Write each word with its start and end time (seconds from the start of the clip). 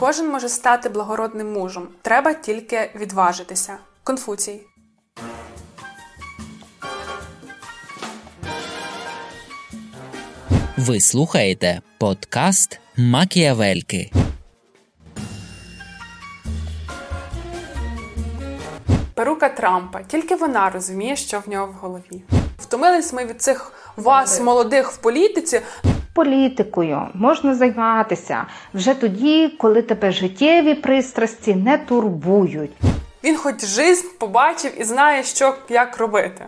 Кожен 0.00 0.30
може 0.30 0.48
стати 0.48 0.88
благородним 0.88 1.52
мужем. 1.52 1.88
Треба 2.02 2.34
тільки 2.34 2.90
відважитися. 2.94 3.76
Конфуцій. 4.04 4.60
Ви 10.76 11.00
слухаєте 11.00 11.80
подкаст 11.98 12.80
Макіавельки. 12.96 14.10
Перука 19.14 19.48
Трампа. 19.48 20.02
Тільки 20.02 20.34
вона 20.34 20.70
розуміє, 20.70 21.16
що 21.16 21.40
в 21.40 21.48
нього 21.48 21.66
в 21.66 21.72
голові. 21.72 22.22
Втомились 22.58 23.12
ми 23.12 23.24
від 23.24 23.42
цих 23.42 23.72
вас, 23.96 24.40
молодих 24.40 24.92
в 24.92 24.96
політиці. 24.96 25.60
Політикою 26.18 27.00
можна 27.14 27.54
займатися 27.54 28.46
вже 28.74 28.94
тоді, 28.94 29.48
коли 29.58 29.82
тебе 29.82 30.12
життєві 30.12 30.74
пристрасті 30.74 31.54
не 31.54 31.78
турбують. 31.78 32.70
Він 33.24 33.36
хоч 33.36 33.64
жизнь 33.64 34.06
побачив 34.18 34.80
і 34.80 34.84
знає, 34.84 35.22
що 35.22 35.54
як 35.68 35.98
робити. 35.98 36.46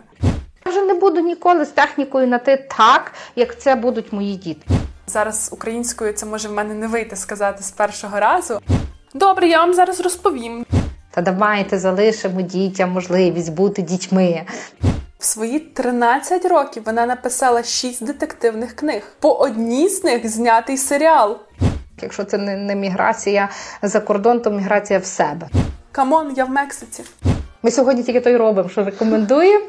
Я 0.65 0.71
вже 0.71 0.81
не 0.81 0.93
буду 0.93 1.19
ніколи 1.19 1.65
з 1.65 1.69
технікою 1.69 2.27
на 2.27 2.37
ти 2.37 2.67
так, 2.77 3.11
як 3.35 3.59
це 3.59 3.75
будуть 3.75 4.13
мої 4.13 4.35
діти. 4.35 4.67
Зараз 5.07 5.49
українською 5.53 6.13
це 6.13 6.25
може 6.25 6.47
в 6.47 6.53
мене 6.53 6.73
не 6.73 6.87
вийти 6.87 7.15
сказати 7.15 7.63
з 7.63 7.71
першого 7.71 8.19
разу. 8.19 8.59
Добре, 9.13 9.47
я 9.47 9.57
вам 9.57 9.73
зараз 9.73 9.99
розповім. 9.99 10.65
Та 11.11 11.21
давайте 11.21 11.79
залишимо 11.79 12.41
дітям 12.41 12.91
можливість 12.91 13.53
бути 13.53 13.81
дітьми. 13.81 14.45
В 15.21 15.25
свої 15.25 15.59
13 15.59 16.45
років 16.45 16.83
вона 16.85 17.05
написала 17.05 17.63
6 17.63 18.05
детективних 18.05 18.75
книг. 18.75 19.03
По 19.19 19.33
одній 19.33 19.89
з 19.89 20.03
них 20.03 20.29
знятий 20.29 20.77
серіал. 20.77 21.37
Якщо 22.01 22.23
це 22.23 22.37
не, 22.37 22.57
не 22.57 22.75
міграція 22.75 23.49
за 23.81 23.99
кордон, 23.99 24.39
то 24.39 24.51
міграція 24.51 24.99
в 24.99 25.05
себе. 25.05 25.49
Come 25.91 26.15
on, 26.15 26.33
я 26.35 26.45
в 26.45 26.49
Мексиці. 26.49 27.03
Ми 27.63 27.71
сьогодні 27.71 28.03
тільки 28.03 28.19
то 28.19 28.29
й 28.29 28.35
робимо, 28.35 28.69
що 28.69 28.83
рекомендуємо. 28.83 29.65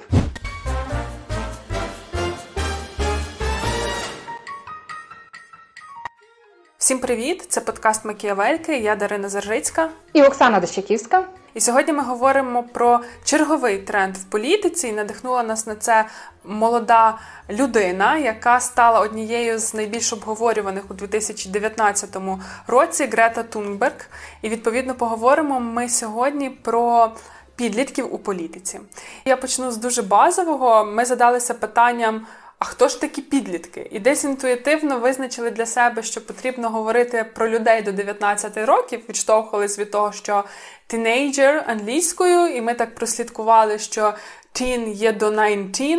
Всім 6.79 6.99
привіт! 6.99 7.47
Це 7.49 7.61
подкаст 7.61 8.05
Макіявельки. 8.05 8.79
Я 8.79 8.97
Дарина 8.97 9.29
Заржицька. 9.29 9.89
І 10.13 10.23
Оксана 10.23 10.61
Дощаківська. 10.61 11.25
І 11.55 11.61
сьогодні 11.61 11.93
ми 11.93 12.03
говоримо 12.03 12.63
про 12.63 13.01
черговий 13.25 13.79
тренд 13.79 14.17
в 14.17 14.25
політиці. 14.25 14.89
І 14.89 14.93
надихнула 14.93 15.43
нас 15.43 15.67
на 15.67 15.75
це 15.75 16.05
молода 16.45 17.19
людина, 17.51 18.17
яка 18.17 18.61
стала 18.61 19.01
однією 19.01 19.59
з 19.59 19.75
найбільш 19.75 20.13
обговорюваних 20.13 20.85
у 20.91 20.95
2019 20.95 22.17
році 22.67 23.07
Грета 23.07 23.43
Тунберг. 23.43 24.09
І 24.43 24.49
відповідно 24.49 24.95
поговоримо 24.95 25.61
ми 25.61 25.89
сьогодні 25.89 26.51
про. 26.51 27.13
Підлітків 27.57 28.15
у 28.15 28.19
політиці. 28.19 28.81
Я 29.25 29.37
почну 29.37 29.71
з 29.71 29.77
дуже 29.77 30.03
базового. 30.03 30.85
Ми 30.85 31.05
задалися 31.05 31.55
питанням: 31.55 32.27
а 32.63 32.65
хто 32.65 32.89
ж 32.89 33.01
такі 33.01 33.23
підлітки? 33.23 33.89
І 33.91 33.99
десь 33.99 34.25
інтуїтивно 34.25 34.99
визначили 34.99 35.51
для 35.51 35.67
себе, 35.67 36.03
що 36.03 36.27
потрібно 36.27 36.69
говорити 36.69 37.25
про 37.35 37.49
людей 37.49 37.83
до 37.83 37.93
19 37.93 38.57
років, 38.57 39.01
відштовхувались 39.09 39.79
від 39.79 39.91
того, 39.91 40.13
що 40.13 40.45
тінейджер 40.87 41.65
англійською, 41.67 42.47
і 42.47 42.61
ми 42.61 42.75
так 42.75 42.95
прослідкували, 42.95 43.79
що 43.79 44.15
teen 44.55 44.93
є 44.93 45.13
до 45.13 45.31
19. 45.31 45.99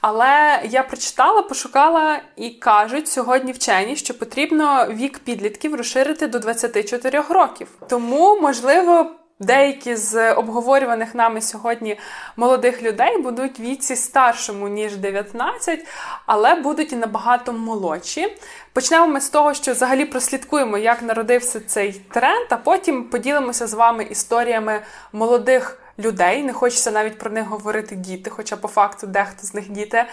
Але 0.00 0.60
я 0.70 0.82
прочитала, 0.82 1.42
пошукала 1.42 2.20
і 2.36 2.50
кажуть 2.50 3.08
сьогодні 3.08 3.52
вчені, 3.52 3.96
що 3.96 4.18
потрібно 4.18 4.86
вік 4.90 5.18
підлітків 5.18 5.74
розширити 5.74 6.26
до 6.26 6.38
24 6.38 7.22
років. 7.28 7.68
Тому, 7.88 8.40
можливо. 8.40 9.10
Деякі 9.40 9.96
з 9.96 10.32
обговорюваних 10.32 11.14
нами 11.14 11.40
сьогодні 11.40 11.98
молодих 12.36 12.82
людей 12.82 13.18
будуть 13.18 13.60
віці 13.60 13.96
старшому, 13.96 14.68
ніж 14.68 14.96
19, 14.96 15.86
але 16.26 16.54
будуть 16.54 16.92
і 16.92 16.96
набагато 16.96 17.52
молодші. 17.52 18.36
Почнемо 18.72 19.06
ми 19.06 19.20
з 19.20 19.28
того, 19.28 19.54
що 19.54 19.72
взагалі 19.72 20.04
прослідкуємо, 20.04 20.78
як 20.78 21.02
народився 21.02 21.60
цей 21.60 21.92
тренд, 21.92 22.46
а 22.50 22.56
потім 22.56 23.04
поділимося 23.04 23.66
з 23.66 23.74
вами 23.74 24.04
історіями 24.04 24.82
молодих 25.12 25.80
людей. 25.98 26.42
Не 26.42 26.52
хочеться 26.52 26.90
навіть 26.90 27.18
про 27.18 27.30
них 27.30 27.46
говорити 27.46 27.96
діти, 27.96 28.30
хоча 28.30 28.56
по 28.56 28.68
факту 28.68 29.06
дехто 29.06 29.46
з 29.46 29.54
них 29.54 29.70
діти. 29.70 30.04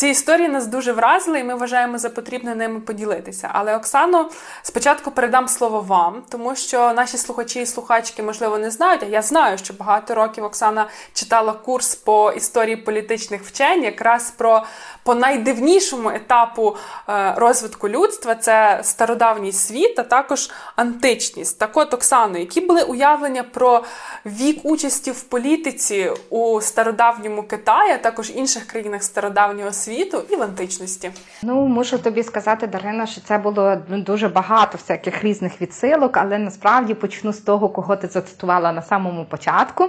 Ці 0.00 0.08
історії 0.08 0.48
нас 0.48 0.66
дуже 0.66 0.92
вразили, 0.92 1.40
і 1.40 1.44
ми 1.44 1.54
вважаємо 1.54 1.98
за 1.98 2.10
потрібне 2.10 2.54
ними 2.54 2.80
поділитися. 2.80 3.50
Але 3.52 3.76
Оксано, 3.76 4.30
спочатку 4.62 5.10
передам 5.10 5.48
слово 5.48 5.80
вам, 5.80 6.22
тому 6.28 6.56
що 6.56 6.92
наші 6.92 7.18
слухачі 7.18 7.60
і 7.60 7.66
слухачки, 7.66 8.22
можливо, 8.22 8.58
не 8.58 8.70
знають. 8.70 9.02
А 9.02 9.06
я 9.06 9.22
знаю, 9.22 9.58
що 9.58 9.74
багато 9.74 10.14
років 10.14 10.44
Оксана 10.44 10.86
читала 11.12 11.52
курс 11.52 11.94
по 11.94 12.32
історії 12.32 12.76
політичних 12.76 13.42
вчень, 13.42 13.84
якраз 13.84 14.30
про 14.30 14.64
по 15.02 15.14
найдивнішому 15.14 16.10
етапу 16.10 16.76
е, 17.08 17.34
розвитку 17.36 17.88
людства 17.88 18.34
це 18.34 18.80
стародавній 18.82 19.52
світ, 19.52 19.98
а 19.98 20.02
також 20.02 20.50
античність. 20.76 21.58
Так 21.58 21.76
от, 21.76 21.94
Оксано, 21.94 22.38
які 22.38 22.60
були 22.60 22.82
уявлення 22.82 23.42
про 23.42 23.84
вік 24.26 24.60
участі 24.62 25.10
в 25.10 25.22
політиці 25.22 26.10
у 26.30 26.60
стародавньому 26.60 27.42
Китаї, 27.42 27.92
а 27.92 27.98
також 27.98 28.30
інших 28.30 28.66
країнах 28.66 29.02
стародавнього 29.02 29.72
світу 29.72 29.89
і 30.30 30.36
в 30.36 30.42
античності? 30.42 31.10
Ну, 31.42 31.66
мушу 31.66 31.98
тобі 31.98 32.22
сказати, 32.22 32.66
Дарина, 32.66 33.06
що 33.06 33.20
це 33.20 33.38
було 33.38 33.76
дуже 33.88 34.28
багато 34.28 34.78
всяких 34.78 35.24
різних 35.24 35.60
відсилок, 35.60 36.16
але 36.16 36.38
насправді 36.38 36.94
почну 36.94 37.32
з 37.32 37.38
того, 37.38 37.68
кого 37.68 37.96
ти 37.96 38.06
зацитувала 38.06 38.72
на 38.72 38.82
самому 38.82 39.24
початку, 39.24 39.88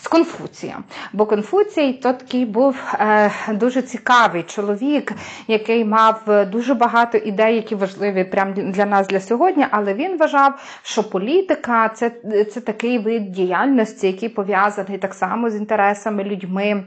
з 0.00 0.08
Конфуція. 0.08 0.78
Бо 1.12 1.26
Конфуцій 1.26 1.92
то 1.92 2.12
такий 2.12 2.46
був 2.46 2.76
е, 2.94 3.30
дуже 3.52 3.82
цікавий 3.82 4.42
чоловік, 4.42 5.12
який 5.48 5.84
мав 5.84 6.46
дуже 6.52 6.74
багато 6.74 7.18
ідей, 7.18 7.56
які 7.56 7.74
важливі 7.74 8.24
прямо 8.24 8.52
для 8.52 8.86
нас 8.86 9.08
для 9.08 9.20
сьогодні. 9.20 9.66
Але 9.70 9.94
він 9.94 10.18
вважав, 10.18 10.80
що 10.82 11.10
політика 11.10 11.88
це, 11.88 12.10
це 12.54 12.60
такий 12.60 12.98
вид 12.98 13.32
діяльності, 13.32 14.06
який 14.06 14.28
пов'язаний 14.28 14.98
так 14.98 15.14
само 15.14 15.50
з 15.50 15.56
інтересами 15.56 16.24
людьми. 16.24 16.84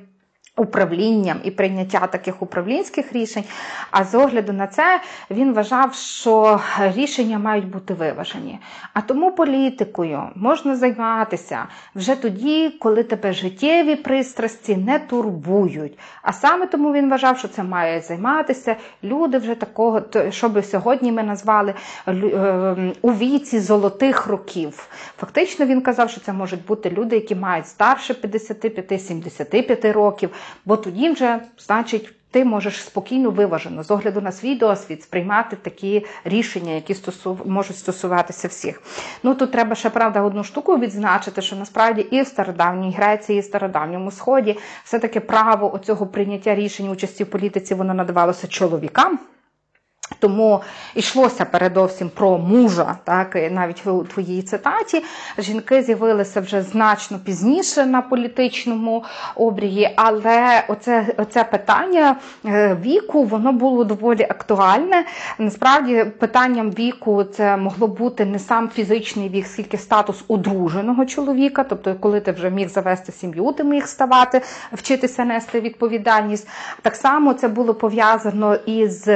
Управлінням 0.58 1.38
і 1.44 1.52
прийняття 1.52 2.08
таких 2.08 2.42
управлінських 2.42 3.14
рішень. 3.14 3.44
А 3.92 4.04
з 4.04 4.16
огляду 4.16 4.54
на 4.54 4.68
це 4.68 5.02
він 5.30 5.54
вважав, 5.54 5.94
що 5.94 6.60
рішення 6.80 7.40
мають 7.40 7.68
бути 7.68 7.94
виважені. 7.94 8.60
А 8.94 9.02
тому 9.02 9.32
політикою 9.32 10.24
можна 10.36 10.76
займатися 10.76 11.66
вже 11.96 12.16
тоді, 12.16 12.70
коли 12.70 13.04
тебе 13.04 13.34
життєві 13.34 13.96
пристрасті 13.96 14.76
не 14.78 15.00
турбують. 15.00 16.00
А 16.22 16.34
саме 16.34 16.68
тому 16.68 16.94
він 16.94 17.10
вважав, 17.10 17.38
що 17.38 17.48
це 17.48 17.64
має 17.64 18.02
займатися 18.02 18.76
люди 19.04 19.38
вже 19.38 19.56
такого, 19.56 20.02
що 20.30 20.50
би 20.50 20.64
сьогодні 20.64 21.12
ми 21.12 21.24
назвали 21.24 21.74
у 23.02 23.14
віці 23.14 23.60
золотих 23.60 24.28
років. 24.28 24.88
Фактично 25.18 25.66
він 25.66 25.82
казав, 25.82 26.10
що 26.10 26.22
це 26.22 26.34
можуть 26.34 26.66
бути 26.66 26.90
люди, 26.90 27.16
які 27.16 27.36
мають 27.36 27.68
старше 27.68 28.14
55-75 28.14 29.92
років. 29.92 30.30
Бо 30.66 30.78
тоді 30.78 31.10
вже, 31.10 31.40
значить, 31.58 32.14
ти 32.32 32.46
можеш 32.46 32.84
спокійно 32.84 33.30
виважено, 33.30 33.84
з 33.84 33.92
огляду 33.92 34.22
на 34.22 34.32
свій 34.32 34.56
досвід, 34.56 35.04
сприймати 35.04 35.56
такі 35.56 36.06
рішення, 36.24 36.74
які 36.74 36.94
стосу... 36.94 37.40
можуть 37.46 37.78
стосуватися 37.78 38.48
всіх. 38.48 38.82
Ну 39.24 39.36
тут 39.36 39.52
треба 39.52 39.76
ще 39.76 39.90
правда 39.90 40.22
одну 40.22 40.44
штуку 40.44 40.78
відзначити, 40.78 41.42
що 41.42 41.56
насправді 41.56 42.02
і 42.02 42.22
в 42.22 42.28
стародавній 42.28 42.94
Греції, 42.98 43.38
і 43.38 43.42
в 43.42 43.46
стародавньому 43.46 44.12
сході 44.12 44.58
все-таки 44.84 45.20
право 45.20 45.76
оцього 45.76 46.08
прийняття 46.08 46.56
рішень 46.56 46.90
участі 46.90 47.24
в 47.24 47.30
політиці 47.30 47.74
воно 47.74 47.94
надавалося 47.94 48.48
чоловікам. 48.48 49.20
Тому 50.22 50.62
йшлося 50.96 51.46
передовсім 51.46 52.10
про 52.10 52.38
мужа, 52.38 52.98
так 53.04 53.38
навіть 53.52 53.88
у 53.88 54.04
твоїй 54.04 54.42
цитаті 54.42 55.04
жінки 55.38 55.84
з'явилися 55.84 56.42
вже 56.42 56.62
значно 56.62 57.20
пізніше 57.20 57.86
на 57.86 58.02
політичному 58.02 59.04
обрії, 59.36 59.90
але 59.96 60.64
оце, 60.68 61.06
оце 61.18 61.44
питання 61.44 62.16
е, 62.46 62.78
віку 62.82 63.24
воно 63.24 63.52
було 63.52 63.84
доволі 63.84 64.24
актуальне. 64.24 65.06
Насправді, 65.38 66.04
питанням 66.04 66.72
віку 66.72 67.24
це 67.24 67.58
могло 67.58 67.88
бути 67.88 68.26
не 68.26 68.40
сам 68.40 68.70
фізичний 68.70 69.30
вік, 69.30 69.48
скільки 69.48 69.78
статус 69.78 70.24
одруженого 70.28 71.06
чоловіка, 71.06 71.64
тобто, 71.64 71.96
коли 72.00 72.20
ти 72.20 72.32
вже 72.32 72.50
міг 72.50 72.70
завести 72.70 73.12
сім'ю, 73.12 73.52
ти 73.52 73.64
міг 73.64 73.88
ставати, 73.88 74.42
вчитися 74.74 75.26
нести 75.26 75.62
відповідальність. 75.62 76.48
Так 76.82 76.96
само 76.96 77.34
це 77.34 77.48
було 77.48 77.74
пов'язано 77.74 78.56
із 78.56 79.08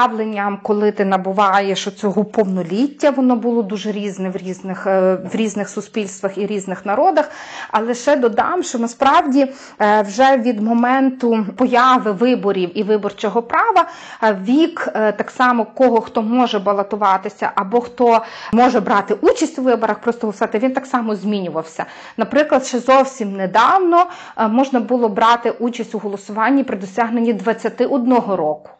уявленням 0.00 0.58
коли 0.62 0.92
ти 0.92 1.04
набуваєш 1.04 1.84
цього 1.84 2.24
повноліття, 2.24 3.10
воно 3.10 3.36
було 3.36 3.62
дуже 3.62 3.92
різне 3.92 4.30
в 4.30 4.36
різних 4.36 4.86
е, 4.86 5.18
в 5.32 5.36
різних 5.36 5.68
суспільствах 5.68 6.38
і 6.38 6.46
різних 6.46 6.86
народах. 6.86 7.30
Але 7.70 7.94
ще 7.94 8.16
додам, 8.16 8.62
що 8.62 8.78
насправді 8.78 9.46
е, 9.80 10.02
вже 10.02 10.36
від 10.36 10.62
моменту 10.62 11.46
появи 11.56 12.12
виборів 12.12 12.78
і 12.78 12.82
виборчого 12.82 13.42
права 13.42 13.86
вік 14.22 14.88
так 14.94 15.30
само 15.30 15.64
кого 15.64 16.00
хто 16.00 16.22
може 16.22 16.58
балотуватися 16.58 17.50
або 17.54 17.80
хто 17.80 18.22
може 18.52 18.80
брати 18.80 19.14
участь 19.20 19.58
у 19.58 19.62
виборах, 19.62 19.98
просто 19.98 20.26
голосувати, 20.26 20.58
він 20.58 20.72
так 20.72 20.86
само 20.86 21.14
змінювався. 21.14 21.84
Наприклад, 22.16 22.66
ще 22.66 22.78
зовсім 22.78 23.36
недавно 23.36 24.06
можна 24.48 24.80
було 24.80 25.08
брати 25.08 25.50
участь 25.50 25.94
у 25.94 25.98
голосуванні 25.98 26.64
при 26.64 26.76
досягненні 26.76 27.32
21 27.32 28.14
року. 28.14 28.70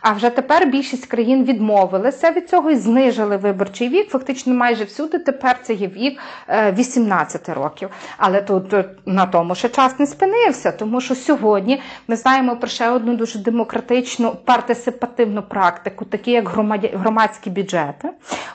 А 0.00 0.12
вже 0.12 0.30
тепер 0.30 0.66
більшість 0.66 1.06
країн 1.06 1.44
відмовилися 1.44 2.30
від 2.30 2.48
цього 2.48 2.70
і 2.70 2.76
знижили 2.76 3.36
виборчий 3.36 3.88
вік. 3.88 4.10
Фактично, 4.10 4.54
майже 4.54 4.84
всюди 4.84 5.18
тепер 5.18 5.58
це 5.62 5.74
є 5.74 5.86
вік 5.86 6.20
18 6.48 7.48
е, 7.48 7.54
років. 7.54 7.90
Але 8.16 8.42
тут 8.42 8.74
на 9.06 9.26
тому 9.26 9.54
ще 9.54 9.68
час 9.68 9.98
не 9.98 10.06
спинився, 10.06 10.72
тому 10.72 11.00
що 11.00 11.14
сьогодні 11.14 11.82
ми 12.08 12.16
знаємо 12.16 12.56
про 12.56 12.68
ще 12.68 12.90
одну 12.90 13.16
дуже 13.16 13.38
демократичну 13.38 14.36
партисипативну 14.44 15.42
практику, 15.42 16.04
такі 16.04 16.30
як 16.30 16.48
громадські 16.92 17.50
бюджети 17.50 18.08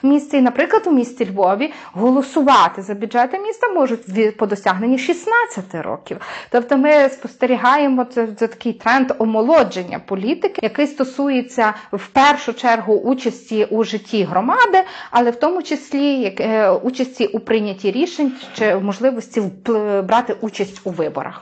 в 0.04 0.08
місті. 0.08 0.42
наприклад, 0.42 0.84
у 0.86 0.92
місті 0.92 1.30
Львові 1.32 1.74
голосувати 1.94 2.82
за 2.82 2.94
бюджети 2.94 3.40
міста 3.40 3.70
можуть 3.70 4.38
по 4.38 4.46
досягненні 4.46 4.98
16 4.98 5.76
років. 5.76 6.18
Тобто 6.50 6.78
ми 6.78 7.10
спостерігаємо 7.10 8.06
це, 8.06 8.28
це 8.28 8.48
такий 8.48 8.74
тренд 8.74 9.12
омолодження 9.18 10.00
політики, 10.00 10.60
який 10.64 10.88
стосується 10.88 11.15
стосується 11.16 11.74
в 11.92 12.08
першу 12.08 12.54
чергу 12.54 12.96
участі 12.96 13.66
у 13.66 13.84
житті 13.84 14.24
громади, 14.24 14.84
але 15.12 15.32
в 15.32 15.36
тому 15.36 15.64
числі 15.64 16.20
як 16.20 16.40
е, 16.40 16.72
участі 16.72 17.26
у 17.28 17.40
прийнятті 17.40 17.92
рішень 17.92 18.34
чи 18.58 18.76
можливості 18.76 19.42
брати 20.04 20.36
участь 20.42 20.82
у 20.84 20.90
виборах. 20.90 21.42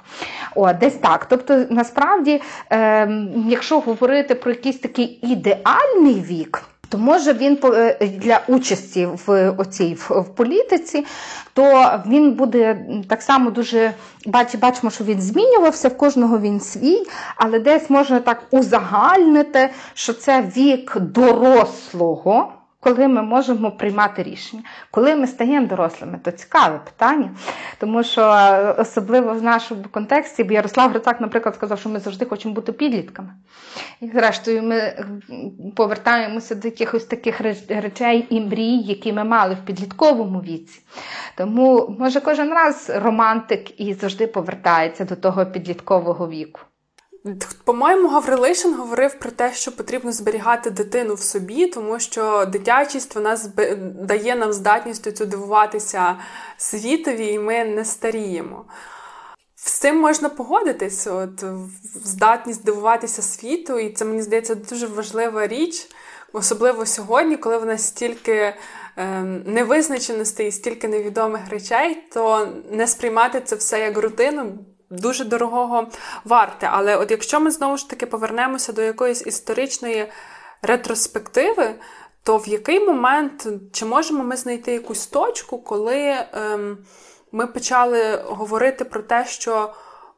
О, 0.56 0.74
десь 0.74 0.94
так. 0.94 1.25
Тобто, 1.25 1.66
насправді, 1.70 2.42
е, 2.72 3.10
якщо 3.48 3.80
говорити 3.80 4.36
про 4.36 4.52
якийсь 4.52 4.80
такий 4.80 5.20
ідеальний 5.22 6.22
вік 6.22 6.64
то 6.94 7.00
може 7.00 7.34
він 7.34 7.60
е, 7.63 8.07
для 8.07 8.40
участі 8.48 9.06
в 9.25 9.50
оцій 9.57 9.98
в 10.10 10.30
політиці, 10.36 11.06
то 11.54 11.92
він 12.07 12.31
буде 12.31 12.86
так 13.10 13.22
само 13.22 13.51
дуже 13.51 13.94
бач, 14.25 14.56
бачимо, 14.56 14.92
що 14.92 15.04
він 15.04 15.22
змінювався, 15.22 15.88
в 15.88 15.98
кожного 15.98 16.40
він 16.40 16.60
свій, 16.60 17.04
але 17.36 17.60
десь 17.60 17.90
можна 17.90 18.19
так 18.19 18.44
узагальнити, 18.51 19.69
що 19.94 20.13
це 20.13 20.42
вік 20.57 20.98
дорослого 21.00 22.54
коли 22.83 23.07
ми 23.07 23.21
можемо 23.21 23.71
приймати 23.71 24.24
рішення. 24.24 24.63
Коли 24.91 25.15
ми 25.15 25.27
стаємо 25.27 25.68
дорослими, 25.68 26.19
то 26.24 26.31
цікаве 26.31 26.80
питання, 26.85 27.31
тому 27.80 28.03
що 28.03 28.21
е, 28.21 28.71
особливо 28.71 29.33
в 29.33 29.44
нашому 29.44 29.83
контексті, 29.91 30.44
бо 30.44 30.53
Ярослав 30.53 30.89
Грицак, 30.89 31.21
наприклад, 31.21 31.56
сказав, 31.56 31.80
що 31.80 31.89
ми 31.89 32.00
завжди 32.00 32.25
хочемо 32.25 32.53
бути 32.53 32.71
підлітками. 32.71 33.33
І 34.01 34.07
зрештою, 34.07 34.63
ми 34.63 35.06
повертаємося 35.75 36.56
до 36.56 36.68
якихось 36.68 37.06
таких 37.06 37.41
речей 37.69 38.27
і 38.30 38.41
мрій, 38.41 38.77
які 38.77 39.13
ми 39.13 39.24
мали 39.24 39.56
в 39.56 39.65
підлітковому 39.65 40.39
віці. 40.39 40.81
Тому, 41.38 41.95
може, 42.00 42.21
кожен 42.21 42.50
раз 42.50 42.91
романтик 42.95 43.81
і 43.81 43.94
завжди 43.94 44.27
повертається 44.27 45.06
до 45.06 45.15
того 45.15 45.45
підліткового 45.45 46.29
віку. 46.29 46.62
По-моєму, 47.64 48.08
Гаврилишин 48.10 48.74
говорив 48.74 49.20
про 49.20 49.31
те, 49.31 49.54
що 49.54 49.72
потрібно 49.72 50.12
зберігати 50.12 50.70
дитину 50.70 51.14
в 51.14 51.20
собі, 51.20 51.68
тому 51.68 52.00
що 52.00 52.46
дитячість 52.46 53.16
вона 53.16 53.38
дає 54.00 54.36
нам 54.36 54.54
здатність 54.54 55.18
цю 55.18 55.25
дивуватися 55.25 56.18
світові, 56.58 57.28
і 57.28 57.40
ми 57.40 57.66
не 57.66 57.86
старіємо. 57.86 58.66
З 59.56 59.72
цим 59.72 60.00
можна 60.00 60.30
погодитись, 60.30 61.08
от 61.08 61.44
здатність 62.04 62.66
дивуватися 62.66 63.22
світу, 63.22 63.80
і 63.80 63.94
це 63.94 64.06
мені 64.06 64.22
здається 64.22 64.56
дуже 64.56 64.88
важлива 64.88 65.48
річ, 65.48 65.90
особливо 66.34 66.86
сьогодні, 66.86 67.38
коли 67.38 67.58
в 67.58 67.66
нас 67.66 67.88
стільки 67.88 68.34
е, 68.98 69.22
невизначеностей, 69.46 70.52
стільки 70.52 70.88
невідомих 70.88 71.42
речей, 71.50 72.04
то 72.14 72.48
не 72.72 72.88
сприймати 72.88 73.42
це 73.42 73.56
все 73.56 73.80
як 73.80 73.98
рутину 73.98 74.58
дуже 74.94 75.25
дорогого 75.25 75.88
варте. 76.25 76.69
Але 76.72 76.98
от 76.98 77.12
якщо 77.12 77.40
ми 77.40 77.51
знову 77.51 77.78
ж 77.78 77.90
таки 77.90 78.06
повернемося 78.06 78.74
до 78.74 78.81
якоїсь 78.81 79.28
історичної 79.28 80.12
ретроспективи, 80.62 81.75
то 82.24 82.38
в 82.38 82.48
який 82.48 82.80
момент 82.80 83.48
чи 83.72 83.86
можемо 83.86 84.24
ми 84.24 84.36
знайти 84.38 84.74
якусь 84.74 85.07
точку, 85.07 85.57
коли 85.57 86.16
ем, 86.34 86.78
ми 87.31 87.48
почали 87.48 88.24
говорити 88.25 88.86
про 88.86 89.01
те, 89.01 89.25
що 89.25 89.74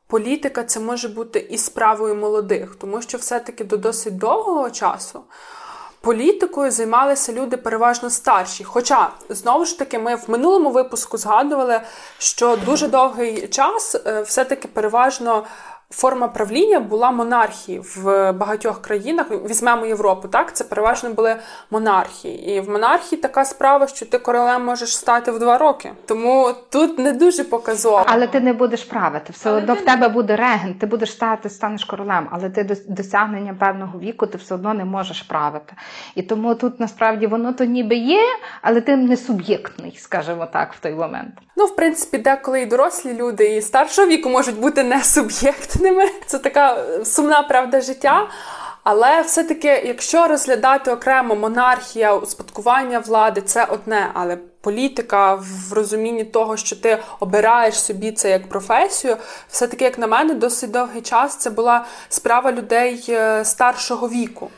політика 0.07 0.63
це 0.63 0.79
може 0.79 1.07
бути 1.07 1.39
і 1.39 1.57
справою 1.57 2.15
молодих, 2.15 2.75
тому 2.75 3.01
що 3.01 3.17
все-таки 3.17 3.63
до 3.63 3.77
досить 3.77 4.17
довгого 4.17 4.69
часу 4.69 5.23
політикою 6.05 6.71
займалися 6.71 7.33
люди 7.33 7.57
переважно 7.57 8.09
старші. 8.09 8.63
Хоча, 8.63 9.09
знову 9.29 9.65
ж 9.65 9.79
таки, 9.79 9.99
ми 9.99 10.15
в 10.15 10.23
минулому 10.27 10.69
випуску 10.69 11.17
згадували, 11.17 11.81
що 12.17 12.57
дуже 12.65 12.87
довгий 12.87 13.47
час 13.47 13.95
е, 14.05 14.21
все-таки 14.21 14.67
переважно 14.67 15.43
форма 15.89 16.27
правління 16.27 16.79
була 16.79 17.11
монархії 17.11 17.79
в 17.79 18.31
багатьох 18.31 18.81
країнах. 18.81 19.27
Візьмемо 19.49 19.85
Європу, 19.85 20.27
так 20.27 20.55
це 20.55 20.63
переважно 20.63 21.09
були 21.09 21.35
монархії. 21.71 22.55
І 22.55 22.59
в 22.59 22.69
монархії 22.69 23.21
така 23.21 23.45
справа, 23.45 23.87
що 23.87 24.05
ти 24.05 24.17
королем 24.17 24.65
можеш 24.65 24.97
стати 24.97 25.31
в 25.31 25.39
два 25.39 25.57
роки. 25.57 25.91
Тому 26.05 26.53
тут 26.69 26.99
не 26.99 27.13
дуже 27.13 27.43
показово. 27.43 28.03
Але 28.07 28.27
ти 28.27 28.39
не 28.39 28.53
будеш 28.53 28.83
правити. 28.83 29.33
Все 29.33 29.49
але 29.49 29.57
одно 29.57 29.73
в 29.73 29.81
тебе 29.81 30.07
буде 30.07 30.35
регент, 30.35 30.79
ти 30.79 30.85
будеш 30.85 31.11
стати, 31.11 31.49
станеш 31.49 31.85
королем, 31.85 32.27
але 32.31 32.49
ти 32.49 32.77
досягнення 32.87 33.55
певного 33.59 33.99
віку 33.99 34.27
ти 34.27 34.37
все 34.37 34.55
одно 34.55 34.73
не 34.73 34.85
можеш 34.85 35.21
правити. 35.21 35.73
І 36.15 36.23
тому 36.23 36.55
тут 36.55 36.79
насправді 36.79 37.27
воно 37.27 37.53
то 37.53 37.63
ніби 37.63 37.95
є, 37.95 38.21
але 38.61 38.81
ти 38.81 38.95
не 38.95 39.17
суб'єктний, 39.17 39.97
скажімо 40.01 40.47
так, 40.53 40.73
в 40.73 40.79
той 40.79 40.93
момент. 40.93 41.33
Ну, 41.57 41.65
в 41.65 41.75
принципі, 41.75 42.17
деколи 42.17 42.61
і 42.61 42.65
дорослі 42.65 43.13
люди, 43.13 43.55
і 43.55 43.61
старшого 43.61 44.07
віку 44.07 44.29
можуть 44.29 44.59
бути 44.59 44.83
не 44.83 45.03
суб'єктними. 45.75 46.11
Це 46.25 46.39
така 46.39 46.77
сумна 47.05 47.43
правда 47.43 47.81
життя. 47.81 48.27
Але 48.83 49.21
все-таки, 49.21 49.67
якщо 49.67 50.27
розглядати 50.27 50.91
окремо 50.91 51.35
монархія, 51.35 52.15
успадкування 52.15 52.99
влади, 52.99 53.41
це 53.41 53.65
одне, 53.65 54.09
але 54.13 54.37
політика 54.61 55.35
в 55.35 55.73
розумінні 55.73 56.23
того, 56.23 56.57
що 56.57 56.75
ти 56.75 56.97
обираєш 57.19 57.79
собі 57.79 58.11
це 58.11 58.29
як 58.29 58.49
професію, 58.49 59.17
все-таки, 59.49 59.83
як 59.83 59.99
на 59.99 60.07
мене, 60.07 60.33
досить 60.33 60.71
довгий 60.71 61.01
час 61.01 61.37
це 61.37 61.49
була 61.49 61.85
справа 62.09 62.51
людей 62.51 63.05
е, 63.09 63.45
старшого 63.45 64.09
віку. 64.09 64.49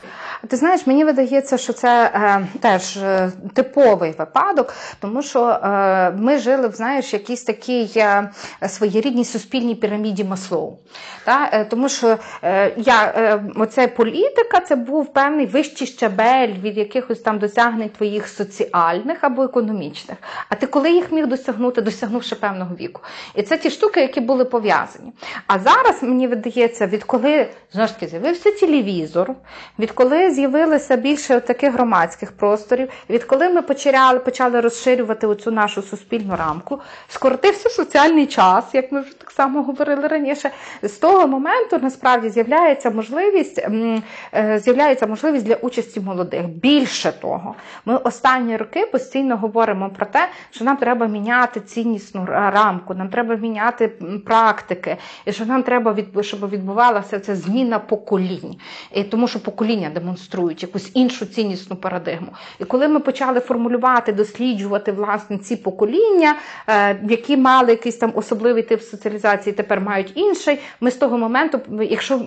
Ти 0.48 0.56
знаєш, 0.56 0.88
мені 0.88 1.06
видається, 1.06 1.58
що 1.58 1.74
це 1.74 2.12
е, 2.14 2.48
теж 2.62 2.98
е, 2.98 3.32
типовий 3.54 4.12
випадок, 4.12 4.74
тому 5.00 5.22
що 5.22 5.48
е, 5.48 6.12
ми 6.12 6.38
жили 6.38 6.68
в 6.68 6.76
знаєш, 6.76 7.14
якійсь 7.14 7.44
такій 7.44 7.92
е, 7.96 8.30
своєрідній 8.68 9.26
суспільній 9.26 9.76
піраміді 9.76 10.24
Маслоу. 10.24 10.78
Та? 11.26 11.50
Е, 11.54 11.66
тому 11.66 11.90
що 11.90 12.18
е, 12.44 12.74
я, 12.78 13.14
е, 13.16 13.44
оце 13.56 13.88
політика 13.88 14.60
це 14.60 14.76
був 14.76 15.14
певний 15.14 15.46
вищий 15.46 15.88
щабель 15.88 16.54
від 16.62 16.78
якихось 16.78 17.20
там 17.20 17.40
досягнень 17.40 17.90
твоїх 17.90 18.28
соціальних 18.28 19.18
або 19.22 19.44
економічних. 19.44 20.18
А 20.50 20.56
ти 20.56 20.68
коли 20.68 20.92
їх 20.92 21.12
міг 21.12 21.28
досягнути, 21.28 21.82
досягнувши 21.82 22.36
певного 22.36 22.76
віку? 22.76 23.02
І 23.36 23.44
це 23.44 23.58
ті 23.58 23.70
штуки, 23.70 24.02
які 24.02 24.22
були 24.22 24.46
пов'язані. 24.46 25.12
А 25.48 25.60
зараз 25.60 26.04
мені 26.04 26.28
видається, 26.28 26.88
відколи 26.88 27.48
знову 27.72 27.88
ж 27.88 27.94
таки 27.94 28.08
з'явився 28.08 28.52
телевізор, 28.52 29.34
відколи 29.80 30.32
з'явилося 30.38 30.96
більше 30.96 31.40
таких 31.40 31.74
громадських 31.74 32.32
просторів. 32.32 32.90
Відколи 33.10 33.50
ми 33.50 33.62
почали 33.62 34.20
почали 34.20 34.60
розширювати 34.62 35.28
оцю 35.28 35.52
нашу 35.52 35.82
суспільну 35.82 36.36
рамку, 36.36 36.80
скоротився 37.08 37.70
соціальний 37.70 38.28
час, 38.28 38.64
як 38.74 38.92
ми 38.92 39.02
вже 39.02 39.20
так 39.20 39.32
само 39.32 39.64
говорили 39.64 40.08
раніше. 40.08 40.52
З 40.84 40.92
того 40.92 41.28
моменту 41.28 41.80
насправді 41.82 42.30
з'являється 42.30 42.92
можливість 42.92 43.60
е, 43.60 44.60
з'являється 44.64 45.08
можливість 45.08 45.46
для 45.46 45.56
участі 45.56 46.00
молодих. 46.00 46.48
Більше 46.48 47.12
того, 47.12 47.56
ми 47.86 47.98
останні 47.98 48.58
роки 48.58 48.86
постійно 48.86 49.38
говоримо 49.38 49.90
про 49.90 50.06
те, 50.06 50.30
що 50.52 50.66
нам 50.66 50.78
треба 50.78 51.08
міняти 51.08 51.60
ціннісну 51.60 52.26
рамку, 52.26 52.94
нам 52.94 53.10
треба 53.10 53.36
міняти 53.36 53.88
практики, 54.26 54.98
і 55.26 55.32
що 55.32 55.46
нам 55.46 55.64
треба 55.64 55.96
щоб 56.22 56.50
відбувалася 56.50 57.20
ця 57.20 57.36
зміна 57.36 57.80
поколінь, 57.80 58.56
і 58.94 59.04
тому 59.04 59.28
що 59.28 59.40
покоління 59.40 59.90
демонструє 59.94 60.17
демонструють 60.18 60.64
якусь 60.64 60.92
іншу 60.94 61.26
ціннісну 61.26 61.76
парадигму. 61.76 62.28
І 62.60 62.66
коли 62.66 62.88
ми 62.88 63.00
почали 63.00 63.40
формулювати, 63.40 64.12
досліджувати 64.12 64.92
власне 64.92 65.38
ці 65.38 65.56
покоління, 65.56 66.36
е, 66.68 67.00
які 67.10 67.38
мали 67.38 67.72
якийсь 67.72 67.98
там 67.98 68.12
особливий 68.16 68.64
тип 68.64 68.82
соціалізації, 68.82 69.54
тепер 69.54 69.82
мають 69.82 70.12
інший. 70.16 70.60
Ми 70.82 70.92
з 70.92 70.96
того 70.96 71.18
моменту, 71.18 71.60
якщо 71.82 72.22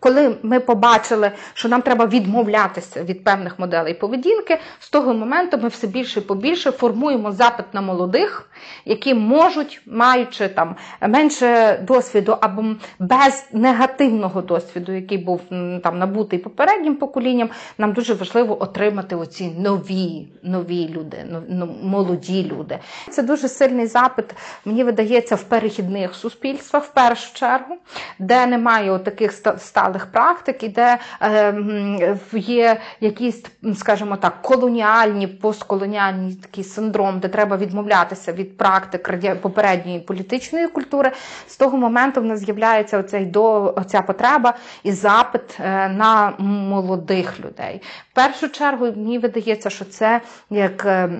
коли 0.00 0.36
ми 0.42 0.60
побачили, 0.60 1.30
що 1.54 1.68
нам 1.68 1.82
треба 1.82 2.06
відмовлятися 2.06 3.04
від 3.04 3.24
певних 3.24 3.58
моделей 3.58 3.94
поведінки, 3.94 4.58
з 4.78 4.90
того 4.90 5.14
моменту 5.14 5.58
ми 5.58 5.68
все 5.68 5.86
більше 5.86 6.20
і 6.20 6.22
побільше 6.22 6.70
формуємо 6.70 7.32
запит 7.32 7.66
на 7.72 7.80
молодих, 7.80 8.47
які 8.84 9.14
можуть, 9.14 9.82
маючи 9.86 10.48
там 10.48 10.76
менше 11.08 11.78
досвіду 11.86 12.36
або 12.40 12.64
без 12.98 13.46
негативного 13.52 14.42
досвіду, 14.42 14.92
який 14.92 15.18
був 15.18 15.40
там 15.82 15.98
набутий 15.98 16.38
попереднім 16.38 16.96
поколінням, 16.96 17.50
нам 17.78 17.92
дуже 17.92 18.14
важливо 18.14 18.62
отримати 18.62 19.16
оці 19.16 19.52
нові 19.58 20.28
нові 20.42 20.88
люди, 20.88 21.16
молоді 21.82 22.44
люди. 22.44 22.78
Це 23.10 23.22
дуже 23.22 23.48
сильний 23.48 23.86
запит, 23.86 24.24
мені 24.64 24.84
видається, 24.84 25.34
в 25.34 25.42
перехідних 25.42 26.14
суспільствах 26.14 26.84
в 26.84 26.88
першу 26.88 27.34
чергу, 27.34 27.76
де 28.18 28.46
немає 28.46 28.98
таких 28.98 29.32
сталих 29.58 30.06
практик, 30.06 30.62
і 30.62 30.68
де 30.68 30.98
е, 31.22 32.18
є 32.32 32.80
якісь, 33.00 33.44
скажімо 33.76 34.16
так, 34.16 34.42
колоніальні, 34.42 35.26
постколоніальні 35.26 36.34
такий 36.34 36.64
синдром, 36.64 37.20
де 37.20 37.28
треба 37.28 37.56
відмовлятися 37.56 38.32
від 38.32 38.47
практик 38.56 39.40
попередньої 39.40 40.00
політичної 40.00 40.68
культури. 40.68 41.12
З 41.46 41.56
того 41.56 41.78
моменту 41.78 42.20
в 42.20 42.24
нас 42.24 42.40
з'являється 42.40 42.98
оцей 42.98 43.24
до 43.24 43.74
оця 43.76 44.02
потреба 44.02 44.54
і 44.82 44.92
запит 44.92 45.60
е, 45.60 45.88
на 45.88 46.32
молодих 46.38 47.40
людей. 47.40 47.82
В 48.12 48.14
першу 48.14 48.48
чергу 48.48 48.84
мені 48.84 49.18
видається, 49.18 49.70
що 49.70 49.84
це 49.84 50.20
як. 50.50 50.84
Е, 50.84 51.10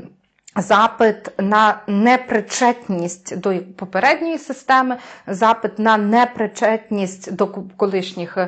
запит 0.56 1.30
на 1.38 1.80
непричетність 1.86 3.38
до 3.38 3.54
попередньої 3.76 4.38
системи, 4.38 4.96
запит 5.26 5.78
на 5.78 5.96
непричетність 5.96 7.34
до 7.34 7.46
колишніх 7.76 8.38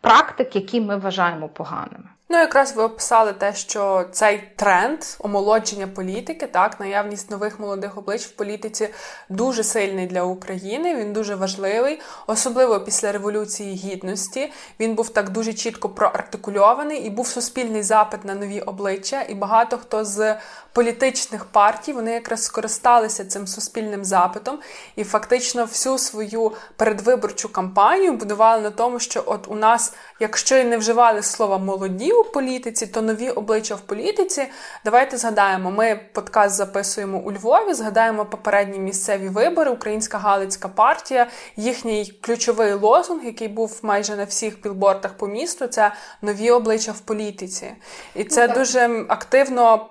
практик, 0.00 0.56
які 0.56 0.80
ми 0.80 0.96
вважаємо 0.96 1.48
поганими. 1.48 2.08
Ну, 2.30 2.38
якраз 2.38 2.76
ви 2.76 2.82
описали 2.82 3.32
те, 3.32 3.54
що 3.54 4.04
цей 4.12 4.42
тренд 4.56 4.98
омолодження 5.18 5.86
політики, 5.86 6.46
так, 6.46 6.80
наявність 6.80 7.30
нових 7.30 7.60
молодих 7.60 7.98
облич 7.98 8.22
в 8.22 8.30
політиці 8.30 8.88
дуже 9.28 9.64
сильний 9.64 10.06
для 10.06 10.22
України. 10.22 10.96
Він 10.96 11.12
дуже 11.12 11.34
важливий, 11.34 12.00
особливо 12.26 12.80
після 12.80 13.12
революції 13.12 13.74
гідності. 13.74 14.52
Він 14.80 14.94
був 14.94 15.08
так 15.08 15.28
дуже 15.30 15.52
чітко 15.52 15.88
проартикульований 15.88 16.98
і 16.98 17.10
був 17.10 17.26
суспільний 17.26 17.82
запит 17.82 18.24
на 18.24 18.34
нові 18.34 18.60
обличчя. 18.60 19.22
І 19.28 19.34
багато 19.34 19.78
хто 19.78 20.04
з 20.04 20.36
політичних 20.72 21.44
партій 21.44 21.92
вони 21.92 22.12
якраз 22.12 22.44
скористалися 22.44 23.24
цим 23.24 23.46
суспільним 23.46 24.04
запитом 24.04 24.58
і 24.96 25.04
фактично 25.04 25.64
всю 25.64 25.98
свою 25.98 26.52
передвиборчу 26.76 27.52
кампанію 27.52 28.12
будували 28.12 28.62
на 28.62 28.70
тому, 28.70 29.00
що 29.00 29.22
от 29.26 29.48
у 29.48 29.54
нас, 29.54 29.94
якщо 30.20 30.56
і 30.56 30.64
не 30.64 30.76
вживали 30.76 31.22
слова 31.22 31.58
молоді 31.58 32.17
у 32.20 32.24
політиці, 32.24 32.86
то 32.86 33.02
нові 33.02 33.30
обличчя 33.30 33.74
в 33.74 33.80
політиці. 33.80 34.46
Давайте 34.84 35.16
згадаємо, 35.16 35.70
ми 35.70 36.00
подкаст 36.12 36.56
записуємо 36.56 37.18
у 37.18 37.32
Львові, 37.32 37.74
згадаємо 37.74 38.24
попередні 38.24 38.78
місцеві 38.78 39.28
вибори, 39.28 39.70
Українська 39.70 40.18
Галицька 40.18 40.68
партія, 40.68 41.26
їхній 41.56 42.12
ключовий 42.20 42.72
лозунг, 42.72 43.24
який 43.24 43.48
був 43.48 43.78
майже 43.82 44.16
на 44.16 44.24
всіх 44.24 44.62
білбордах 44.62 45.12
по 45.12 45.26
місту, 45.26 45.66
це 45.66 45.92
нові 46.22 46.50
обличчя 46.50 46.92
в 46.92 47.00
політиці. 47.00 47.72
І 48.14 48.24
це 48.24 48.48
ну, 48.48 48.54
дуже 48.54 49.04
активно 49.08 49.88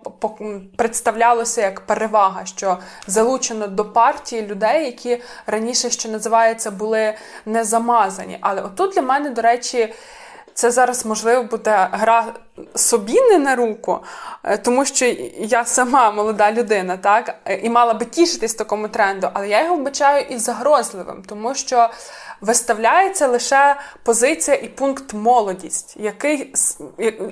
представлялося 0.78 1.62
як 1.62 1.80
перевага, 1.80 2.46
що 2.46 2.78
залучено 3.08 3.68
до 3.68 3.86
партії 3.86 4.42
людей, 4.42 4.86
які 4.86 5.22
раніше, 5.46 5.90
що 5.90 6.10
називається, 6.10 6.72
були 6.72 7.14
не 7.46 7.64
замазані. 7.64 8.38
Але 8.42 8.62
отут 8.62 8.94
для 8.94 9.02
мене, 9.02 9.30
до 9.30 9.42
речі, 9.42 9.94
це 10.58 10.72
зараз 10.72 11.06
можливо 11.06 11.44
буде 11.44 11.90
гра 11.92 12.34
собі 12.76 13.22
не 13.22 13.38
на 13.38 13.56
руку, 13.56 14.00
е, 14.44 14.58
тому 14.58 14.86
що 14.86 15.06
я 15.40 15.66
сама 15.66 16.12
молода 16.12 16.52
людина, 16.52 16.98
так, 16.98 17.36
і 17.64 17.70
мала 17.70 17.94
би 17.94 18.06
тішитись 18.06 18.54
такому 18.54 18.88
тренду, 18.88 19.30
але 19.34 19.48
я 19.48 19.64
його 19.64 19.76
вбачаю 19.76 20.26
і 20.30 20.38
загрозливим, 20.38 21.24
тому 21.28 21.56
що 21.56 21.90
виставляється 22.42 23.28
лише 23.28 23.76
позиція 24.04 24.58
і 24.58 24.68
пункт 24.68 25.14
молодість, 25.14 25.98
який 26.00 26.54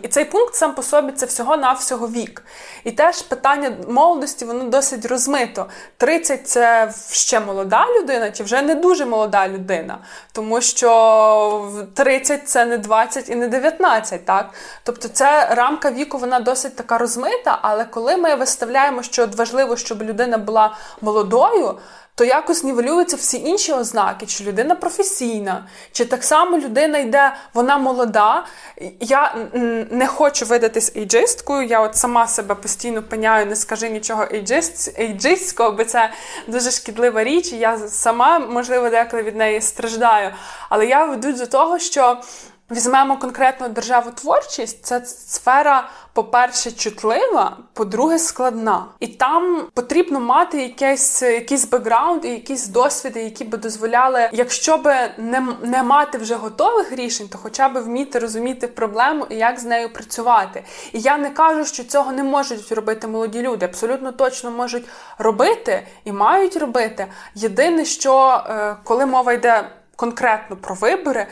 і 0.02 0.08
цей 0.08 0.26
пункт 0.26 0.56
сам 0.56 0.76
по 0.76 0.84
собі 0.84 1.12
це 1.12 1.26
всього-навсього 1.26 2.08
вік. 2.08 2.44
І 2.84 2.92
теж 2.92 3.22
питання 3.22 3.72
молодості 3.88 4.46
воно 4.46 4.64
досить 4.64 5.06
розмито. 5.06 5.66
30 5.98 6.48
це 6.48 6.94
ще 7.12 7.40
молода 7.40 7.86
людина, 8.00 8.32
чи 8.32 8.44
вже 8.44 8.62
не 8.62 8.76
дуже 8.76 9.06
молода 9.06 9.48
людина, 9.48 9.98
тому 10.32 10.62
що 10.62 11.72
30 11.94 12.50
це 12.50 12.66
не 12.66 12.78
20 12.78 13.30
і 13.30 13.36
не 13.36 13.48
19, 13.48 14.26
так? 14.26 14.50
Тобто 14.84 15.10
це 15.16 15.48
рамка 15.56 15.92
віку, 15.92 16.18
вона 16.18 16.40
досить 16.40 16.76
така 16.76 16.98
розмита, 16.98 17.60
але 17.62 17.86
коли 17.86 18.18
ми 18.18 18.36
виставляємо, 18.36 19.04
що 19.04 19.28
важливо, 19.38 19.78
щоб 19.78 20.04
людина 20.04 20.38
була 20.38 20.76
молодою 21.02 21.76
то 22.16 22.26
якось 22.26 22.64
нівелюються 22.64 23.16
всі 23.16 23.38
інші 23.38 23.74
ознаки, 23.74 24.26
чи 24.26 24.44
людина 24.44 24.76
професійна, 24.76 25.68
чи 25.92 26.06
так 26.06 26.24
само 26.24 26.58
людина 26.58 26.98
йде, 26.98 27.36
вона 27.54 27.78
молода. 27.78 28.46
Я 29.00 29.36
не 29.92 30.08
хочу 30.08 30.46
видатись 30.46 30.96
ейджисткою, 30.96 31.68
я 31.68 31.82
от 31.82 31.96
сама 31.96 32.28
себе 32.28 32.56
постійно 32.56 33.04
пеняю, 33.04 33.46
не 33.46 33.56
скажи 33.56 33.90
нічого 33.90 34.28
ейджистського, 35.00 35.72
бо 35.72 35.84
це 35.84 36.10
дуже 36.48 36.72
шкідлива 36.72 37.24
річ, 37.24 37.54
і 37.54 37.58
я 37.58 37.78
сама, 37.78 38.40
можливо, 38.40 38.90
деколи 38.90 39.24
від 39.24 39.36
неї 39.36 39.62
страждаю. 39.62 40.32
Але 40.70 40.86
я 40.86 41.06
веду 41.06 41.34
до 41.34 41.48
того, 41.48 41.80
що. 41.80 42.22
Візьмемо 42.72 43.18
конкретно 43.18 43.68
державотворчість, 43.68 44.86
це 44.86 45.06
сфера, 45.06 45.90
по-перше, 46.14 46.72
чутлива, 46.72 47.58
по-друге, 47.74 48.20
складна. 48.20 48.86
І 49.00 49.08
там 49.08 49.68
потрібно 49.74 50.20
мати 50.20 50.62
якийсь 50.62 51.22
якийсь 51.22 51.66
бекграунд 51.66 52.26
і 52.26 52.30
якісь 52.30 52.68
досвіди, 52.68 53.24
які 53.24 53.44
би 53.44 53.58
дозволяли, 53.58 54.30
якщо 54.34 54.78
би 54.78 54.96
не 55.18 55.48
не 55.62 55.84
мати 55.84 56.18
вже 56.18 56.36
готових 56.36 56.92
рішень, 56.92 57.28
то 57.28 57.38
хоча 57.38 57.70
б 57.70 57.82
вміти 57.82 58.20
розуміти 58.20 58.68
проблему 58.68 59.28
і 59.30 59.36
як 59.36 59.60
з 59.60 59.64
нею 59.64 59.94
працювати. 59.94 60.64
І 60.94 61.00
я 61.00 61.18
не 61.18 61.30
кажу, 61.30 61.66
що 61.66 61.84
цього 61.84 62.12
не 62.12 62.24
можуть 62.24 62.72
робити 62.72 63.08
молоді 63.08 63.42
люди. 63.42 63.66
Абсолютно 63.66 64.12
точно 64.12 64.52
можуть 64.52 64.86
робити 65.18 65.88
і 66.04 66.12
мають 66.12 66.58
робити. 66.58 67.08
Єдине, 67.36 67.86
що 67.86 68.44
е, 68.50 68.76
коли 68.84 69.06
мова 69.06 69.34
йде. 69.34 69.70
Конкретно 69.98 70.56
про 70.58 70.76
вибори, 70.76 71.28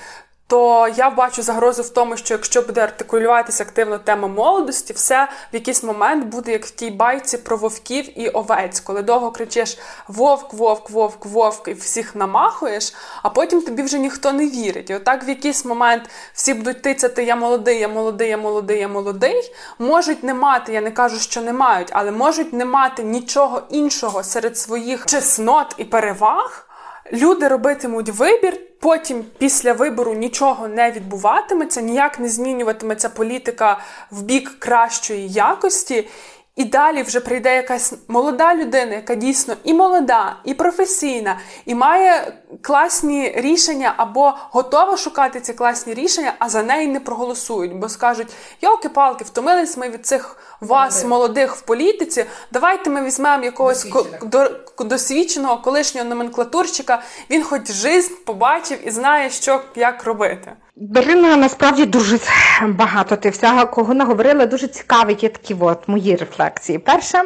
то 0.53 0.87
я 0.87 1.09
бачу 1.09 1.41
загрозу 1.41 1.81
в 1.81 1.89
тому, 1.89 2.17
що 2.17 2.33
якщо 2.33 2.61
буде 2.61 2.81
артикулюватися 2.81 3.63
активно 3.63 3.97
тема 3.97 4.27
молодості, 4.27 4.93
все 4.93 5.27
в 5.53 5.55
якийсь 5.55 5.83
момент 5.83 6.25
буде 6.25 6.51
як 6.51 6.65
в 6.65 6.69
тій 6.69 6.91
байці 6.91 7.37
про 7.37 7.57
вовків 7.57 8.19
і 8.19 8.29
овець, 8.29 8.79
коли 8.79 9.01
довго 9.01 9.31
кричиш 9.31 9.77
вовк, 10.07 10.53
вовк, 10.53 10.89
вовк, 10.89 11.25
вовк 11.25 11.67
і 11.67 11.73
всіх 11.73 12.15
намахуєш, 12.15 12.93
а 13.23 13.29
потім 13.29 13.61
тобі 13.61 13.83
вже 13.83 13.99
ніхто 13.99 14.33
не 14.33 14.47
вірить. 14.47 14.89
І 14.89 14.95
отак 14.95 15.27
в 15.27 15.29
якийсь 15.29 15.65
момент 15.65 16.09
всі 16.33 16.53
будуть 16.53 16.81
тицяти 16.81 17.23
Я 17.23 17.35
молодий, 17.35 17.79
я 17.79 17.87
молодий, 17.87 18.29
я 18.29 18.37
молодий, 18.37 18.79
я 18.79 18.87
молодий. 18.87 19.53
Можуть 19.79 20.23
не 20.23 20.33
мати, 20.33 20.73
я 20.73 20.81
не 20.81 20.91
кажу, 20.91 21.19
що 21.19 21.41
не 21.41 21.53
мають, 21.53 21.89
але 21.91 22.11
можуть 22.11 22.53
не 22.53 22.65
мати 22.65 23.03
нічого 23.03 23.61
іншого 23.69 24.23
серед 24.23 24.57
своїх 24.57 25.05
чеснот 25.05 25.75
і 25.77 25.83
переваг. 25.83 26.67
Люди 27.13 27.47
робитимуть 27.47 28.09
вибір. 28.09 28.59
Потім 28.79 29.25
після 29.37 29.73
вибору 29.73 30.13
нічого 30.13 30.67
не 30.67 30.91
відбуватиметься, 30.91 31.81
ніяк 31.81 32.19
не 32.19 32.29
змінюватиметься 32.29 33.09
політика 33.09 33.79
в 34.11 34.21
бік 34.21 34.59
кращої 34.59 35.29
якості. 35.29 36.07
І 36.55 36.63
далі 36.63 37.03
вже 37.03 37.19
прийде 37.19 37.55
якась 37.55 37.93
молода 38.07 38.55
людина, 38.55 38.93
яка 38.93 39.15
дійсно 39.15 39.55
і 39.63 39.73
молода, 39.73 40.35
і 40.43 40.53
професійна, 40.53 41.39
і 41.65 41.75
має 41.75 42.33
класні 42.61 43.33
рішення 43.35 43.93
або 43.97 44.33
готова 44.37 44.97
шукати 44.97 45.39
ці 45.39 45.53
класні 45.53 45.93
рішення, 45.93 46.33
а 46.39 46.49
за 46.49 46.63
неї 46.63 46.87
не 46.87 46.99
проголосують, 46.99 47.75
бо 47.75 47.89
скажуть: 47.89 48.27
йолки-палки, 48.61 49.23
втомились 49.23 49.77
ми 49.77 49.89
від 49.89 50.05
цих 50.05 50.37
вас, 50.63 51.05
молодих 51.05 51.55
в 51.55 51.61
політиці. 51.61 52.25
Давайте 52.51 52.89
ми 52.89 53.03
візьмемо 53.03 53.43
якогось 53.43 53.85
Досвідченого. 53.85 54.63
досвідченого 54.79 55.57
колишнього 55.57 56.09
номенклатурщика. 56.09 57.01
Він 57.29 57.43
хоч 57.43 57.71
жизнь 57.71 58.13
побачив 58.25 58.87
і 58.87 58.91
знає, 58.91 59.29
що 59.29 59.61
як 59.75 60.03
робити. 60.03 60.51
Дарина 60.75 61.35
насправді 61.35 61.85
дуже 61.85 62.19
багато 62.67 63.15
ти 63.15 63.29
всього, 63.29 63.67
кого 63.67 63.93
наговорила, 63.93 64.45
дуже 64.45 64.67
цікаві 64.67 65.17
є 65.21 65.29
такі 65.29 65.55
от 65.59 65.87
мої 65.87 66.15
рефлексії. 66.15 66.79
Перше, 66.79 67.23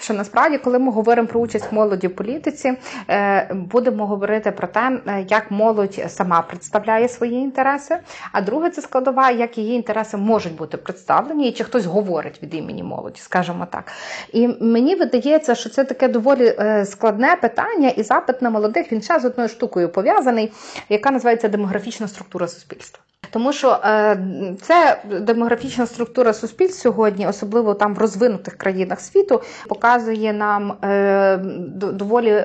що 0.00 0.14
насправді, 0.14 0.58
коли 0.58 0.78
ми 0.78 0.92
говоримо 0.92 1.28
про 1.28 1.40
участь 1.40 1.72
молоді 1.72 2.08
в 2.08 2.16
політиці, 2.16 2.74
е, 3.10 3.50
будемо 3.54 4.06
говорити 4.06 4.50
про 4.50 4.66
те, 4.66 5.00
е, 5.06 5.26
як 5.28 5.50
молодь 5.50 6.04
сама 6.08 6.42
представляє 6.42 7.08
свої 7.08 7.34
інтереси. 7.34 7.98
А 8.32 8.40
друге, 8.40 8.70
це 8.70 8.82
складова, 8.82 9.30
як 9.30 9.58
її 9.58 9.74
інтереси 9.74 10.16
можуть 10.16 10.54
бути 10.54 10.76
представлені, 10.76 11.48
і 11.48 11.52
чи 11.52 11.64
хтось 11.64 11.84
говорить 11.84 12.42
від 12.42 12.54
імені 12.54 12.77
молоді, 12.82 13.20
скажімо 13.20 13.66
так. 13.70 13.92
І 14.32 14.48
мені 14.48 14.94
видається, 14.94 15.54
що 15.54 15.70
це 15.70 15.84
таке 15.84 16.08
доволі 16.08 16.54
е, 16.58 16.86
складне 16.86 17.36
питання, 17.36 17.88
і 17.88 18.02
запит 18.02 18.42
на 18.42 18.50
молодих 18.50 18.92
він 18.92 19.02
ще 19.02 19.20
з 19.20 19.24
одною 19.24 19.48
штукою 19.48 19.88
пов'язаний, 19.88 20.52
яка 20.88 21.10
називається 21.10 21.48
демографічна 21.48 22.08
структура 22.08 22.48
суспільства. 22.48 23.00
Тому 23.30 23.52
що 23.52 23.78
е, 23.84 24.18
це 24.62 25.02
демографічна 25.20 25.86
структура 25.86 26.32
суспільств 26.32 26.80
сьогодні, 26.80 27.26
особливо 27.26 27.74
там 27.74 27.94
в 27.94 27.98
розвинутих 27.98 28.54
країнах 28.54 29.00
світу, 29.00 29.42
показує 29.68 30.32
нам 30.32 30.72
е, 30.84 31.36
доволі 31.74 32.44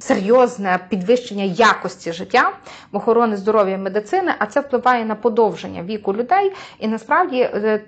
серйозне 0.00 0.78
підвищення 0.88 1.44
якості 1.44 2.12
життя, 2.12 2.52
охорони 2.92 3.36
здоров'я 3.36 3.78
медицини, 3.78 4.32
а 4.38 4.46
це 4.46 4.60
впливає 4.60 5.04
на 5.04 5.14
подовження 5.14 5.82
віку 5.82 6.14
людей. 6.14 6.52
І 6.78 6.88
насправді 6.88 7.40
е, 7.40 7.80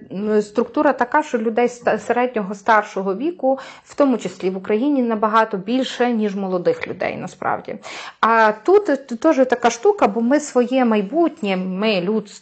структура 0.42 0.92
така, 0.92 1.22
що 1.22 1.38
людей 1.38 1.68
середнього 1.98 2.54
старшого 2.54 3.14
віку, 3.14 3.58
в 3.84 3.94
тому 3.94 4.18
числі 4.18 4.50
в 4.50 4.56
Україні, 4.56 5.02
набагато 5.02 5.56
більше 5.56 6.12
ніж 6.12 6.36
молодих 6.36 6.88
людей. 6.88 7.16
Насправді, 7.16 7.76
а 8.20 8.52
тут 8.52 8.84
теж 9.20 9.36
така 9.36 9.70
штука, 9.70 10.08
бо 10.08 10.20
ми 10.20 10.40
своє 10.40 10.84
майбутнє, 10.84 11.56
ми 11.56 12.00
людство, 12.00 12.35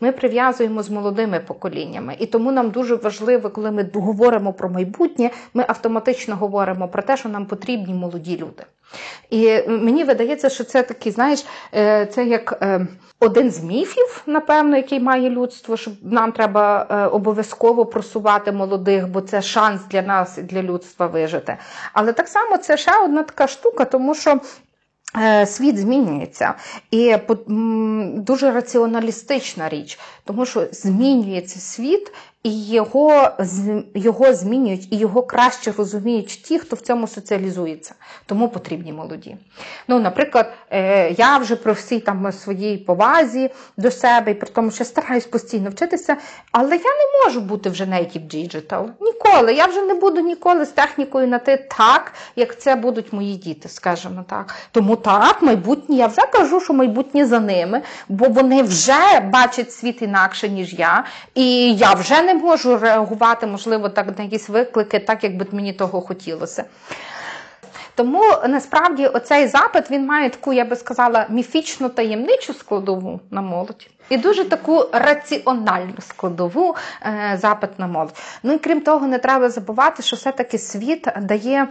ми 0.00 0.12
прив'язуємо 0.12 0.82
з 0.82 0.90
молодими 0.90 1.40
поколіннями. 1.40 2.16
І 2.18 2.26
тому 2.26 2.52
нам 2.52 2.70
дуже 2.70 2.94
важливо, 2.94 3.50
коли 3.50 3.70
ми 3.70 3.90
говоримо 3.94 4.52
про 4.52 4.68
майбутнє, 4.68 5.30
ми 5.54 5.64
автоматично 5.68 6.36
говоримо 6.36 6.88
про 6.88 7.02
те, 7.02 7.16
що 7.16 7.28
нам 7.28 7.46
потрібні 7.46 7.94
молоді 7.94 8.36
люди. 8.36 8.64
І 9.30 9.68
мені 9.68 10.04
видається, 10.04 10.48
що 10.48 10.64
це 10.64 10.82
такий, 10.82 11.12
знаєш, 11.12 11.44
е, 11.74 12.06
це 12.06 12.24
як 12.24 12.58
е, 12.62 12.86
один 13.20 13.50
з 13.50 13.64
міфів, 13.64 14.22
напевно, 14.26 14.76
який 14.76 15.00
має 15.00 15.30
людство, 15.30 15.76
що 15.76 15.90
нам 16.02 16.32
треба 16.32 16.86
е, 16.90 17.06
обов'язково 17.06 17.86
просувати 17.86 18.52
молодих, 18.52 19.08
бо 19.08 19.20
це 19.20 19.42
шанс 19.42 19.80
для 19.90 20.02
нас 20.02 20.38
і 20.38 20.42
для 20.42 20.62
людства 20.62 21.06
вижити. 21.06 21.56
Але 21.92 22.12
так 22.12 22.28
само 22.28 22.58
це 22.58 22.76
ще 22.76 23.04
одна 23.04 23.22
така 23.22 23.46
штука, 23.46 23.84
тому 23.84 24.14
що. 24.14 24.40
Світ 25.46 25.78
змінюється. 25.78 26.54
І 26.90 27.16
дуже 28.16 28.50
раціоналістична 28.50 29.68
річ, 29.68 29.98
тому 30.24 30.46
що 30.46 30.66
змінюється 30.72 31.60
світ, 31.60 32.12
і 32.42 32.66
його 32.66 33.30
його 33.94 34.34
змінюють, 34.34 34.92
і 34.92 34.96
його 34.96 35.22
краще 35.22 35.72
розуміють 35.78 36.42
ті, 36.42 36.58
хто 36.58 36.76
в 36.76 36.80
цьому 36.80 37.06
соціалізується. 37.06 37.94
Тому 38.26 38.48
потрібні 38.48 38.92
молоді. 38.92 39.36
Ну, 39.88 40.00
Наприклад, 40.00 40.52
е, 40.70 41.10
я 41.10 41.38
вже 41.38 41.56
про 41.56 41.72
всій 41.72 42.00
там 42.00 42.32
своїй 42.32 42.78
повазі 42.78 43.50
до 43.76 43.90
себе, 43.90 44.30
і 44.30 44.34
при 44.34 44.48
тому, 44.48 44.70
що 44.70 44.84
стараюсь 44.84 45.26
постійно 45.26 45.70
вчитися, 45.70 46.16
але 46.52 46.76
я 46.76 46.82
не 46.82 47.24
можу 47.24 47.40
бути 47.40 47.70
вже 47.70 47.84
native 47.84 48.34
digital. 48.34 48.88
Ніколи. 49.00 49.54
Я 49.54 49.66
вже 49.66 49.82
не 49.82 49.94
буду 49.94 50.20
ніколи 50.20 50.66
з 50.66 50.68
технікою 50.68 51.28
на 51.28 51.38
ти 51.38 51.56
так, 51.56 52.12
як 52.36 52.60
це 52.60 52.76
будуть 52.76 53.12
мої 53.12 53.36
діти, 53.36 53.68
скажімо 53.68 54.24
так. 54.28 54.54
Тому 54.70 54.96
так, 54.96 55.42
майбутнє, 55.42 55.96
я 55.96 56.06
вже 56.06 56.22
кажу, 56.32 56.60
що 56.60 56.72
майбутнє 56.72 57.26
за 57.26 57.40
ними, 57.40 57.82
бо 58.08 58.28
вони 58.28 58.62
вже 58.62 59.20
бачать 59.20 59.72
світ 59.72 60.02
інакше, 60.02 60.48
ніж 60.48 60.74
я, 60.74 61.04
і 61.34 61.74
я 61.74 61.92
вже 61.92 62.22
не 62.22 62.29
не 62.34 62.40
можу 62.40 62.78
реагувати, 62.78 63.46
можливо, 63.46 63.88
так 63.88 64.18
на 64.18 64.24
якісь 64.24 64.48
виклики, 64.48 64.98
так 64.98 65.24
як 65.24 65.36
би 65.36 65.46
мені 65.52 65.72
того 65.72 66.00
хотілося. 66.00 66.64
Тому 67.94 68.22
насправді 68.48 69.06
оцей 69.06 69.46
запит 69.46 69.90
він 69.90 70.06
має 70.06 70.30
таку, 70.30 70.52
я 70.52 70.64
би 70.64 70.76
сказала, 70.76 71.26
міфічну 71.28 71.88
таємничу 71.88 72.54
складову 72.54 73.20
на 73.30 73.40
молодь 73.40 73.90
і 74.10 74.16
дуже 74.16 74.44
таку 74.44 74.84
раціональну 74.92 75.94
складову 76.00 76.76
е, 77.02 77.38
запит 77.40 77.78
на 77.78 77.86
молодь. 77.86 78.14
Ну 78.42 78.52
і 78.52 78.58
крім 78.58 78.80
того, 78.80 79.06
не 79.06 79.18
треба 79.18 79.50
забувати, 79.50 80.02
що 80.02 80.16
все-таки 80.16 80.58
світ 80.58 81.08
дає 81.20 81.68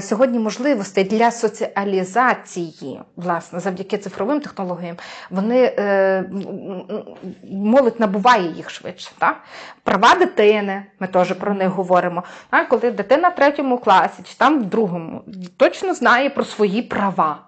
сьогодні 0.00 0.38
можливості 0.38 1.04
для 1.04 1.30
соціалізації, 1.30 3.00
власне, 3.16 3.60
завдяки 3.60 3.98
цифровим 3.98 4.40
технологіям, 4.40 4.96
вони 5.30 5.74
е, 5.78 6.24
молодь 7.50 8.00
набуває 8.00 8.52
їх 8.52 8.70
швидше. 8.70 9.10
Так? 9.18 9.36
Права 9.82 10.14
дитини, 10.14 10.86
ми 11.00 11.06
теж 11.06 11.32
про 11.32 11.54
них 11.54 11.68
говоримо. 11.68 12.22
Так? 12.50 12.68
Коли 12.68 12.90
дитина 12.90 13.28
в 13.28 13.34
третьому 13.34 13.78
класі 13.78 14.22
чи 14.24 14.34
там 14.34 14.60
в 14.60 14.64
другому 14.64 15.22
точно 15.56 15.94
знає 15.94 16.30
про 16.30 16.44
свої 16.44 16.82
права. 16.82 17.38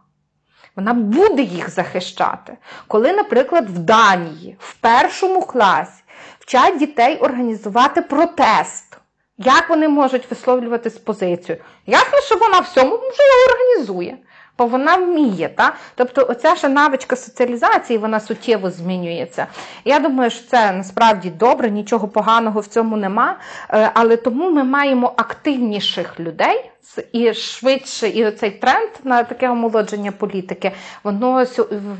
Вона 0.78 0.94
буде 0.94 1.42
їх 1.42 1.70
захищати. 1.70 2.56
Коли, 2.88 3.12
наприклад, 3.12 3.70
в 3.70 3.78
Данії 3.78 4.56
в 4.58 4.75
першому 4.75 5.42
класі 5.42 6.02
вчать 6.38 6.78
дітей 6.78 7.16
організувати 7.16 8.02
протест, 8.02 8.99
як 9.38 9.68
вони 9.68 9.88
можуть 9.88 10.30
висловлювати 10.30 10.90
позицію? 10.90 11.58
Ясно, 11.86 12.19
що 12.21 12.36
вона 12.36 12.60
всьому 12.60 12.97
вже 12.97 13.23
організує 13.49 14.19
бо 14.58 14.67
вона 14.67 14.97
вміє. 14.97 15.49
Та? 15.49 15.75
Тобто 15.95 16.26
оця 16.28 16.54
ж 16.54 16.69
навичка 16.69 17.17
соціалізації 17.17 17.99
вона 17.99 18.21
суттєво 18.21 18.71
змінюється. 18.71 19.47
Я 19.84 19.99
думаю, 19.99 20.30
що 20.30 20.47
це 20.49 20.73
насправді 20.73 21.30
добре, 21.30 21.71
нічого 21.71 22.08
поганого 22.08 22.60
в 22.60 22.67
цьому 22.67 22.97
нема. 22.97 23.36
Е, 23.71 23.91
але 23.95 24.17
тому 24.17 24.50
ми 24.50 24.64
маємо 24.64 25.12
активніших 25.17 26.21
людей 26.21 26.71
і 27.12 27.34
швидше, 27.34 28.08
і 28.08 28.26
оцей 28.26 28.50
тренд 28.50 28.91
на 29.04 29.23
таке 29.23 29.50
омолодження 29.50 30.12
політики, 30.12 30.73
воно 31.04 31.45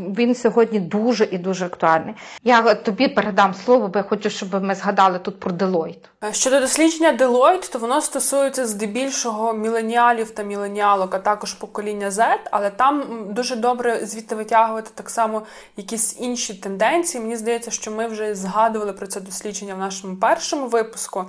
він 0.01 0.35
сьогодні 0.35 0.81
дуже 0.81 1.25
і 1.25 1.39
дуже 1.39 1.67
актуальний. 1.67 2.15
Я 2.45 2.75
тобі 2.75 3.09
передам 3.09 3.55
слово, 3.55 3.89
бо 3.89 3.99
я 3.99 4.03
хочу, 4.03 4.31
щоб 4.31 4.65
ми 4.65 4.75
згадали 4.75 5.19
тут 5.19 5.41
про 5.41 5.53
Deloitte. 5.53 6.11
Щодо 6.33 6.61
дослідження 6.61 7.13
Deloitte, 7.13 7.71
то 7.73 7.79
воно 7.79 8.01
стосується 8.01 8.67
здебільшого 8.67 9.53
міленіалів 9.53 10.31
та 10.31 10.43
міленіалок, 10.43 11.15
а 11.15 11.19
також 11.19 11.55
покоління 11.55 12.11
Z, 12.11 12.37
але 12.51 12.71
там 12.71 13.05
дуже 13.31 13.57
добре 13.57 14.07
звідти 14.07 14.35
витягувати 14.35 14.91
так 14.95 15.11
само 15.11 15.43
якісь 15.77 16.21
інші 16.21 16.55
тенденції. 16.55 17.23
Мені 17.23 17.37
здається, 17.37 17.71
що 17.71 17.91
ми 17.91 18.07
вже 18.07 18.35
згадували 18.35 18.93
про 18.93 19.07
це 19.07 19.21
дослідження 19.21 19.75
в 19.75 19.79
нашому 19.79 20.17
першому 20.17 20.67
випуску. 20.67 21.27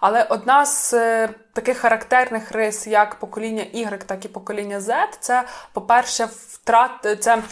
Але 0.00 0.26
одна 0.28 0.66
з 0.66 0.94
е, 0.94 1.28
таких 1.52 1.78
характерних 1.78 2.52
рис, 2.52 2.86
як 2.86 3.14
покоління 3.14 3.64
Y, 3.74 4.04
так 4.04 4.24
і 4.24 4.28
покоління 4.28 4.80
Z, 4.80 4.94
це, 5.20 5.44
по-перше, 5.72 6.28
втрат 6.48 7.16
це. 7.20 7.42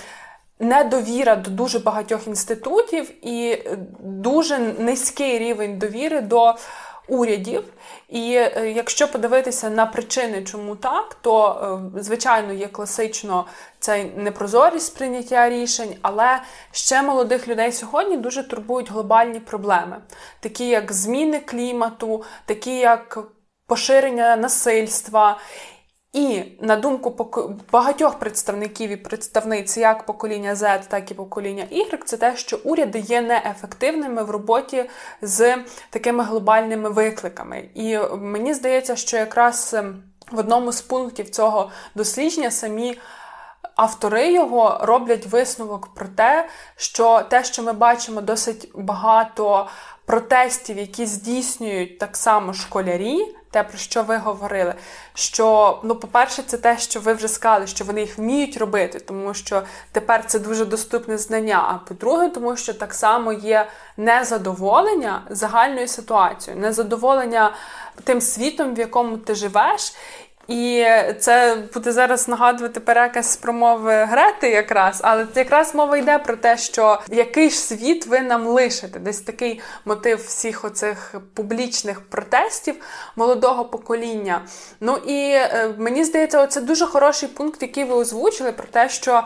Недовіра 0.61 1.37
до 1.37 1.51
дуже 1.51 1.79
багатьох 1.79 2.27
інститутів 2.27 3.27
і 3.27 3.63
дуже 4.01 4.59
низький 4.59 5.39
рівень 5.39 5.79
довіри 5.79 6.21
до 6.21 6.55
урядів. 7.09 7.65
І 8.09 8.35
е, 8.35 8.73
якщо 8.77 9.09
подивитися 9.09 9.71
на 9.71 9.87
причини, 9.87 10.45
чому 10.45 10.77
так, 10.77 11.15
то 11.21 11.61
е, 11.97 12.01
звичайно 12.03 12.53
є 12.53 12.69
класично 12.69 13.47
цей 13.81 14.13
непрозорість 14.17 14.99
прийняття 14.99 15.49
рішень, 15.49 15.97
але 16.03 16.41
ще 16.73 17.03
молодих 17.03 17.49
людей 17.49 17.73
сьогодні 17.73 18.17
дуже 18.17 18.49
турбують 18.49 18.91
глобальні 18.91 19.41
проблеми, 19.41 19.97
такі 20.41 20.69
як 20.69 20.93
зміни 20.93 21.41
клімату, 21.41 22.25
такі 22.47 22.79
як 22.79 23.19
поширення 23.67 24.37
насильства. 24.37 25.39
І 26.19 26.45
на 26.61 26.77
думку 26.77 27.31
багатьох 27.73 28.19
представників 28.19 28.91
і 28.91 28.97
представниць, 28.97 29.77
як 29.77 30.07
покоління 30.07 30.55
Z, 30.55 30.81
так 30.89 31.11
і 31.11 31.15
покоління 31.15 31.67
Y, 31.73 32.05
це 32.05 32.17
те, 32.17 32.37
що 32.37 32.59
уряди 32.65 32.99
є 32.99 33.21
неефективними 33.21 34.23
в 34.23 34.31
роботі 34.31 34.85
з 35.23 35.57
такими 35.91 36.25
глобальними 36.25 36.91
викликами. 36.91 37.69
І 37.75 37.99
мені 38.21 38.55
здається, 38.55 38.97
що 38.97 39.17
якраз 39.17 39.75
ем, 39.75 40.03
в 40.33 40.39
одному 40.39 40.73
з 40.73 40.81
пунктів 40.81 41.31
цього 41.31 41.71
дослідження 41.95 42.51
самі. 42.51 42.99
Автори 43.77 44.33
його 44.33 44.79
роблять 44.83 45.27
висновок 45.27 45.95
про 45.95 46.07
те, 46.09 46.49
що 46.77 47.23
те, 47.31 47.45
що 47.45 47.63
ми 47.63 47.73
бачимо 47.73 48.21
досить 48.21 48.71
багато 48.75 49.69
протестів, 50.07 50.79
які 50.79 51.07
здійснюють 51.07 51.99
так 51.99 52.17
само 52.17 52.53
школярі, 52.53 53.35
те, 53.51 53.63
про 53.63 53.79
що 53.79 54.03
ви 54.03 54.17
говорили. 54.17 54.75
Що, 55.15 55.79
ну, 55.83 55.95
по-перше, 55.95 56.43
це 56.43 56.59
те, 56.59 56.79
що 56.79 57.01
ви 57.01 57.13
вже 57.13 57.29
сказали, 57.29 57.67
що 57.67 57.85
вони 57.85 58.01
їх 58.01 58.19
вміють 58.19 58.57
робити, 58.57 59.01
тому 59.01 59.35
що 59.35 59.63
тепер 59.93 60.27
це 60.27 60.39
дуже 60.39 60.65
доступне 60.65 61.19
знання. 61.19 61.65
А 61.69 61.89
по-друге, 61.89 62.29
тому 62.29 62.57
що 62.57 62.75
так 62.75 62.95
само 62.95 63.33
є 63.33 63.67
незадоволення 63.97 65.23
загальною 65.31 65.89
ситуацією, 65.89 66.63
незадоволення 66.63 67.55
тим 68.05 68.21
світом, 68.21 68.75
в 68.75 68.79
якому 68.79 69.17
ти 69.17 69.35
живеш. 69.35 69.95
І 70.49 70.87
це 71.21 71.57
буде 71.75 71.93
зараз 71.93 72.29
нагадувати 72.29 72.81
переказ 72.81 73.37
промови 73.37 74.05
Грети, 74.05 74.51
якраз, 74.51 75.01
але 75.05 75.27
якраз 75.35 75.75
мова 75.75 75.97
йде 75.97 76.19
про 76.19 76.37
те, 76.37 76.57
що 76.57 77.01
який 77.09 77.51
ж 77.51 77.59
світ 77.59 78.07
ви 78.07 78.21
нам 78.21 78.47
лишите. 78.47 78.99
Десь 78.99 79.21
такий 79.21 79.61
мотив 79.85 80.19
всіх 80.27 80.65
оцих 80.65 81.15
публічних 81.35 82.01
протестів 82.01 82.75
молодого 83.17 83.65
покоління. 83.65 84.43
Ну 84.81 84.97
і 84.97 85.31
е, 85.33 85.75
мені 85.79 86.05
здається, 86.05 86.47
це 86.47 86.61
дуже 86.61 86.87
хороший 86.87 87.29
пункт, 87.29 87.63
який 87.63 87.85
ви 87.85 87.95
озвучили, 87.95 88.53
про 88.53 88.67
те, 88.67 88.89
що 88.89 89.23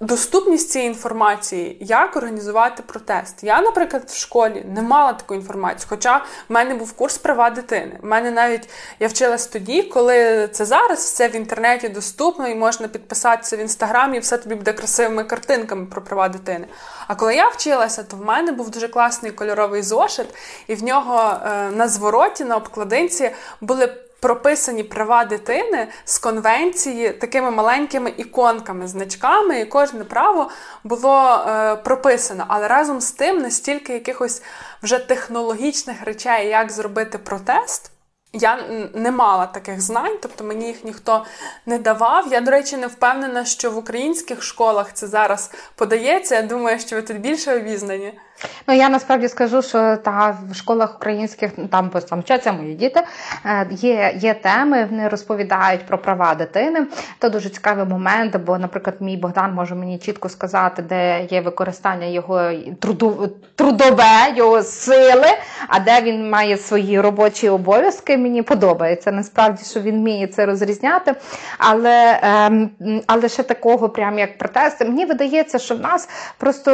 доступність 0.00 0.70
цієї 0.70 0.88
інформації, 0.88 1.76
як 1.80 2.16
організувати 2.16 2.82
протест. 2.86 3.44
Я, 3.44 3.62
наприклад, 3.62 4.02
в 4.08 4.16
школі 4.16 4.64
не 4.68 4.82
мала 4.82 5.12
такої 5.12 5.40
інформації, 5.40 5.86
хоча 5.88 6.16
в 6.16 6.52
мене 6.52 6.74
був 6.74 6.92
курс 6.92 7.18
права 7.18 7.50
дитини. 7.50 7.98
В 8.02 8.06
мене 8.06 8.30
навіть 8.30 8.68
я 9.00 9.08
вчилась 9.08 9.46
тоді, 9.46 9.82
коли 9.82 10.48
це 10.52 10.64
зараз 10.64 10.98
все 10.98 11.28
в 11.28 11.36
інтернеті 11.36 11.88
доступно 11.88 12.48
і 12.48 12.54
можна 12.54 12.88
підписатися 12.88 13.56
в 13.56 13.60
інстаграмі, 13.60 14.18
все 14.18 14.38
тобі 14.38 14.54
буде 14.54 14.72
красивими 14.72 15.24
картинками 15.24 15.86
про 15.86 16.02
права 16.02 16.28
дитини. 16.28 16.66
А 17.08 17.14
коли 17.14 17.34
я 17.34 17.48
вчилася, 17.48 18.02
то 18.02 18.16
в 18.16 18.24
мене 18.24 18.52
був 18.52 18.70
дуже 18.70 18.88
класний 18.88 19.32
кольоровий 19.32 19.82
зошит, 19.82 20.26
і 20.66 20.74
в 20.74 20.82
нього 20.82 21.40
е, 21.44 21.70
на 21.70 21.88
звороті, 21.88 22.44
на 22.44 22.56
обкладинці 22.56 23.30
були 23.60 23.96
прописані 24.20 24.82
права 24.82 25.24
дитини 25.24 25.88
з 26.04 26.18
конвенції 26.18 27.10
такими 27.10 27.50
маленькими 27.50 28.12
іконками, 28.16 28.88
значками, 28.88 29.60
і 29.60 29.64
кожне 29.64 30.04
право 30.04 30.50
було 30.84 31.44
е, 31.48 31.76
прописано. 31.76 32.44
Але 32.48 32.68
разом 32.68 33.00
з 33.00 33.12
тим 33.12 33.38
настільки 33.38 33.92
якихось 33.92 34.42
вже 34.82 34.98
технологічних 34.98 36.02
речей, 36.02 36.48
як 36.48 36.72
зробити 36.72 37.18
протест. 37.18 37.92
Я 38.32 38.64
не 38.94 39.10
мала 39.10 39.46
таких 39.46 39.80
знань, 39.80 40.18
тобто 40.22 40.44
мені 40.44 40.66
їх 40.66 40.84
ніхто 40.84 41.24
не 41.66 41.78
давав. 41.78 42.32
Я, 42.32 42.40
до 42.40 42.50
речі, 42.50 42.76
не 42.76 42.86
впевнена, 42.86 43.44
що 43.44 43.70
в 43.70 43.76
українських 43.78 44.42
школах 44.42 44.92
це 44.92 45.06
зараз 45.06 45.50
подається. 45.74 46.34
Я 46.34 46.42
думаю, 46.42 46.78
що 46.78 46.96
ви 46.96 47.02
тут 47.02 47.20
більше 47.20 47.56
обізнані. 47.56 48.18
Ну 48.68 48.74
я 48.74 48.88
насправді 48.88 49.28
скажу, 49.28 49.62
що 49.62 49.96
та 49.96 50.38
в 50.50 50.54
школах 50.54 50.96
українських 50.96 51.50
там 51.70 51.90
там 52.10 52.20
вчаться 52.20 52.52
мої 52.52 52.74
діти. 52.74 53.00
Е, 53.46 53.66
є 53.70 54.14
є 54.16 54.34
теми, 54.34 54.86
вони 54.90 55.08
розповідають 55.08 55.86
про 55.86 55.98
права 55.98 56.34
дитини. 56.34 56.86
Це 57.18 57.30
дуже 57.30 57.48
цікавий 57.48 57.84
момент, 57.84 58.36
бо, 58.36 58.58
наприклад, 58.58 58.96
мій 59.00 59.16
Богдан 59.16 59.54
може 59.54 59.74
мені 59.74 59.98
чітко 59.98 60.28
сказати, 60.28 60.82
де 60.82 61.24
є 61.30 61.40
використання 61.40 62.06
його 62.06 62.50
труду, 62.80 63.30
трудове, 63.54 64.34
його 64.36 64.62
сили, 64.62 65.28
а 65.68 65.80
де 65.80 66.00
він 66.00 66.30
має 66.30 66.56
свої 66.56 67.00
робочі 67.00 67.48
обов'язки. 67.48 68.16
Мені 68.16 68.42
подобається. 68.42 69.12
Насправді, 69.12 69.64
що 69.64 69.80
він 69.80 69.94
вміє 69.96 70.26
це 70.26 70.46
розрізняти. 70.46 71.14
Але 71.58 72.20
ем, 72.22 72.70
але 73.06 73.28
ще 73.28 73.42
такого, 73.42 73.88
прям 73.88 74.18
як 74.18 74.38
протести, 74.38 74.84
мені 74.84 75.04
видається, 75.04 75.58
що 75.58 75.74
в 75.74 75.80
нас 75.80 76.08
просто 76.38 76.70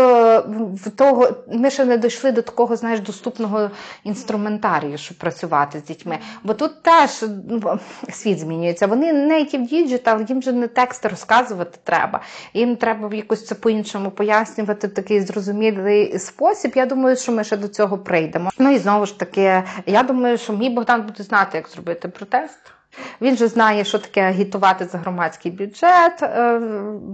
в 0.84 0.90
того 0.90 1.28
ми 1.56 1.70
ще 1.70 1.84
не 1.84 1.98
дійшли 1.98 2.32
до 2.32 2.42
такого, 2.42 2.76
знаєш, 2.76 3.00
доступного 3.00 3.70
інструментарію, 4.04 4.98
щоб 4.98 5.18
працювати 5.18 5.78
з 5.78 5.84
дітьми. 5.84 6.18
Бо 6.42 6.54
тут 6.54 6.82
теж 6.82 7.24
ну, 7.48 7.78
світ 8.10 8.38
змінюється. 8.38 8.86
Вони 8.86 9.12
native 9.12 9.72
digital, 9.72 10.28
їм 10.28 10.42
же 10.42 10.52
не 10.52 10.68
текст 10.68 11.06
розказувати 11.06 11.78
треба. 11.84 12.20
Їм 12.54 12.76
треба 12.76 13.14
якось 13.14 13.46
це 13.46 13.54
по-іншому 13.54 14.10
пояснювати 14.10 14.88
такий 14.88 15.20
зрозумілий 15.20 16.18
спосіб. 16.18 16.72
Я 16.74 16.86
думаю, 16.86 17.16
що 17.16 17.32
ми 17.32 17.44
ще 17.44 17.56
до 17.56 17.68
цього 17.68 17.98
прийдемо. 17.98 18.50
Ну 18.58 18.70
і 18.70 18.78
знову 18.78 19.06
ж 19.06 19.18
таки, 19.18 19.62
я 19.86 20.02
думаю, 20.02 20.38
що 20.38 20.52
мій 20.52 20.70
Богдан 20.70 21.02
буде 21.02 21.22
знати, 21.22 21.56
як 21.56 21.68
зробити 21.68 22.08
протест. 22.08 22.75
Він 23.20 23.36
же 23.36 23.48
знає, 23.48 23.84
що 23.84 23.98
таке 23.98 24.20
агітувати 24.20 24.84
за 24.84 24.98
громадський 24.98 25.52
бюджет. 25.52 26.22
Е, 26.22 26.60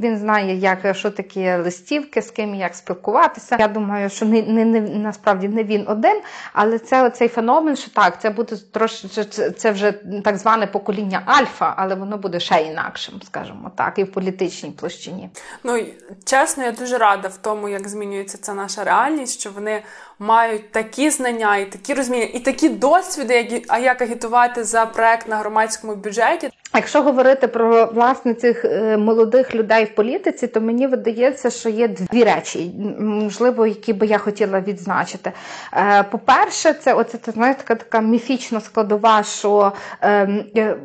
він 0.02 0.18
знає, 0.18 0.56
як 0.56 0.96
що 0.96 1.10
таке 1.10 1.58
листівки, 1.58 2.22
з 2.22 2.30
ким 2.30 2.54
як 2.54 2.74
спілкуватися. 2.74 3.56
Я 3.60 3.68
думаю, 3.68 4.10
що 4.10 4.26
не, 4.26 4.42
не, 4.42 4.64
не 4.64 4.80
насправді 4.80 5.48
не 5.48 5.64
він 5.64 5.84
один, 5.88 6.20
але 6.52 6.78
це 6.78 7.06
оцей 7.06 7.28
феномен, 7.28 7.76
що 7.76 7.90
так, 7.90 8.20
це 8.20 8.30
буде 8.30 8.56
трошки 8.72 9.08
це 9.56 9.70
вже 9.70 9.92
так 10.24 10.36
зване 10.36 10.66
покоління 10.66 11.22
альфа, 11.26 11.74
але 11.76 11.94
воно 11.94 12.18
буде 12.18 12.40
ще 12.40 12.62
інакшим, 12.62 13.14
скажімо 13.26 13.70
так, 13.76 13.98
і 13.98 14.04
в 14.04 14.12
політичній 14.12 14.70
площині. 14.70 15.30
Ну 15.64 15.86
чесно, 16.24 16.64
я 16.64 16.72
дуже 16.72 16.98
рада 16.98 17.28
в 17.28 17.36
тому, 17.36 17.68
як 17.68 17.88
змінюється 17.88 18.38
ця 18.38 18.54
наша 18.54 18.84
реальність, 18.84 19.40
що 19.40 19.50
вони 19.50 19.82
мають 20.22 20.70
такі 20.70 21.11
знання 21.11 21.56
і 21.56 21.64
такі 21.64 21.94
розуміння, 21.94 22.28
і 22.35 22.38
такі 22.40 22.68
досвіди, 22.68 23.62
як 23.82 24.02
агітувати 24.02 24.64
за 24.64 24.87
проект 24.87 25.28
на 25.28 25.37
громадському 25.37 25.94
бюджеті. 25.94 26.50
Якщо 26.74 27.02
говорити 27.02 27.48
про 27.48 27.87
власне 27.87 28.35
цих 28.35 28.64
е, 28.64 28.96
молодих 28.96 29.54
людей 29.54 29.85
в 29.85 29.94
політиці, 29.94 30.46
то 30.46 30.61
мені 30.61 30.87
видається, 30.87 31.50
що 31.50 31.68
є 31.68 31.88
дві 31.88 32.24
речі, 32.24 32.72
можливо, 32.98 33.66
які 33.66 33.92
би 33.92 34.06
я 34.06 34.18
хотіла 34.18 34.61
відзначити. 34.61 35.32
Е, 35.72 36.02
по-перше, 36.02 36.72
це 36.72 36.94
оце 36.94 37.18
це 37.18 37.32
знаєте, 37.32 37.62
така 37.62 37.74
така 37.74 38.00
міфічна 38.00 38.61
складова, 38.61 39.22
що 39.22 39.72
ем, 40.00 40.44
е, 40.56 40.76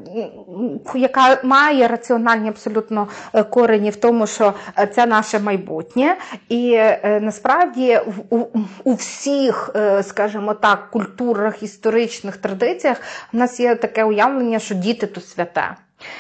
яка 0.96 1.38
має 1.44 1.88
раціональні 1.88 2.50
абсолютно 2.50 3.08
корені 3.50 3.90
в 3.90 3.96
тому, 3.96 4.28
що 4.28 4.54
це 4.96 5.06
наше 5.06 5.40
майбутнє, 5.40 6.16
і 6.50 6.80
насправді 7.04 8.00
у, 8.30 8.38
у 8.84 8.94
всіх, 8.94 9.70
скажімо 10.02 10.54
так, 10.54 10.90
культурах, 10.92 11.64
історичних 11.64 12.38
традиціях 12.38 13.02
в 13.34 13.38
нас 13.38 13.60
є 13.60 13.76
таке 13.76 14.04
уявлення, 14.04 14.60
що 14.60 14.76
діти 14.76 15.08
то 15.08 15.22
святе. 15.22 15.77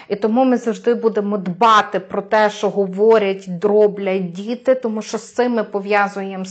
І 0.07 0.15
тому 0.15 0.45
ми 0.45 0.57
завжди 0.57 0.93
будемо 0.93 1.37
дбати 1.37 1.99
про 1.99 2.21
те, 2.21 2.49
що 2.49 2.69
говорять, 2.69 3.45
дроблять 3.47 4.31
діти, 4.31 4.75
тому 4.75 5.01
що 5.01 5.17
з 5.17 5.33
цим 5.33 5.51
ми 5.51 5.63
пов'язуємо 5.63 6.45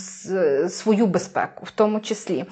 свою 0.69 1.07
безпеку, 1.07 1.65
в 1.65 1.71
тому 1.71 2.01
числі. 2.01 2.45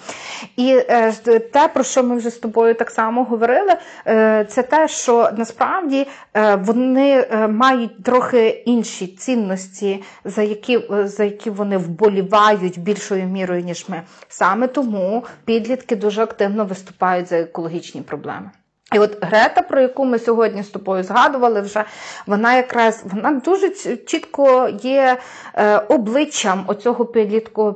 І 0.57 0.83
е, 0.89 1.13
те, 1.53 1.69
про 1.69 1.85
що 1.85 2.03
ми 2.03 2.17
вже 2.17 2.31
з 2.31 2.39
тобою 2.39 2.75
так 2.75 2.91
само 2.91 3.25
говорили, 3.25 3.73
е, 4.07 4.45
це 4.49 4.63
те, 4.63 4.89
що 4.89 5.31
насправді 5.37 6.07
е, 6.35 6.57
вони 6.57 7.27
мають 7.49 8.03
трохи 8.05 8.49
інші 8.49 9.07
цінності, 9.07 10.03
за 10.25 10.43
які, 10.43 10.81
за 11.05 11.25
які 11.25 11.51
вони 11.51 11.77
вболівають 11.77 12.79
більшою 12.79 13.25
мірою, 13.25 13.63
ніж 13.63 13.85
ми. 13.89 14.03
Саме 14.29 14.67
тому 14.67 15.25
підлітки 15.45 15.97
дуже 15.97 16.23
активно 16.23 16.65
виступають 16.65 17.29
за 17.29 17.37
екологічні 17.37 18.03
проблеми. 18.03 18.51
І 18.93 18.99
от 18.99 19.19
Грета, 19.21 19.63
про 19.63 19.81
яку 19.81 20.05
ми 20.05 20.19
сьогодні 20.19 20.63
з 20.63 20.69
тобою 20.69 21.03
згадували, 21.03 21.61
вже 21.61 21.85
вона 22.27 22.55
якраз 22.57 23.05
вона 23.05 23.33
дуже 23.33 23.71
чітко 23.97 24.69
є 24.83 25.19
е, 25.55 25.79
обличчям 25.79 26.65
оцього 26.67 27.05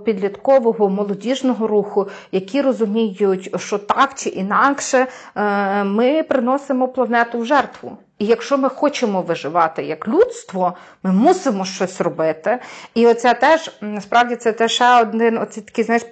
підліткового 0.05 0.89
молодіжного 0.89 1.67
руху, 1.67 2.09
які 2.33 2.61
розуміють, 2.63 3.61
що 3.61 3.79
так 3.79 4.15
чи 4.15 4.29
інакше 4.29 5.07
е, 5.37 5.85
ми 5.85 6.23
приносимо 6.23 6.89
планету 6.89 7.39
в 7.39 7.45
жертву. 7.47 7.99
І 8.19 8.27
якщо 8.27 8.59
ми 8.59 8.69
хочемо 8.69 9.23
виживати 9.23 9.83
як 9.83 10.09
людство, 10.09 10.75
ми 11.03 11.13
мусимо 11.13 11.65
щось 11.65 12.01
робити. 12.01 12.59
І 12.95 13.07
оця 13.07 13.35
теж 13.35 13.71
насправді 13.81 14.37
це 14.37 14.53
теж 14.53 14.73
ще 14.73 15.01
один 15.01 15.39
оці 15.39 15.61
такий, 15.61 15.85
знаєш, 15.85 16.03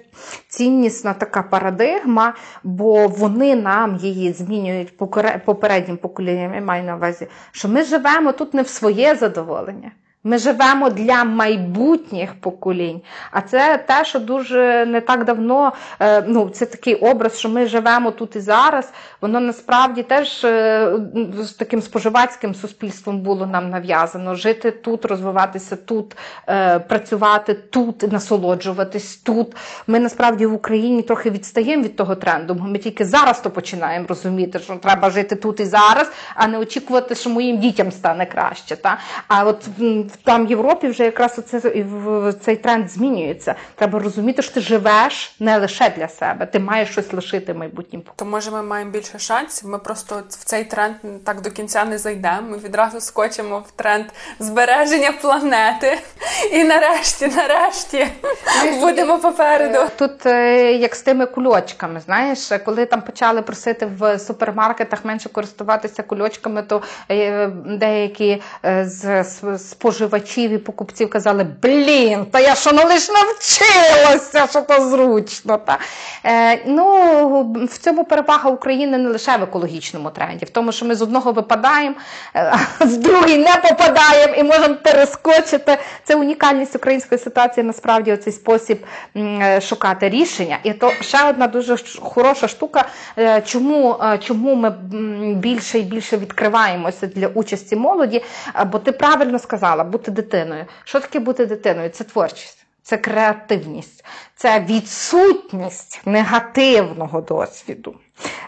ціннісна 0.47 1.13
така 1.13 1.43
парадигма, 1.43 2.33
бо 2.63 3.07
вони 3.07 3.55
нам 3.55 3.95
її 3.95 4.33
змінюють 4.33 4.97
попереднім 5.45 5.97
поколінням, 5.97 6.53
я 6.53 6.61
маю 6.61 6.83
на 6.83 6.95
увазі, 6.95 7.27
що 7.51 7.67
ми 7.67 7.83
живемо 7.83 8.31
тут 8.31 8.53
не 8.53 8.61
в 8.61 8.67
своє 8.67 9.15
задоволення. 9.15 9.91
Ми 10.27 10.37
живемо 10.37 10.89
для 10.89 11.23
майбутніх 11.23 12.33
поколінь. 12.33 13.01
А 13.31 13.41
це 13.41 13.77
те, 13.87 14.05
що 14.05 14.19
дуже 14.19 14.85
не 14.85 15.01
так 15.01 15.25
давно, 15.25 15.73
е, 15.99 16.23
ну 16.27 16.49
це 16.49 16.65
такий 16.65 16.95
образ, 16.95 17.39
що 17.39 17.49
ми 17.49 17.65
живемо 17.65 18.11
тут 18.11 18.35
і 18.35 18.39
зараз. 18.39 18.91
Воно 19.21 19.39
насправді 19.39 20.03
теж 20.03 20.43
е, 20.43 20.91
з 21.39 21.51
таким 21.51 21.81
споживацьким 21.81 22.55
суспільством 22.55 23.19
було 23.19 23.45
нам 23.45 23.69
нав'язано. 23.69 24.35
Жити 24.35 24.71
тут, 24.71 25.05
розвиватися 25.05 25.75
тут, 25.75 26.17
е, 26.49 26.79
працювати 26.79 27.53
тут, 27.53 28.11
насолоджуватись 28.11 29.17
тут. 29.17 29.55
Ми 29.87 29.99
насправді 29.99 30.45
в 30.45 30.53
Україні 30.53 31.01
трохи 31.01 31.29
відстаємо 31.29 31.83
від 31.83 31.95
того 31.95 32.15
тренду. 32.15 32.55
Ми 32.55 32.77
тільки 32.77 33.05
зараз 33.05 33.41
то 33.41 33.49
починаємо 33.49 34.05
розуміти, 34.09 34.59
що 34.59 34.75
треба 34.75 35.09
жити 35.09 35.35
тут 35.35 35.59
і 35.59 35.65
зараз, 35.65 36.11
а 36.35 36.47
не 36.47 36.57
очікувати, 36.57 37.15
що 37.15 37.29
моїм 37.29 37.57
дітям 37.57 37.91
стане 37.91 38.25
краще. 38.25 38.75
Та? 38.75 38.97
А 39.27 39.43
от 39.43 39.67
там 40.23 40.47
в 40.47 40.49
Європі 40.49 40.87
вже 40.87 41.03
якраз 41.03 41.39
оце, 41.39 41.71
цей 42.41 42.55
тренд 42.55 42.89
змінюється. 42.89 43.55
Треба 43.75 43.99
розуміти, 43.99 44.41
що 44.41 44.53
ти 44.53 44.61
живеш 44.61 45.35
не 45.39 45.57
лише 45.57 45.89
для 45.89 46.07
себе, 46.07 46.45
ти 46.45 46.59
маєш 46.59 46.89
щось 46.89 47.13
лишити 47.13 47.53
майбутнім. 47.53 48.03
То 48.15 48.25
може 48.25 48.51
ми 48.51 48.63
маємо 48.63 48.91
більше 48.91 49.19
шансів. 49.19 49.69
Ми 49.69 49.79
просто 49.79 50.23
в 50.29 50.43
цей 50.43 50.63
тренд 50.63 50.95
так 51.23 51.41
до 51.41 51.51
кінця 51.51 51.85
не 51.85 51.97
зайдемо. 51.97 52.41
Ми 52.49 52.57
відразу 52.57 52.99
скочимо 52.99 53.63
в 53.67 53.71
тренд 53.71 54.05
збереження 54.39 55.11
планети. 55.11 55.97
І 56.51 56.63
нарешті, 56.63 57.27
нарешті 57.27 58.07
будемо 58.79 59.17
попереду. 59.17 59.79
Тут 59.97 60.25
е, 60.25 60.71
як 60.73 60.95
з 60.95 61.01
тими 61.01 61.25
кульочками, 61.25 61.99
знаєш, 61.99 62.51
коли 62.65 62.85
там 62.85 63.01
почали 63.01 63.41
просити 63.41 63.85
в 63.85 64.19
супермаркетах 64.19 65.05
менше 65.05 65.29
користуватися 65.29 66.03
кульочками, 66.03 66.63
то 66.63 66.81
е, 67.11 67.47
деякі 67.65 68.41
е, 68.65 68.85
з 68.85 69.23
споживачів 69.57 69.96
споживачів 69.97 70.51
і 70.51 70.57
покупців 70.57 71.09
казали: 71.09 71.47
Блін, 71.61 72.25
та 72.25 72.39
я 72.39 72.55
що 72.55 72.71
ну 72.73 72.81
лиш 72.85 73.09
навчилася, 73.09 74.47
що 74.49 74.61
то 74.61 74.89
зручно. 74.89 75.57
Та? 75.57 75.77
Е, 76.25 76.59
ну, 76.65 77.67
В 77.69 77.77
цьому 77.77 78.03
перевага 78.05 78.49
України 78.49 78.97
не 78.97 79.09
лише 79.09 79.37
в 79.37 79.43
екологічному 79.43 80.09
тренді, 80.09 80.45
в 80.45 80.49
тому, 80.49 80.71
що 80.71 80.85
ми 80.85 80.95
з 80.95 81.01
одного 81.01 81.31
випадаємо, 81.31 81.95
а 82.33 82.85
з 82.85 82.97
другий 82.97 83.37
не 83.37 83.55
попадаємо 83.69 84.33
і 84.35 84.43
можемо 84.43 84.75
перескочити. 84.75 85.77
Це 86.03 86.15
унікальність 86.15 86.75
української 86.75 87.19
ситуації, 87.19 87.63
насправді, 87.63 88.13
оцей 88.13 88.33
спосіб 88.33 88.85
е, 89.15 89.61
шукати 89.61 90.09
рішення. 90.09 90.57
І 90.63 90.73
то 90.73 90.91
ще 91.01 91.29
одна 91.29 91.47
дуже 91.47 91.77
хороша 91.99 92.47
штука, 92.47 92.85
е, 93.17 93.41
чому, 93.45 93.95
чому 94.19 94.55
ми 94.55 94.69
більше 95.33 95.79
і 95.79 95.81
більше 95.81 96.17
відкриваємося 96.17 97.07
для 97.07 97.27
участі 97.27 97.75
молоді. 97.75 98.23
Бо 98.71 98.79
ти 98.79 98.91
правильно 98.91 99.39
сказала, 99.39 99.83
бути 99.87 100.11
дитиною. 100.11 100.65
Що 100.83 100.99
таке 100.99 101.19
бути 101.19 101.45
дитиною? 101.45 101.89
Це 101.89 102.03
творчість, 102.03 102.65
це 102.81 102.97
креативність, 102.97 104.05
це 104.35 104.59
відсутність 104.59 106.01
негативного 106.05 107.21
досвіду. 107.21 107.95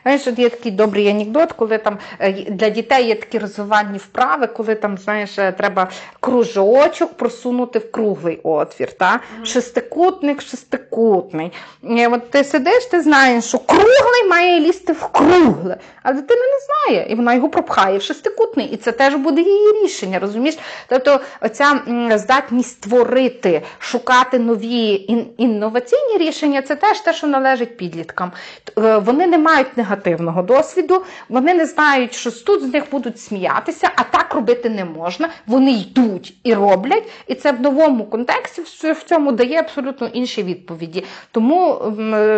Знаєш, 0.04 0.28
от 0.28 0.40
є 0.40 0.50
такий 0.50 0.72
добрий 0.72 1.10
анекдот, 1.10 1.52
коли 1.52 1.78
там 1.78 1.98
е, 2.20 2.32
для 2.32 2.70
дітей 2.70 3.08
є 3.08 3.16
такі 3.16 3.40
розвивальні 3.40 3.98
вправи, 3.98 4.48
коли 4.48 4.76
там, 4.76 4.98
знаєш, 4.98 5.40
е, 5.40 5.52
треба 5.52 5.88
кружочок 6.20 7.14
просунути 7.14 7.80
в 7.80 7.92
круглий 7.92 8.40
отвір. 8.44 8.92
Та? 8.92 9.14
Mm-hmm. 9.14 9.46
Шестикутник, 9.46 10.42
шестикутний. 10.42 11.52
І 11.84 12.08
от 12.08 12.30
Ти 12.32 12.44
сидиш, 12.44 12.86
ти 12.86 13.02
знаєш, 13.02 13.46
що 13.46 13.60
круглий 13.60 14.30
має 14.30 14.60
лізти 14.60 14.94
в 14.94 15.08
кругле, 15.08 15.78
а 16.04 16.14
дитина 16.14 16.42
не 16.42 16.60
знає, 16.66 17.08
і 17.10 17.16
вона 17.16 17.34
його 17.34 17.50
пропхає 17.50 17.98
в 17.98 18.02
шестикутний. 18.02 18.66
І 18.66 18.78
це 18.78 18.92
теж 18.92 19.16
буде 19.16 19.42
її 19.42 19.84
рішення, 19.84 20.20
розумієш? 20.20 20.58
Тобто 20.88 21.20
оця 21.42 21.82
здатність 22.16 22.70
створити, 22.70 23.62
шукати 23.80 24.40
нові 24.40 25.06
інноваційні 25.38 26.18
рішення 26.18 26.62
це 26.62 26.76
теж 26.76 27.00
те, 27.00 27.14
що 27.14 27.28
належить 27.28 27.78
підліткам. 27.78 28.32
Е, 28.78 28.98
вони 28.98 29.28
не 29.28 29.38
мають 29.38 29.59
негативного 29.78 30.42
досвіду, 30.42 31.04
вони 31.30 31.54
не 31.54 31.66
знають, 31.66 32.14
що 32.14 32.32
тут 32.32 32.62
з 32.62 32.74
них 32.74 32.84
будуть 32.92 33.20
сміятися, 33.20 33.90
а 33.96 34.04
так 34.04 34.34
робити 34.34 34.70
не 34.70 34.86
можна. 34.86 35.30
Вони 35.48 35.72
йдуть 35.72 36.34
і 36.44 36.54
роблять, 36.54 37.04
і 37.28 37.36
це 37.36 37.52
в 37.52 37.62
новому 37.62 38.06
контексті 38.06 38.62
в 38.92 39.04
цьому 39.04 39.32
дає 39.32 39.60
абсолютно 39.60 40.08
інші 40.08 40.44
відповіді. 40.44 41.06
Тому 41.32 41.82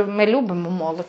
ми 0.07 0.25
любимо 0.25 0.69
молодь. 0.69 1.05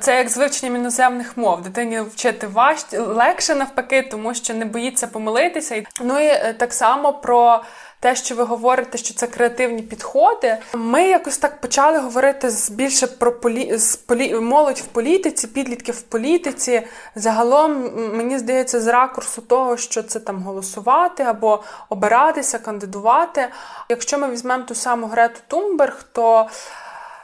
Це 0.00 0.16
як 0.16 0.28
з 0.28 0.36
вивченням 0.36 0.76
іноземних 0.76 1.36
мов. 1.36 1.62
Дитині 1.62 2.00
вчити 2.00 2.46
важче 2.46 2.98
легше 2.98 3.54
навпаки, 3.54 4.02
тому 4.10 4.34
що 4.34 4.54
не 4.54 4.64
боїться 4.64 5.06
помилитися. 5.06 5.82
Ну 6.00 6.20
і 6.20 6.26
е, 6.26 6.54
так 6.58 6.72
само 6.72 7.12
про 7.12 7.62
те, 8.00 8.16
що 8.16 8.34
ви 8.34 8.44
говорите, 8.44 8.98
що 8.98 9.14
це 9.14 9.26
креативні 9.26 9.82
підходи. 9.82 10.58
Ми 10.74 11.08
якось 11.08 11.38
так 11.38 11.60
почали 11.60 11.98
говорити 11.98 12.50
більше 12.70 13.06
про 13.06 13.32
полі... 13.32 13.78
з 13.78 13.96
полі... 13.96 14.40
молодь 14.40 14.78
в 14.78 14.84
політиці, 14.84 15.46
підлітки 15.46 15.92
в 15.92 16.02
політиці. 16.02 16.82
Загалом, 17.14 17.90
мені 18.16 18.38
здається, 18.38 18.80
з 18.80 18.86
ракурсу 18.86 19.42
того, 19.42 19.76
що 19.76 20.02
це 20.02 20.20
там 20.20 20.42
голосувати 20.42 21.22
або 21.22 21.62
обиратися, 21.88 22.58
кандидувати. 22.58 23.48
Якщо 23.88 24.18
ми 24.18 24.30
візьмемо 24.30 24.64
ту 24.64 24.74
саму 24.74 25.06
Грету 25.06 25.40
Тумберг, 25.48 26.04
то 26.12 26.46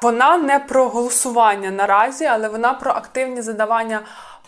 вона 0.02 0.37
не 0.37 0.58
про 0.58 0.88
голосування 0.88 1.70
наразі, 1.70 2.24
але 2.24 2.48
вона 2.48 2.74
про 2.74 2.90
активні 2.90 3.42
задавання 3.42 4.00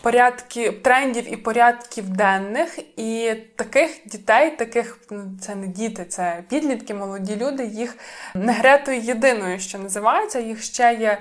порядків 0.05 0.81
трендів 0.81 1.33
і 1.33 1.37
порядків 1.37 2.09
денних. 2.09 2.79
І 2.97 3.35
таких 3.55 3.91
дітей, 4.05 4.51
таких 4.51 4.99
ну, 5.11 5.23
це 5.41 5.55
не 5.55 5.67
діти, 5.67 6.05
це 6.05 6.43
підлітки, 6.49 6.93
молоді 6.93 7.35
люди, 7.35 7.65
їх 7.65 7.97
не 8.33 8.53
гретою 8.53 9.01
єдиною, 9.01 9.59
що 9.59 9.79
називається, 9.79 10.39
їх 10.39 10.63
ще 10.63 10.97
є. 10.99 11.17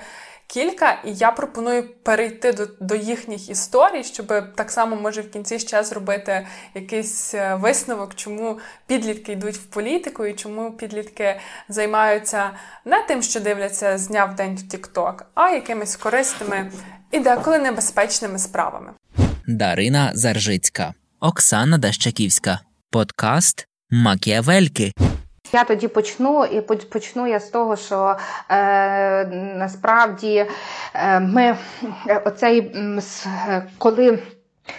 Кілька, 0.47 1.01
і 1.05 1.13
я 1.15 1.31
пропоную 1.31 1.89
перейти 2.03 2.53
до 2.53 2.67
до 2.81 2.95
їхніх 2.95 3.51
історій, 3.51 4.05
щоб 4.05 4.27
так 4.55 4.71
само 4.71 4.97
може 4.97 5.21
в 5.21 5.31
кінці 5.31 5.59
ще 5.59 5.85
зробити 5.85 6.47
якийсь 6.75 7.35
е, 7.35 7.55
висновок, 7.55 8.15
чому 8.15 8.59
підлітки 8.87 9.33
йдуть 9.33 9.57
в 9.57 9.65
політику 9.65 10.27
і 10.27 10.35
чому 10.35 10.73
підлітки 10.73 11.41
займаються 11.69 12.51
не 12.85 13.03
тим, 13.03 13.23
що 13.23 13.41
дивляться 13.41 13.99
з 13.99 14.09
дня 14.09 14.25
в 14.25 14.35
день 14.35 14.57
в 14.57 14.75
TikTok, 14.75 15.15
а 15.35 15.51
якимись 15.51 15.97
корисними 15.97 16.71
і 17.15 17.21
деколи 17.21 17.59
небезпечними 17.59 18.39
справами. 18.39 18.91
Дарина 19.47 20.11
Заржицька, 20.15 20.95
Оксана 21.21 21.79
Дащаківська, 21.79 22.61
подкаст 22.91 23.67
Макіавельки. 23.91 24.93
Я 25.53 25.65
тоді 25.65 25.89
почну, 25.89 26.45
і 26.45 26.61
почну 26.61 27.27
я 27.27 27.41
з 27.41 27.49
того, 27.49 27.77
що 27.77 28.17
е, 28.51 29.25
насправді 29.57 30.47
е, 30.95 31.21
ми 31.21 31.57
оцей 32.25 32.77
коли 33.79 34.19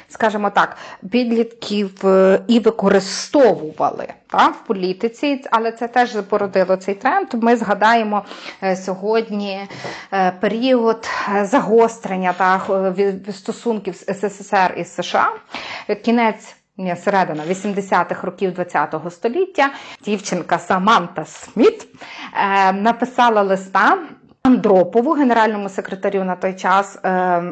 скажімо 0.10 0.50
так, 0.50 0.78
підлітків 1.12 2.06
е, 2.06 2.42
і 2.48 2.60
використовували 2.60 4.08
та, 4.28 4.48
в 4.48 4.66
політиці, 4.68 5.44
але 5.52 5.72
це 5.72 5.88
теж 5.88 6.12
породило 6.30 6.76
цей 6.76 6.96
тренд. 6.96 7.28
Ми 7.34 7.56
згадаємо 7.56 8.26
е, 8.64 8.76
сьогодні 8.76 9.68
е, 10.14 10.32
період 10.32 11.10
загострення 11.42 12.34
та 12.34 12.62
стосунків 13.32 13.96
СССР 13.96 14.74
і 14.78 14.84
США, 14.86 15.30
кінець. 16.06 16.56
Середина 17.04 17.44
80-х 17.50 18.24
років 18.24 18.56
ХХ 18.56 19.12
століття 19.12 19.70
дівчинка 20.02 20.60
Саманта 20.60 21.26
Сміт 21.26 21.88
написала 22.74 23.42
листа 23.42 23.98
Андропову, 24.46 25.12
генеральному 25.14 25.70
секретарю 25.70 26.24
на 26.24 26.36
той 26.36 26.54
час 26.54 27.00
е, 27.06 27.44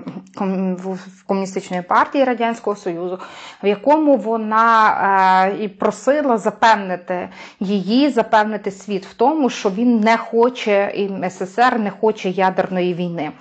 комуністичної 1.27 1.82
партії 1.82 2.23
Радянського 2.23 2.75
Союзу, 2.75 3.19
в 3.63 3.67
якому 3.67 4.17
вона 4.17 5.47
е, 5.47 5.63
і 5.63 5.67
просила 5.67 6.38
запевнити 6.38 7.29
її, 7.60 8.10
запевнити 8.10 8.71
світ 8.71 9.06
в 9.06 9.13
тому, 9.13 9.49
що 9.49 9.69
він 9.69 9.99
не 9.99 10.17
хоче, 10.17 10.91
і 10.95 11.29
СССР 11.29 11.79
не 11.79 11.89
хоче 11.89 12.29
ядерної 12.29 12.93
війни. 12.93 13.32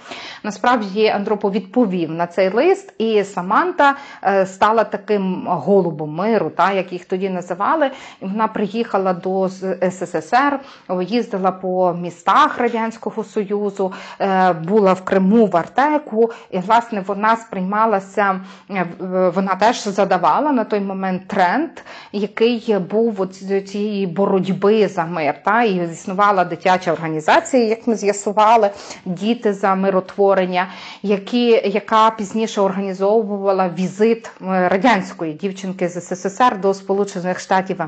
Насправді 0.42 1.08
Андропов 1.08 1.52
відповів 1.52 2.10
на 2.10 2.26
цей 2.26 2.48
лист, 2.48 2.94
і 2.98 3.24
Саманта 3.24 3.96
е, 4.24 4.46
стала 4.46 4.84
таким 4.84 5.46
голубом 5.46 6.14
миру, 6.14 6.50
та, 6.50 6.72
як 6.72 6.92
їх 6.92 7.04
тоді 7.04 7.30
називали. 7.30 7.90
І 8.20 8.24
Вона 8.24 8.48
приїхала 8.48 9.12
до 9.12 9.48
СССР, 9.90 10.60
їздила 11.02 11.50
по 11.50 11.92
містах 11.92 12.58
Радянського 12.58 13.24
Союзу. 13.24 13.41
Союзу, 13.48 13.92
е, 14.20 14.52
була 14.52 14.92
в 14.92 15.02
Криму 15.04 15.46
в 15.46 15.56
Артеку, 15.56 16.30
і 16.50 16.58
власне 16.58 17.04
вона 17.06 17.36
сприймалася, 17.36 18.40
е, 18.70 18.86
вона 19.34 19.54
теж 19.54 19.84
задавала 19.84 20.52
на 20.52 20.64
той 20.64 20.80
момент 20.80 21.28
тренд, 21.28 21.70
який 22.12 22.78
був 22.78 23.20
от 23.20 23.34
цієї 23.68 24.06
боротьби 24.06 24.88
за 24.88 25.04
мир. 25.04 25.34
Та? 25.44 25.62
І 25.62 25.90
існувала 25.92 26.44
дитяча 26.44 26.92
організація, 26.92 27.64
як 27.64 27.86
ми 27.86 27.94
з'ясували, 27.94 28.70
діти 29.04 29.52
за 29.52 29.74
миротворення, 29.74 30.66
які, 31.02 31.46
яка 31.64 32.10
пізніше 32.10 32.60
організовувала 32.60 33.70
візит 33.78 34.26
е, 34.26 34.68
радянської 34.68 35.32
дівчинки 35.32 35.88
з 35.88 36.00
СССР 36.00 36.60
до 36.60 36.74
Сполучених 36.74 37.40
Штатів 37.40 37.82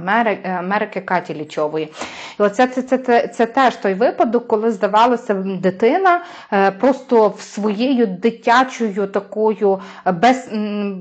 Америки 0.59 1.01
Каті 1.01 1.35
Лічової. 1.35 1.93
І 2.41 2.43
оце 2.43 2.67
це, 2.67 2.83
це, 2.83 2.99
це, 2.99 3.29
це 3.29 3.47
теж 3.47 3.77
той 3.77 3.95
випадок, 3.95 4.47
коли 4.47 4.71
здавалося 4.71 5.35
дитина 5.45 6.21
е, 6.53 6.71
просто 6.71 7.29
в 7.29 7.41
своєю 7.41 8.07
дитячою 8.07 9.07
такою 9.07 9.79
без, 10.21 10.49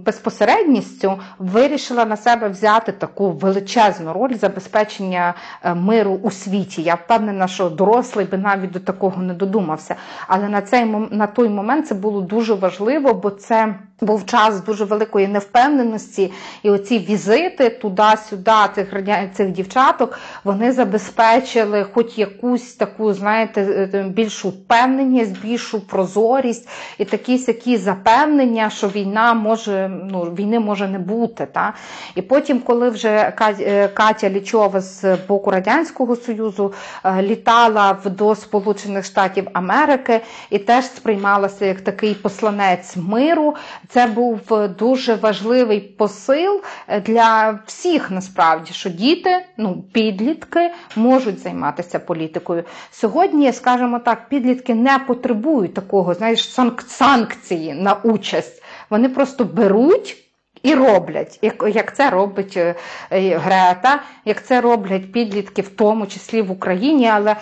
безпосередністю 0.06 1.19
вирішила 1.39 2.06
на 2.06 2.17
себе 2.17 2.49
взяти 2.49 2.91
таку 2.91 3.32
величезну 3.32 4.13
роль 4.13 4.34
забезпечення 4.34 5.34
е, 5.63 5.73
миру 5.73 6.19
у 6.23 6.32
світі. 6.32 6.82
Я 6.82 6.95
впевнена, 6.95 7.47
що 7.47 7.69
дорослий 7.69 8.25
би 8.25 8.38
навіть 8.38 8.71
до 8.71 8.79
такого 8.79 9.21
не 9.21 9.34
додумався. 9.34 9.95
Але 10.27 10.49
на 10.49 10.62
цей 10.62 10.86
на 11.12 11.27
той 11.27 11.49
момент 11.49 11.88
це 11.88 11.95
було 11.95 12.21
дуже 12.21 12.53
важливо, 12.53 13.13
бо 13.13 13.29
це 13.29 13.75
був 14.04 14.26
час 14.26 14.63
дуже 14.63 14.86
великої 14.86 15.28
невпевненості, 15.28 16.32
і 16.63 16.70
оці 16.70 17.00
візити 17.00 17.70
туди-сюди, 17.70 18.52
цих 18.76 18.88
цих 19.34 19.52
дівчаток, 19.52 20.20
вони 20.44 20.72
забезпечили 20.72 21.86
хоч 21.94 22.18
якусь 22.18 22.74
таку, 22.74 23.13
знаєте, 23.13 23.89
е, 23.94 24.04
більшу 24.04 24.50
впевненість, 24.50 25.42
більшу 25.42 25.88
прозорість 25.88 26.70
і 26.98 27.06
такі 27.06 27.38
сякі 27.38 27.78
запевнення, 27.78 28.70
що 28.70 28.88
війна 28.88 29.34
може 29.34 29.92
ну 30.12 30.22
війни 30.22 30.60
може 30.60 30.88
не 30.88 31.00
бути. 31.00 31.46
Та? 31.46 31.74
І 32.16 32.22
потім, 32.22 32.60
коли 32.60 32.89
вже 32.89 33.34
е, 33.60 33.88
Катя 33.88 34.30
Лічова 34.30 34.82
з 34.82 35.18
боку 35.28 35.52
Радянського 35.52 36.16
Союзу 36.16 36.74
е, 37.06 37.22
літала 37.22 37.98
до 38.06 38.36
Сполучених 38.36 39.06
Штатів 39.06 39.48
Америки 39.54 40.22
і 40.50 40.60
теж 40.60 40.86
сприймалася 40.86 41.66
як 41.66 41.82
такий 41.82 42.13
посланець 42.13 42.96
миру, 42.96 43.56
це 43.93 44.08
був 44.08 44.39
дуже 44.79 45.15
важливий 45.15 45.79
посил 45.79 46.62
для 47.06 47.60
всіх 47.65 48.12
насправді, 48.12 48.73
що 48.73 48.89
діти, 48.89 49.45
ну 49.58 49.84
підлітки 49.93 50.71
можуть 50.95 51.39
займатися 51.39 51.99
політикою. 51.99 52.63
Сьогодні, 52.91 53.51
скажімо 53.51 53.99
так, 53.99 54.29
підлітки 54.29 54.75
не 54.75 54.99
потребують 54.99 55.73
такого, 55.73 56.13
знаєш, 56.13 56.53
санкції 56.88 57.73
на 57.73 57.93
участь. 57.93 58.63
Вони 58.89 59.10
просто 59.10 59.45
беруть. 59.45 60.22
І 60.63 60.76
роблять, 60.76 61.39
як 61.41 61.65
як 61.67 61.95
це 61.95 62.10
робить 62.10 62.58
е, 62.58 62.76
Грета, 63.12 64.04
як 64.26 64.45
це 64.45 64.62
роблять 64.62 65.12
підлітки, 65.12 65.62
в 65.62 65.69
тому 65.69 66.08
числі 66.08 66.41
в 66.41 66.52
Україні, 66.52 67.08
але 67.08 67.36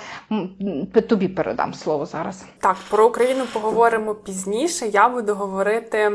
тобі 1.10 1.27
передам 1.27 1.73
слово 1.73 2.05
зараз. 2.05 2.45
Так, 2.60 2.75
про 2.89 3.07
Україну 3.07 3.43
поговоримо 3.53 4.15
пізніше. 4.15 4.86
Я 4.88 5.10
буду 5.10 5.36
говорити 5.36 6.12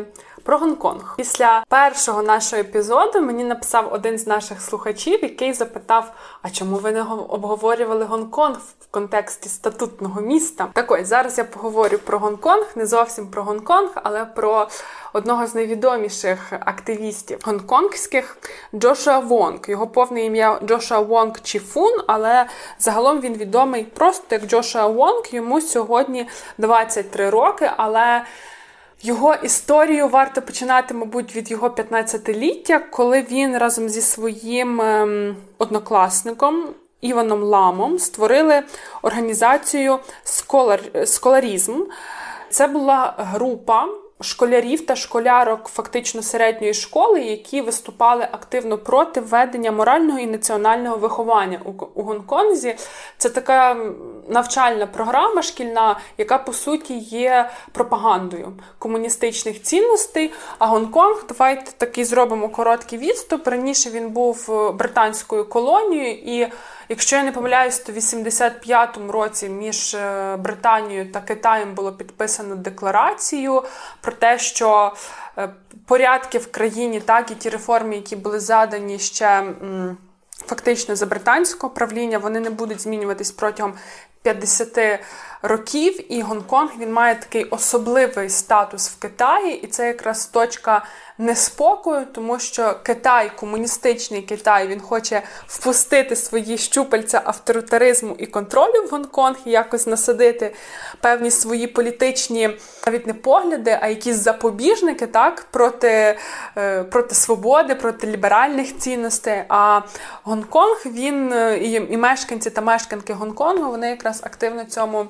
про 0.47 0.59
Гонконг. 0.59 1.15
Після 1.17 1.65
першого 1.69 2.23
нашого 2.23 2.61
епізоду 2.61 3.21
мені 3.21 3.45
написав 3.45 3.93
один 3.93 4.19
з 4.19 4.27
наших 4.27 4.61
слухачів, 4.61 5.19
який 5.23 5.53
запитав: 5.53 6.13
а 6.43 6.51
чому 6.51 6.77
ви 6.77 6.93
не 6.93 7.03
обговорювали 7.29 8.05
Гонконг 8.05 8.57
в 8.81 8.87
контексті 8.91 9.49
статутного 9.49 10.21
міста? 10.21 10.69
Так 10.73 10.91
ось 10.91 11.07
зараз 11.07 11.39
я 11.39 11.45
поговорю 11.45 11.99
про 11.99 12.19
Гонконг, 12.19 12.67
не 12.75 12.87
зовсім 12.87 13.27
про 13.27 13.43
Гонконг, 13.43 13.91
але 13.95 14.25
про 14.25 14.69
одного 15.13 15.47
з 15.47 15.55
найвідоміших 15.55 16.53
активістів 16.61 17.39
гонконгських 17.45 18.39
Джошуа 18.75 19.19
Вонг. 19.19 19.61
Його 19.69 19.87
повне 19.87 20.25
ім'я 20.25 20.61
Джошуа 20.65 21.01
Вонг 21.01 21.41
Чіфун, 21.43 21.93
але 22.07 22.47
загалом 22.79 23.21
він 23.21 23.35
відомий 23.35 23.85
просто 23.85 24.27
як 24.31 24.47
Джошуа 24.47 24.87
Вонг. 24.87 25.23
Йому 25.31 25.61
сьогодні 25.61 26.29
23 26.59 27.31
роки, 27.31 27.71
але. 27.77 28.23
Його 29.03 29.35
історію 29.35 30.09
варто 30.09 30.43
починати, 30.43 30.95
мабуть, 30.95 31.37
від 31.37 31.51
його 31.51 31.69
15-ліття, 31.69 32.81
коли 32.91 33.23
він 33.23 33.59
разом 33.59 33.89
зі 33.89 34.01
своїм 34.01 34.81
ем, 34.81 35.37
однокласником 35.59 36.65
Іваном 37.01 37.43
Ламом 37.43 37.99
створили 37.99 38.63
організацію 39.03 39.99
Сколарізм. 41.05 41.83
Це 42.51 42.67
була 42.67 43.15
група 43.19 43.89
школярів 44.20 44.87
та 44.87 44.96
школярок 44.96 45.68
фактично 45.68 46.22
середньої 46.22 46.74
школи, 46.74 47.20
які 47.20 47.61
виступали 47.61 48.29
активно 48.33 48.79
проти 48.79 49.20
введення 49.20 49.72
морального 49.72 50.18
і 50.18 50.26
національного 50.26 50.96
виховання 50.96 51.61
у 51.94 52.02
Гонконзі. 52.02 52.76
Це 53.18 53.29
така 53.29 53.76
навчальна 54.29 54.87
програма 54.87 55.42
шкільна, 55.42 56.00
яка 56.18 56.38
по 56.38 56.52
суті 56.52 56.98
є 56.98 57.50
пропагандою 57.72 58.52
комуністичних 58.79 59.62
цінностей. 59.62 60.33
А 60.59 60.66
Гонконг, 60.66 61.24
давайте 61.29 61.72
такий 61.72 62.05
зробимо 62.05 62.48
короткий 62.48 62.98
відступ. 62.98 63.48
Раніше 63.48 63.90
він 63.90 64.11
був 64.11 64.46
е, 64.50 64.72
британською 64.72 65.48
колонією 65.48 66.18
і. 66.18 66.46
Якщо 66.88 67.16
я 67.16 67.22
не 67.22 67.33
помиляюсь, 67.33 67.79
то 67.79 67.92
в 67.92 67.96
85-му 67.96 69.12
році 69.12 69.49
між 69.49 69.94
е, 69.94 70.37
Британією 70.37 71.12
та 71.12 71.20
Китаєм 71.20 71.75
було 71.75 71.92
підписано 71.92 72.57
декларацію 72.57 73.62
про 74.01 74.12
те, 74.12 74.38
що 74.38 74.94
е, 75.38 75.49
порядки 75.87 76.38
в 76.38 76.53
країні, 76.53 77.01
так 77.01 77.31
і 77.31 77.35
ті 77.35 77.49
реформи, 77.49 77.94
які 77.94 78.16
були 78.16 78.40
задані 78.40 78.99
ще 78.99 79.44
фактично 80.46 80.96
за 80.96 81.07
британського 81.07 81.72
правління, 81.72 82.18
вони 82.18 82.40
не 82.40 82.51
будуть 82.51 82.81
змінюватись 82.81 83.31
протягом 83.31 83.75
50 84.22 85.01
років. 85.42 86.12
І 86.12 86.22
Гонконг 86.22 86.70
він 86.79 86.92
має 86.92 87.14
такий 87.14 87.44
особливий 87.44 88.31
статус 88.31 88.88
в 88.88 88.99
Китаї, 88.99 89.61
і 89.62 89.66
це 89.66 89.87
якраз 89.87 90.27
точка 90.27 90.85
неспокою, 91.18 92.07
тому 92.12 92.38
що 92.38 92.76
Китай, 92.83 93.31
комуністичний 93.37 94.22
Китай, 94.22 94.68
він 94.68 94.81
хоче 94.81 95.22
впустити 95.46 96.16
свої 96.16 96.59
щупальця 96.59 97.22
авторитаризму 97.24 98.16
і 98.18 98.26
контролю 98.26 98.83
в 98.87 98.90
Гонконг 98.90 99.37
і 99.44 99.50
якось 99.50 99.87
насадити 99.87 100.55
певні 101.00 101.31
свої 101.31 101.66
політичні 101.66 102.50
навіть 102.87 103.07
не 103.07 103.14
погляди, 103.14 103.79
а 103.81 103.88
якісь 103.88 104.16
запобіжники 104.16 105.07
так, 105.07 105.46
проти 105.50 106.18
е, 106.57 106.85
проти 106.85 107.14
свободи, 107.14 107.74
проти 107.74 108.07
ліберальних 108.07 108.79
цінностей. 108.79 109.42
А 109.48 109.81
Гонконг 110.22 110.83
він 110.87 111.33
е, 111.33 111.59
і, 111.59 111.72
і 111.72 111.96
мешканці 111.96 112.50
та 112.50 112.61
мешканки 112.61 113.12
Гонконгу 113.12 113.70
вони 113.70 113.90
якраз 113.90 114.20
активно 114.24 114.64
цьому 114.64 115.07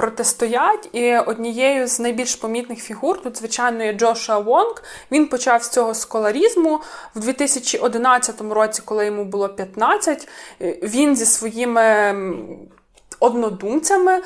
протистоять. 0.00 0.88
І 0.92 1.16
однією 1.16 1.86
з 1.86 2.00
найбільш 2.00 2.34
помітних 2.36 2.78
фігур 2.78 3.22
тут, 3.22 3.38
звичайно, 3.38 3.84
є 3.84 3.92
Джошуа 3.92 4.38
Вонг. 4.38 4.82
Він 5.12 5.26
почав 5.26 5.62
з 5.62 5.68
цього 5.68 5.94
сколарізму 5.94 6.80
в 7.14 7.20
2011 7.20 8.40
році, 8.40 8.82
коли 8.84 9.06
йому 9.06 9.24
було 9.24 9.48
15, 9.48 10.28
він 10.82 11.16
зі 11.16 11.26
своїми. 11.26 12.14
Однодумцями 13.22 14.22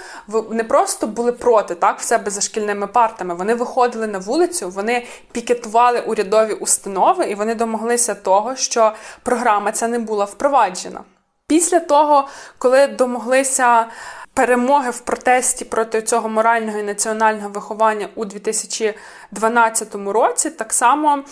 не 0.50 0.64
просто 0.64 1.06
були 1.06 1.32
проти 1.32 1.74
так 1.74 1.98
в 1.98 2.02
себе 2.02 2.30
за 2.30 2.40
шкільними 2.40 2.86
партами. 2.86 3.34
Вони 3.34 3.54
виходили 3.54 4.06
на 4.06 4.18
вулицю, 4.18 4.68
вони 4.68 5.06
пікетували 5.32 6.00
урядові 6.00 6.52
установи, 6.52 7.24
і 7.24 7.34
вони 7.34 7.54
домоглися 7.54 8.14
того, 8.14 8.56
що 8.56 8.92
програма 9.22 9.72
ця 9.72 9.88
не 9.88 9.98
була 9.98 10.24
впроваджена. 10.24 11.00
Після 11.46 11.80
того, 11.80 12.28
коли 12.58 12.86
домоглися 12.86 13.86
перемоги 14.34 14.90
в 14.90 15.00
протесті 15.00 15.64
проти 15.64 16.02
цього 16.02 16.28
морального 16.28 16.78
і 16.78 16.82
національного 16.82 17.48
виховання 17.48 18.08
у 18.14 18.24
2012 18.24 19.94
році, 19.94 20.50
так 20.50 20.72
само 20.72 21.24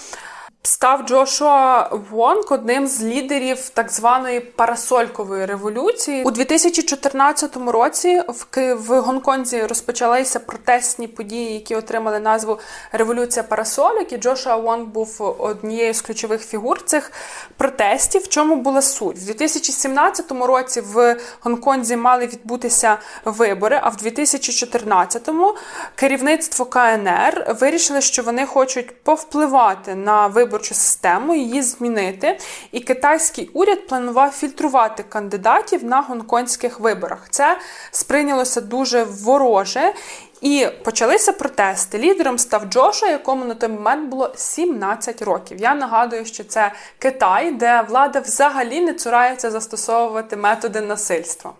Став 0.64 1.02
Джошуа 1.06 1.88
Вонг 2.10 2.44
одним 2.50 2.86
з 2.86 3.02
лідерів 3.02 3.68
так 3.68 3.92
званої 3.92 4.40
парасолькової 4.40 5.46
революції 5.46 6.24
у 6.24 6.30
2014 6.30 7.56
році. 7.56 8.22
В 8.28 8.74
в 8.74 9.00
Гонконзі 9.00 9.62
розпочалися 9.62 10.40
протестні 10.40 11.08
події, 11.08 11.54
які 11.54 11.74
отримали 11.74 12.20
назву 12.20 12.58
Революція 12.92 13.42
Парасольок. 13.42 14.12
І 14.12 14.16
Джошуа 14.16 14.56
Вонг 14.56 14.86
був 14.86 15.36
однією 15.38 15.94
з 15.94 16.00
ключових 16.00 16.42
фігур 16.42 16.84
цих 16.84 17.12
протестів. 17.56 18.22
В 18.22 18.28
чому 18.28 18.56
була 18.56 18.82
суть? 18.82 19.18
В 19.18 19.24
2017 19.24 20.32
році 20.32 20.80
в 20.80 21.16
Гонконзі 21.40 21.96
мали 21.96 22.26
відбутися 22.26 22.98
вибори. 23.24 23.80
А 23.82 23.88
в 23.88 23.96
2014-му 23.96 25.54
керівництво 25.94 26.64
КНР 26.64 27.56
вирішили, 27.60 28.00
що 28.00 28.22
вони 28.22 28.46
хочуть 28.46 29.04
повпливати 29.04 29.94
на 29.94 30.26
вибори 30.26 30.51
виборчу 30.52 30.74
систему, 30.74 31.34
її 31.34 31.62
змінити. 31.62 32.38
І 32.72 32.80
китайський 32.80 33.50
уряд 33.52 33.86
планував 33.86 34.30
фільтрувати 34.30 35.02
кандидатів 35.02 35.84
на 35.84 36.00
гонконгських 36.00 36.80
виборах. 36.80 37.26
Це 37.30 37.58
сприйнялося 37.90 38.60
дуже 38.60 39.04
вороже. 39.04 39.92
І 40.40 40.68
почалися 40.84 41.32
протести. 41.32 41.98
Лідером 41.98 42.38
став 42.38 42.64
Джоша, 42.64 43.06
якому 43.06 43.44
на 43.44 43.54
той 43.54 43.68
момент 43.68 44.08
було 44.10 44.32
17 44.36 45.22
років. 45.22 45.60
Я 45.60 45.74
нагадую, 45.74 46.24
що 46.24 46.44
це 46.44 46.72
Китай, 46.98 47.52
де 47.52 47.82
влада 47.88 48.20
взагалі 48.20 48.80
не 48.80 48.94
цурається 48.94 49.50
застосовувати 49.50 50.36
методи 50.36 50.80
насильства. 50.80 51.52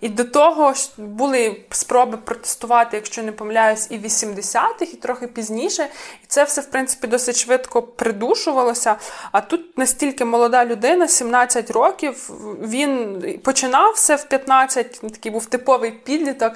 І 0.00 0.08
до 0.08 0.24
того 0.24 0.74
ж 0.74 0.90
були 0.96 1.56
спроби 1.70 2.16
протестувати, 2.16 2.96
якщо 2.96 3.22
не 3.22 3.32
помиляюсь, 3.32 3.86
і 3.90 3.98
в 3.98 4.04
80-х, 4.04 4.92
і 4.92 4.96
трохи 4.96 5.26
пізніше. 5.26 5.88
І 6.24 6.26
це 6.26 6.44
все, 6.44 6.60
в 6.60 6.66
принципі, 6.66 7.06
досить 7.06 7.36
швидко 7.36 7.82
придушувалося. 7.82 8.96
А 9.32 9.40
тут 9.40 9.78
настільки 9.78 10.24
молода 10.24 10.64
людина, 10.64 11.08
17 11.08 11.70
років, 11.70 12.30
він 12.62 13.22
починав 13.44 13.92
все 13.92 14.16
в 14.16 14.24
15, 14.24 15.00
такий 15.00 15.32
був 15.32 15.46
типовий 15.46 15.90
підліток. 15.90 16.52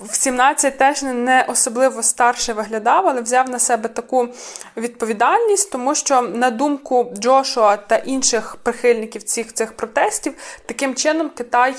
В 0.00 0.14
17 0.14 0.78
теж 0.78 1.02
не 1.02 1.44
особливо 1.48 2.02
старше 2.02 2.52
виглядав, 2.52 3.08
але 3.08 3.20
взяв 3.20 3.50
на 3.50 3.58
себе 3.58 3.88
таку 3.88 4.28
відповідальність, 4.76 5.72
тому 5.72 5.94
що, 5.94 6.22
на 6.22 6.50
думку 6.50 7.12
Джошуа 7.18 7.76
та 7.76 7.96
інших 7.96 8.56
прихильників 8.62 9.22
цих 9.22 9.52
цих 9.52 9.72
протестів, 9.72 10.34
таким 10.66 10.94
чином 10.94 11.30
Китай. 11.36 11.74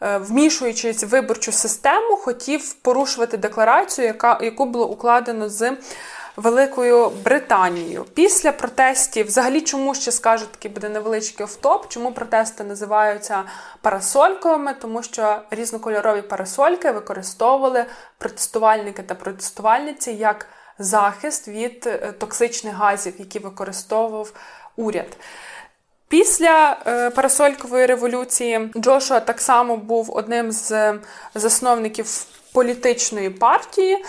Е, 0.00 0.18
вмішуючись 0.18 1.04
в 1.04 1.06
виборчу 1.06 1.52
систему, 1.52 2.16
хотів 2.16 2.74
порушувати 2.74 3.36
декларацію, 3.36 4.06
яка, 4.06 4.38
яку 4.42 4.64
було 4.64 4.88
укладено 4.88 5.48
з 5.48 5.76
Великою 6.36 7.08
Британією. 7.24 8.04
Після 8.14 8.52
протестів, 8.52 9.26
взагалі, 9.26 9.60
чому 9.60 9.94
ще 9.94 10.12
скажу, 10.12 10.46
такий 10.46 10.70
буде 10.70 10.88
невеличкий 10.88 11.44
офтоп, 11.44 11.88
чому 11.88 12.12
протести 12.12 12.64
називаються 12.64 13.44
парасольками, 13.80 14.74
тому 14.80 15.02
що 15.02 15.38
різнокольорові 15.50 16.22
парасольки 16.22 16.90
використовували 16.90 17.86
протестувальники 18.18 19.02
та 19.02 19.14
протестувальниці 19.14 20.12
як 20.12 20.46
захист 20.78 21.48
від 21.48 21.86
е, 21.86 22.12
токсичних 22.18 22.74
газів, 22.74 23.14
які 23.18 23.38
використовував 23.38 24.32
уряд. 24.76 25.16
Після 26.08 26.76
е, 26.86 27.10
парасолькової 27.10 27.86
революції 27.86 28.70
Джошуа 28.76 29.20
так 29.20 29.40
само 29.40 29.76
був 29.76 30.10
одним 30.16 30.52
з 30.52 30.94
засновників 31.34 32.26
політичної 32.56 33.30
партії. 33.30 34.04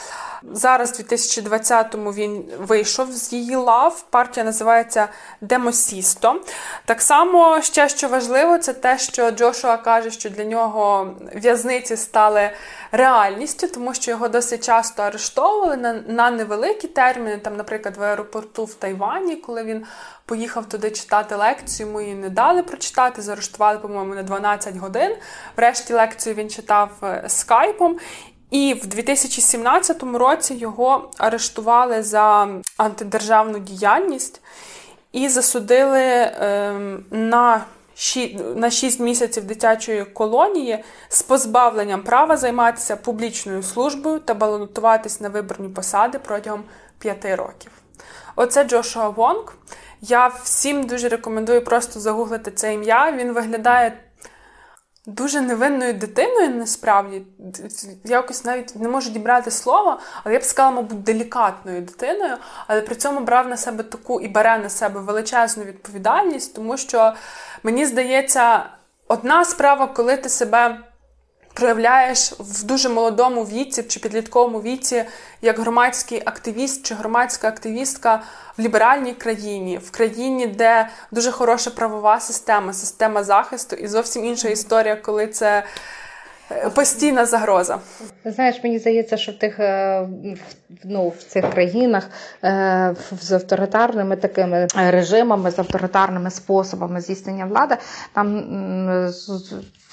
Зараз, 0.53 0.99
в 0.99 1.03
2020-му, 1.03 2.11
він 2.11 2.45
вийшов 2.59 3.11
з 3.11 3.33
її 3.33 3.55
лав. 3.55 4.05
Партія 4.09 4.43
називається 4.43 5.07
Демосісто. 5.41 6.41
Так 6.85 7.01
само 7.01 7.61
ще 7.61 7.89
що 7.89 8.07
важливо, 8.07 8.57
це 8.57 8.73
те, 8.73 8.97
що 8.97 9.31
Джошуа 9.31 9.77
каже, 9.77 10.11
що 10.11 10.29
для 10.29 10.43
нього 10.43 11.15
в'язниці 11.35 11.97
стали 11.97 12.49
реальністю, 12.91 13.67
тому 13.67 13.93
що 13.93 14.11
його 14.11 14.27
досить 14.27 14.65
часто 14.65 15.03
арештовували 15.03 15.77
на, 15.77 15.93
на 15.93 16.31
невеликі 16.31 16.87
терміни. 16.87 17.37
Там, 17.37 17.57
наприклад, 17.57 17.97
в 17.97 18.03
аеропорту 18.03 18.65
в 18.65 18.73
Тайвані, 18.73 19.35
коли 19.35 19.63
він 19.63 19.85
поїхав 20.27 20.69
туди 20.69 20.91
читати 20.91 21.35
лекцію, 21.35 21.87
йому 21.87 22.01
її 22.01 22.15
не 22.15 22.29
дали 22.29 22.63
прочитати. 22.63 23.21
Заарештували, 23.21 23.79
по-моєму, 23.79 24.15
на 24.15 24.23
12 24.23 24.77
годин. 24.77 25.15
Врешті 25.57 25.93
лекцію 25.93 26.35
він 26.35 26.49
читав 26.49 26.89
е, 27.03 27.23
скайпом. 27.27 27.97
І 28.51 28.73
в 28.73 28.87
2017 28.87 30.03
році 30.03 30.53
його 30.53 31.11
арештували 31.17 32.03
за 32.03 32.47
антидержавну 32.77 33.59
діяльність 33.59 34.41
і 35.11 35.29
засудили 35.29 36.01
е, 36.01 36.73
на 37.11 37.65
на 38.55 38.69
6 38.69 38.99
місяців 38.99 39.43
дитячої 39.43 40.05
колонії 40.05 40.83
з 41.09 41.21
позбавленням 41.21 42.03
права 42.03 42.37
займатися 42.37 42.95
публічною 42.95 43.63
службою 43.63 44.19
та 44.19 44.33
балотуватись 44.33 45.21
на 45.21 45.29
виборні 45.29 45.69
посади 45.69 46.19
протягом 46.19 46.63
5 46.99 47.25
років. 47.25 47.71
Оце 48.35 48.63
Джошуа 48.63 49.09
Вонг. 49.09 49.53
Я 50.01 50.27
всім 50.27 50.83
дуже 50.83 51.09
рекомендую 51.09 51.63
просто 51.63 51.99
загуглити 51.99 52.51
це 52.51 52.73
ім'я. 52.73 53.11
Він 53.11 53.31
виглядає 53.31 53.93
дуже 55.07 55.41
невинною 55.41 55.93
дитиною, 55.93 56.49
насправді. 56.49 57.21
Я 58.03 58.17
якось 58.17 58.45
навіть 58.45 58.75
не 58.75 58.89
можу 58.89 59.09
дібрати 59.09 59.51
слово, 59.51 59.99
але 60.23 60.33
я 60.33 60.39
б 60.39 60.43
сказала, 60.43 60.75
мабуть, 60.75 61.03
делікатною 61.03 61.81
дитиною, 61.81 62.37
але 62.67 62.81
при 62.81 62.95
цьому 62.95 63.19
брав 63.19 63.47
на 63.47 63.57
себе 63.57 63.83
таку 63.83 64.21
і 64.21 64.27
бере 64.27 64.57
на 64.57 64.69
себе 64.69 64.99
величезну 64.99 65.63
відповідальність, 65.63 66.55
тому 66.55 66.77
що 66.77 67.13
мені 67.63 67.85
здається, 67.85 68.63
одна 69.07 69.45
справа, 69.45 69.87
коли 69.87 70.17
ти 70.17 70.29
себе 70.29 70.79
проявляєш 71.57 72.33
в 72.39 72.63
дуже 72.63 72.89
молодому 72.89 73.43
віці 73.43 73.83
чи 73.83 73.99
підлітковому 73.99 74.61
віці 74.61 75.03
як 75.41 75.59
громадський 75.59 76.21
активіст 76.25 76.85
чи 76.85 76.95
громадська 76.95 77.47
активістка 77.47 78.21
в 78.57 78.61
ліберальній 78.61 79.13
країні, 79.13 79.77
в 79.77 79.91
країні, 79.91 80.47
де 80.47 80.89
дуже 81.11 81.31
хороша 81.31 81.69
правова 81.69 82.19
система, 82.19 82.73
система 82.73 83.23
захисту, 83.23 83.75
і 83.75 83.87
зовсім 83.87 84.25
інша 84.25 84.49
історія, 84.49 84.95
коли 84.95 85.27
це. 85.27 85.63
Е, 86.51 86.69
постійна 86.69 87.25
загроза. 87.25 87.79
Знаєш, 88.25 88.63
мені 88.63 88.79
здається, 88.79 89.17
що 89.17 89.31
в 89.31 89.35
тих 89.35 89.59
е, 89.59 90.07
ну, 90.83 91.09
в 91.09 91.23
цих 91.23 91.49
країнах 91.49 92.09
е, 92.43 92.95
з 93.21 93.31
авторитарними 93.31 94.15
такими 94.15 94.67
режимами, 94.75 95.51
з 95.51 95.59
авторитарними 95.59 96.31
способами 96.31 97.01
здійснення 97.01 97.45
влади, 97.45 97.77
там 98.13 98.43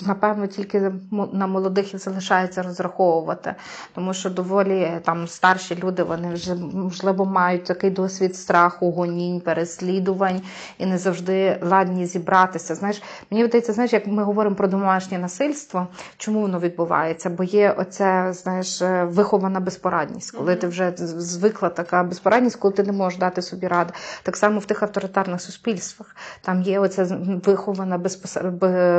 напевно 0.02 0.46
тільки 0.46 0.92
на 1.32 1.46
молодих 1.46 1.94
і 1.94 1.98
залишається 1.98 2.62
розраховувати, 2.62 3.54
тому 3.94 4.14
що 4.14 4.30
доволі 4.30 4.90
там 5.04 5.28
старші 5.28 5.76
люди 5.82 6.02
вони 6.02 6.34
вже 6.34 6.54
можливо 6.54 7.24
мають 7.24 7.64
такий 7.64 7.90
досвід 7.90 8.36
страху, 8.36 8.90
гонінь, 8.90 9.40
переслідувань 9.40 10.42
і 10.78 10.86
не 10.86 10.98
завжди 10.98 11.58
ладні 11.62 12.06
зібратися. 12.06 12.74
Знаєш, 12.74 13.02
мені 13.30 13.46
здається, 13.46 13.72
знаєш, 13.72 13.92
як 13.92 14.06
ми 14.06 14.22
говоримо 14.22 14.56
про 14.56 14.68
домашнє 14.68 15.18
насильство, 15.18 15.86
чому 16.16 16.40
воно 16.40 16.58
відбувається? 16.58 17.30
Бо 17.30 17.44
є 17.44 17.70
оця, 17.70 18.32
знаєш, 18.32 18.82
вихована 19.02 19.60
безпорадність, 19.60 20.30
коли 20.30 20.56
ти 20.56 20.66
вже 20.66 20.92
звикла 20.96 21.68
така 21.68 22.02
безпорадність, 22.02 22.56
коли 22.56 22.74
ти 22.74 22.82
не 22.82 22.92
можеш 22.92 23.18
дати 23.18 23.42
собі 23.42 23.66
ради. 23.66 23.92
Так 24.22 24.36
само 24.36 24.58
в 24.58 24.64
тих 24.64 24.82
авторитарних 24.82 25.40
суспільствах 25.40 26.16
там 26.40 26.62
є 26.62 26.80
оця 26.80 27.18
вихована 27.44 27.98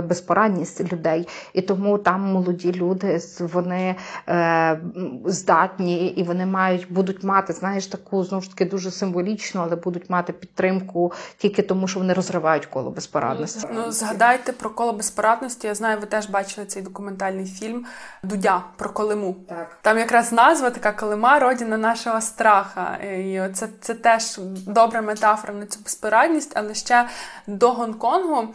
безпорадність 0.01 0.84
людей, 0.85 1.27
і 1.53 1.61
тому 1.61 1.97
там 1.97 2.21
молоді 2.21 2.71
люди 2.71 3.19
вони 3.39 3.95
е, 4.29 4.79
здатні 5.25 6.07
і 6.07 6.23
вони 6.23 6.45
мають 6.45 6.91
будуть 6.91 7.23
мати, 7.23 7.53
знаєш, 7.53 7.87
таку 7.87 8.23
знову 8.23 8.41
ж 8.41 8.49
таки 8.49 8.65
дуже 8.65 8.91
символічну, 8.91 9.61
але 9.61 9.75
будуть 9.75 10.09
мати 10.09 10.33
підтримку 10.33 11.13
тільки 11.37 11.61
тому, 11.61 11.87
що 11.87 11.99
вони 11.99 12.13
розривають 12.13 12.65
коло 12.65 12.91
безпорадності. 12.91 13.67
Ну 13.73 13.91
згадайте 13.91 14.51
про 14.51 14.69
коло 14.69 14.93
безпорадності. 14.93 15.67
Я 15.67 15.75
знаю, 15.75 15.97
ви 15.99 16.05
теж 16.05 16.29
бачили 16.29 16.67
цей 16.67 16.83
документальний 16.83 17.45
фільм 17.45 17.85
Дудя 18.23 18.63
про 18.75 18.89
Колиму. 18.89 19.35
Так 19.49 19.77
там 19.81 19.97
якраз 19.97 20.31
назва 20.31 20.69
така 20.69 20.91
Колима, 20.91 21.39
родина 21.39 21.77
нашого 21.77 22.21
страха. 22.21 22.97
І 22.97 23.41
це, 23.53 23.67
це 23.81 23.93
теж 23.93 24.39
добра 24.67 25.01
метафора 25.01 25.53
на 25.53 25.65
цю 25.65 25.79
безпорадність, 25.83 26.51
але 26.55 26.73
ще 26.73 27.07
до 27.47 27.71
Гонконгу. 27.71 28.47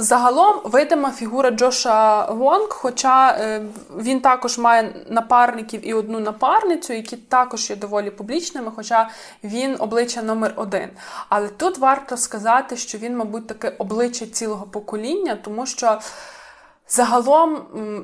Загалом 0.00 0.60
видима 0.64 1.10
фігура 1.10 1.50
Джоша 1.50 2.24
Вонг, 2.30 2.68
хоча 2.68 3.30
е, 3.30 3.62
він 3.96 4.20
також 4.20 4.58
має 4.58 4.94
напарників 5.08 5.88
і 5.88 5.94
одну 5.94 6.20
напарницю, 6.20 6.92
які 6.92 7.16
також 7.16 7.70
є 7.70 7.76
доволі 7.76 8.10
публічними, 8.10 8.72
хоча 8.76 9.10
він 9.44 9.76
обличчя 9.78 10.22
номер 10.22 10.52
один. 10.56 10.88
Але 11.28 11.48
тут 11.48 11.78
варто 11.78 12.16
сказати, 12.16 12.76
що 12.76 12.98
він, 12.98 13.16
мабуть, 13.16 13.46
таке 13.46 13.72
обличчя 13.78 14.26
цілого 14.26 14.66
покоління, 14.66 15.38
тому 15.44 15.66
що 15.66 15.98
загалом 16.88 17.60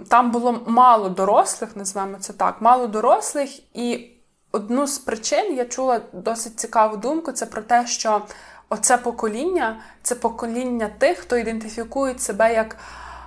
там 0.09 0.31
було 0.31 0.61
мало 0.67 1.09
дорослих, 1.09 1.77
назвемо 1.77 2.17
це 2.21 2.33
так, 2.33 2.57
мало 2.61 2.87
дорослих, 2.87 3.77
і 3.77 4.11
одну 4.53 4.87
з 4.87 4.99
причин 4.99 5.57
я 5.57 5.65
чула 5.65 6.01
досить 6.13 6.61
цікаву 6.61 6.97
думку: 6.97 7.33
це 7.33 7.47
про 7.47 7.63
те, 7.63 7.87
що 7.87 8.23
оце 8.75 8.97
покоління 8.97 9.77
це 10.03 10.15
покоління 10.15 10.91
тих, 10.99 11.19
хто 11.19 11.37
ідентифікує 11.37 12.19
себе 12.19 12.55
як. 12.55 12.77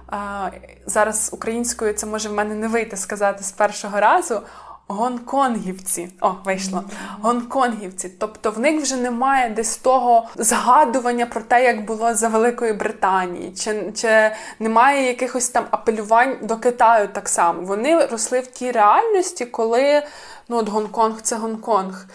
А, 0.10 0.50
зараз 0.86 1.30
українською 1.34 1.94
це 1.94 2.06
може 2.06 2.30
в 2.30 2.34
мене 2.34 2.56
не 2.56 2.68
вийти 2.68 2.98
сказати 2.98 3.44
з 3.44 3.52
першого 3.52 4.00
разу. 4.00 4.42
Гонконгівці, 4.90 6.10
о, 6.22 6.36
вийшло. 6.46 6.84
Гонконгівці. 7.22 8.10
Тобто 8.10 8.52
в 8.52 8.60
них 8.60 8.82
вже 8.82 8.96
немає 8.96 9.50
десь 9.50 9.78
того 9.78 10.28
згадування 10.36 11.26
про 11.26 11.42
те, 11.42 11.64
як 11.64 11.86
було 11.86 12.14
за 12.14 12.28
Великої 12.28 12.74
Британії, 12.74 13.54
чи 13.56 13.92
чи 13.96 14.32
немає 14.60 15.08
якихось 15.08 15.50
там 15.50 15.66
апелювань 15.72 16.38
до 16.42 16.58
Китаю 16.58 17.08
так 17.08 17.30
само. 17.30 17.62
Вони 17.62 18.06
росли 18.06 18.40
в 18.40 18.48
тій 18.48 18.72
реальності, 18.72 19.46
коли 19.46 20.04
ну 20.50 20.58
от 20.58 20.70
Гонконг 20.70 21.22
це 21.22 21.36
Гонконг. 21.36 22.06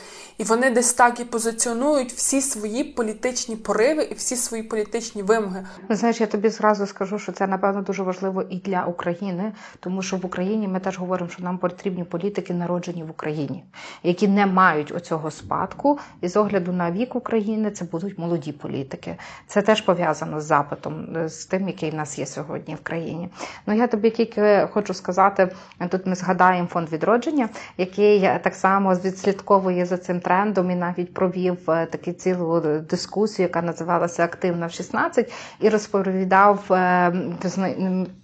І 0.43 0.45
вони 0.45 0.71
десь 0.71 0.93
так 0.93 1.21
і 1.21 1.25
позиціонують 1.25 2.13
всі 2.13 2.41
свої 2.41 2.85
політичні 2.85 3.57
пориви 3.57 4.03
і 4.03 4.15
всі 4.15 4.37
свої 4.37 4.63
політичні 4.63 5.23
вимоги. 5.23 5.67
Ну, 5.89 5.97
знаєш, 5.97 6.21
я 6.21 6.27
тобі 6.27 6.49
зразу 6.49 6.87
скажу, 6.87 7.19
що 7.19 7.33
це 7.33 7.47
напевно 7.47 7.83
дуже 7.83 8.03
важливо 8.03 8.43
і 8.43 8.57
для 8.57 8.85
України, 8.85 9.53
тому 9.81 10.03
що 10.03 10.17
в 10.17 10.27
Україні 10.27 10.69
ми 10.69 10.81
теж 10.81 10.99
говоримо, 10.99 11.31
що 11.31 11.43
нам 11.43 11.59
потрібні 11.59 12.05
політики, 12.05 12.55
народжені 12.55 13.05
в 13.05 13.11
Україні, 13.11 13.65
які 14.03 14.29
не 14.29 14.47
мають 14.47 14.93
оцього 14.93 15.31
спадку. 15.31 15.99
І 16.21 16.29
з 16.29 16.37
огляду 16.37 16.73
на 16.73 16.91
вік 16.91 17.17
України 17.17 17.71
це 17.71 17.85
будуть 17.85 18.19
молоді 18.19 18.53
політики. 18.53 19.17
Це 19.47 19.63
теж 19.63 19.81
пов'язано 19.81 20.41
з 20.41 20.45
запитом, 20.45 21.07
з 21.29 21.47
тим, 21.47 21.69
який 21.69 21.91
в 21.91 21.95
нас 21.95 22.19
є 22.19 22.27
сьогодні 22.27 22.75
в 22.75 22.81
країні. 22.83 23.29
Ну 23.67 23.75
я 23.75 23.87
тобі 23.87 24.11
тільки 24.11 24.69
хочу 24.73 24.95
сказати: 24.95 25.55
тут 25.91 26.07
ми 26.07 26.15
згадаємо 26.15 26.69
фонд 26.69 26.93
відродження, 26.93 27.49
який 27.79 28.21
так 28.21 28.55
само 28.55 28.95
відслідковує 28.95 29.87
за 29.87 29.97
цим 29.97 30.21
трендом 30.21 30.32
і 30.41 30.75
навіть 30.75 31.15
провів 31.15 31.71
е, 31.71 31.87
таку 31.87 32.13
цілу 32.13 32.61
дискусію, 32.91 33.47
яка 33.47 33.63
називалася 33.63 34.25
Активна 34.25 34.67
в 34.67 34.73
16, 34.73 35.33
і 35.61 35.69
розповідав, 35.69 36.73
е, 36.73 37.13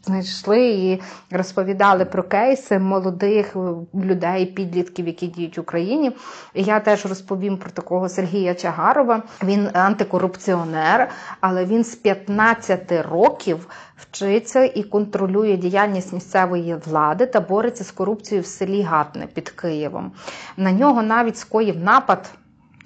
знайшли 0.02 0.68
і 0.68 1.00
розповідали 1.30 2.04
про 2.04 2.22
кейси 2.22 2.78
молодих 2.78 3.56
людей, 3.94 4.46
підлітків, 4.46 5.06
які 5.06 5.26
діють 5.26 5.58
в 5.58 5.60
Україні. 5.60 6.12
І 6.54 6.62
я 6.62 6.80
теж 6.80 7.06
розповім 7.06 7.56
про 7.56 7.70
такого 7.70 8.08
Сергія 8.08 8.54
Чагарова. 8.54 9.22
Він 9.44 9.68
антикорупціонер, 9.72 11.08
але 11.40 11.64
він 11.64 11.84
з 11.84 11.94
15 11.94 12.92
років. 13.10 13.68
Вчиться 13.98 14.64
і 14.64 14.82
контролює 14.82 15.56
діяльність 15.56 16.12
місцевої 16.12 16.74
влади 16.74 17.26
та 17.26 17.40
бореться 17.40 17.84
з 17.84 17.90
корупцією 17.90 18.42
в 18.42 18.46
селі 18.46 18.82
Гатне 18.82 19.26
під 19.26 19.50
Києвом. 19.50 20.12
На 20.56 20.72
нього 20.72 21.02
навіть 21.02 21.36
скоїв 21.36 21.76
напад 21.76 22.30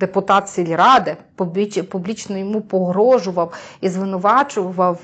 депутат 0.02 0.48
сільради, 0.48 1.16
публічно 1.90 2.38
йому 2.38 2.60
погрожував 2.60 3.52
і 3.80 3.88
звинувачував 3.88 4.98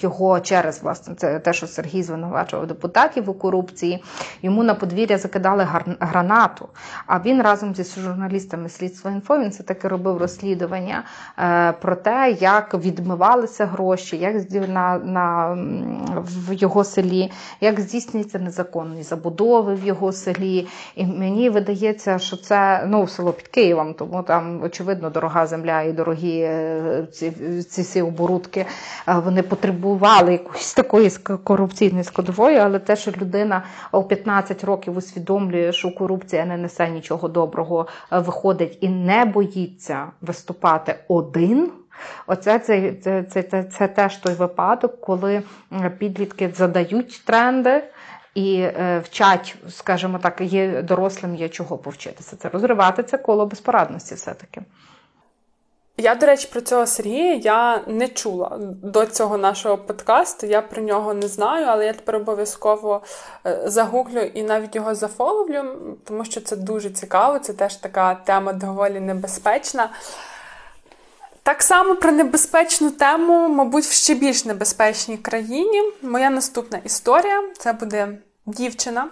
його 0.00 0.40
через 0.40 0.82
власне 0.82 1.14
це 1.14 1.38
те, 1.38 1.52
що 1.52 1.66
Сергій 1.66 2.02
звинувачував 2.02 2.66
депутатів 2.66 3.30
у 3.30 3.34
корупції. 3.34 4.04
Йому 4.42 4.62
на 4.62 4.74
подвір'я 4.74 5.18
закидали 5.18 5.68
гранату. 6.00 6.68
А 7.06 7.18
він 7.18 7.42
разом 7.42 7.74
зі 7.74 8.00
журналістами 8.00 8.68
слідства 8.68 9.10
інфо 9.10 9.38
він 9.38 9.48
все 9.48 9.62
таки 9.62 9.88
робив 9.88 10.18
розслідування 10.18 11.04
про 11.80 11.96
те, 11.96 12.36
як 12.40 12.74
відмивалися 12.74 13.66
гроші, 13.66 14.16
як 14.16 14.50
на, 14.68 14.98
на 14.98 15.56
в 16.48 16.52
його 16.52 16.84
селі, 16.84 17.30
як 17.60 17.80
здійснюються 17.80 18.38
незаконні 18.38 19.02
забудови 19.02 19.74
в 19.74 19.84
його 19.84 20.12
селі. 20.12 20.66
І 20.94 21.06
мені 21.06 21.50
видається, 21.50 22.18
що 22.18 22.36
це 22.36 22.84
ну, 22.86 23.06
село 23.06 23.32
під 23.32 23.48
Києвом, 23.48 23.94
тому 23.94 24.17
там, 24.22 24.62
очевидно, 24.62 25.10
дорога 25.10 25.46
земля 25.46 25.82
і 25.82 25.92
дорогі 25.92 26.40
е, 26.40 27.06
ці 27.12 27.30
ці 27.62 27.82
всі 27.82 28.02
оборудки 28.02 28.66
вони 29.06 29.42
потребували 29.42 30.32
якоїсь 30.32 30.74
такої 30.74 31.10
корупційної 31.44 32.04
складової, 32.04 32.56
але 32.56 32.78
те, 32.78 32.96
що 32.96 33.10
людина 33.10 33.62
у 33.92 34.02
15 34.02 34.64
років 34.64 34.96
усвідомлює, 34.96 35.72
що 35.72 35.94
корупція 35.94 36.44
не 36.44 36.56
несе 36.56 36.88
нічого 36.88 37.28
доброго, 37.28 37.86
виходить 38.10 38.78
і 38.80 38.88
не 38.88 39.24
боїться 39.24 40.06
виступати 40.20 40.94
один. 41.08 41.70
Оце 42.26 42.58
це, 42.58 42.92
це, 42.92 43.22
це, 43.22 43.42
це, 43.42 43.64
це 43.64 43.88
теж 43.88 44.16
той 44.16 44.34
випадок, 44.34 45.00
коли 45.00 45.42
підлітки 45.98 46.52
задають 46.56 47.22
тренди. 47.24 47.82
І 48.38 48.60
е, 48.60 49.02
вчать, 49.04 49.54
скажімо 49.68 50.18
так, 50.22 50.40
є 50.40 50.82
дорослим 50.82 51.34
є 51.34 51.48
чого 51.48 51.78
повчитися. 51.78 52.36
Це 52.36 52.48
розривати 52.48 53.02
це 53.02 53.18
коло 53.18 53.46
безпорадності, 53.46 54.14
все-таки. 54.14 54.60
Я, 55.96 56.14
до 56.14 56.26
речі, 56.26 56.48
про 56.52 56.60
цього 56.60 56.86
Сергія 56.86 57.34
я 57.34 57.82
не 57.86 58.08
чула 58.08 58.58
до 58.82 59.06
цього 59.06 59.38
нашого 59.38 59.78
подкасту. 59.78 60.46
Я 60.46 60.62
про 60.62 60.82
нього 60.82 61.14
не 61.14 61.28
знаю, 61.28 61.66
але 61.68 61.86
я 61.86 61.92
тепер 61.92 62.16
обов'язково 62.16 63.02
е, 63.46 63.62
загуглю 63.64 64.20
і 64.20 64.42
навіть 64.42 64.76
його 64.76 64.94
зафоловлю, 64.94 65.64
тому 66.04 66.24
що 66.24 66.40
це 66.40 66.56
дуже 66.56 66.90
цікаво. 66.90 67.38
Це 67.38 67.52
теж 67.52 67.76
така 67.76 68.14
тема 68.14 68.52
доволі 68.52 69.00
небезпечна. 69.00 69.90
Так 71.42 71.62
само 71.62 71.96
про 71.96 72.12
небезпечну 72.12 72.90
тему, 72.90 73.48
мабуть, 73.48 73.84
в 73.84 73.92
ще 73.92 74.14
більш 74.14 74.44
небезпечній 74.44 75.16
країні. 75.16 75.82
Моя 76.02 76.30
наступна 76.30 76.78
історія 76.84 77.42
це 77.58 77.72
буде 77.72 78.18
дівчина. 78.48 79.08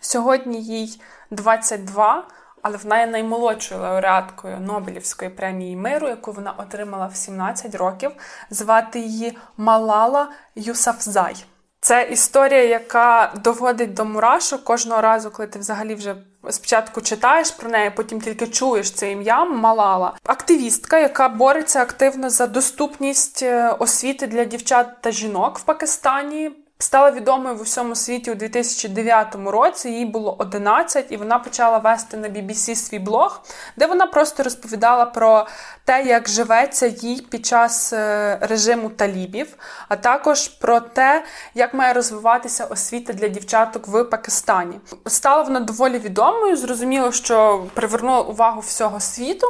Сьогодні 0.00 0.62
їй 0.62 1.00
22, 1.30 2.26
але 2.62 2.76
вона 2.76 3.00
є 3.00 3.06
наймолодшою 3.06 3.80
лауреаткою 3.80 4.60
Нобелівської 4.60 5.30
премії 5.30 5.76
миру, 5.76 6.08
яку 6.08 6.32
вона 6.32 6.52
отримала 6.52 7.06
в 7.06 7.16
17 7.16 7.74
років. 7.74 8.10
Звати 8.50 9.00
її 9.00 9.38
Малала 9.56 10.28
Юсафзай. 10.54 11.44
Це 11.80 12.02
історія, 12.02 12.64
яка 12.64 13.32
доводить 13.44 13.94
до 13.94 14.04
мурашок 14.04 14.64
кожного 14.64 15.00
разу, 15.00 15.30
коли 15.30 15.48
ти 15.48 15.58
взагалі 15.58 15.94
вже 15.94 16.16
спочатку 16.50 17.00
читаєш 17.00 17.50
про 17.50 17.70
неї, 17.70 17.90
потім 17.90 18.20
тільки 18.20 18.46
чуєш 18.46 18.90
це 18.90 19.10
ім'я 19.10 19.44
Малала. 19.44 20.14
Активістка, 20.24 20.98
яка 20.98 21.28
бореться 21.28 21.82
активно 21.82 22.30
за 22.30 22.46
доступність 22.46 23.42
е, 23.42 23.70
освіти 23.70 24.26
для 24.26 24.44
дівчат 24.44 25.00
та 25.00 25.10
жінок 25.10 25.58
в 25.58 25.62
Пакистані. 25.62 26.50
Стала 26.82 27.10
відомою 27.10 27.56
в 27.56 27.60
усьому 27.60 27.94
світі 27.94 28.30
у 28.30 28.34
2009 28.34 29.36
році. 29.46 29.90
Їй 29.90 30.04
було 30.04 30.36
11, 30.38 31.06
і 31.12 31.16
вона 31.16 31.38
почала 31.38 31.78
вести 31.78 32.16
на 32.16 32.28
BBC 32.28 32.74
свій 32.74 32.98
блог, 32.98 33.42
де 33.76 33.86
вона 33.86 34.06
просто 34.06 34.42
розповідала 34.42 35.04
про 35.04 35.46
те, 35.84 36.02
як 36.02 36.28
живеться 36.28 36.86
їй 36.86 37.20
під 37.30 37.46
час 37.46 37.92
е, 37.92 38.38
режиму 38.40 38.88
талібів, 38.88 39.56
а 39.88 39.96
також 39.96 40.48
про 40.48 40.80
те, 40.80 41.24
як 41.54 41.74
має 41.74 41.92
розвиватися 41.92 42.64
освіта 42.64 43.12
для 43.12 43.28
дівчаток 43.28 43.88
в 43.88 44.04
Пакистані. 44.04 44.80
Стала 45.06 45.42
вона 45.42 45.60
доволі 45.60 45.98
відомою. 45.98 46.56
Зрозуміло, 46.56 47.12
що 47.12 47.66
привернула 47.74 48.20
увагу 48.20 48.60
всього 48.60 49.00
світу, 49.00 49.46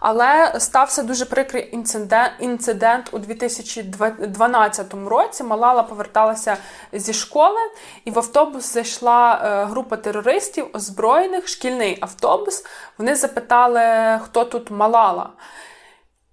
але 0.00 0.54
стався 0.58 1.02
дуже 1.02 1.24
прикрий 1.24 1.68
інцидент, 1.72 2.32
інцидент 2.40 3.08
у 3.12 3.18
2012 3.18 4.94
році. 4.94 5.44
Малала 5.44 5.82
поверталася 5.82 6.56
зі 6.92 7.12
школи, 7.12 7.60
і 8.04 8.10
в 8.10 8.18
автобус 8.18 8.72
зайшла 8.72 9.34
е, 9.34 9.64
група 9.64 9.96
терористів, 9.96 10.66
озброєних, 10.72 11.48
шкільний 11.48 11.98
автобус. 12.00 12.64
Вони 12.98 13.14
запитали, 13.14 14.18
хто 14.24 14.44
тут 14.44 14.70
Малала. 14.70 15.30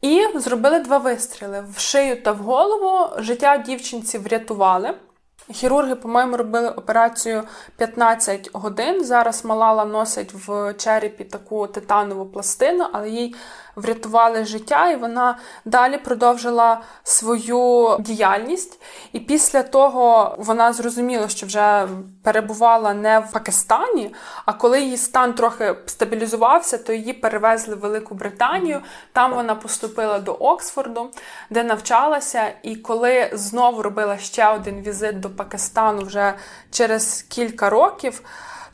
І 0.01 0.27
зробили 0.35 0.79
два 0.79 0.97
вистріли 0.97 1.65
в 1.75 1.79
шию 1.79 2.23
та 2.23 2.31
в 2.31 2.37
голову. 2.37 3.21
Життя 3.21 3.57
дівчинці 3.57 4.17
врятували. 4.17 4.93
Хірурги, 5.53 5.95
по-моєму, 5.95 6.37
робили 6.37 6.69
операцію 6.69 7.43
15 7.77 8.49
годин. 8.53 9.05
Зараз 9.05 9.45
Малала 9.45 9.85
носить 9.85 10.33
в 10.33 10.73
черепі 10.73 11.23
таку 11.23 11.67
титанову 11.67 12.25
пластину, 12.25 12.85
але 12.93 13.09
їй 13.09 13.35
врятували 13.75 14.45
життя, 14.45 14.91
і 14.91 14.95
вона 14.95 15.37
далі 15.65 15.97
продовжила 15.97 16.81
свою 17.03 17.97
діяльність. 17.99 18.81
І 19.13 19.19
після 19.19 19.63
того 19.63 20.35
вона 20.39 20.73
зрозуміла, 20.73 21.27
що 21.27 21.45
вже 21.45 21.87
перебувала 22.29 22.93
не 22.93 23.19
в 23.19 23.31
Пакистані. 23.31 24.13
А 24.45 24.53
коли 24.53 24.81
її 24.81 24.97
стан 24.97 25.33
трохи 25.33 25.75
стабілізувався, 25.85 26.77
то 26.77 26.93
її 26.93 27.13
перевезли 27.13 27.75
в 27.75 27.79
Велику 27.79 28.15
Британію. 28.15 28.81
Там 29.13 29.33
вона 29.33 29.55
поступила 29.55 30.19
до 30.19 30.33
Оксфорду, 30.33 31.09
де 31.49 31.63
навчалася. 31.63 32.53
І 32.63 32.75
коли 32.75 33.29
знову 33.33 33.81
робила 33.81 34.17
ще 34.17 34.47
один 34.47 34.81
візит 34.81 35.19
до 35.19 35.29
Пакистану 35.29 36.01
вже 36.01 36.33
через 36.71 37.21
кілька 37.21 37.69
років, 37.69 38.21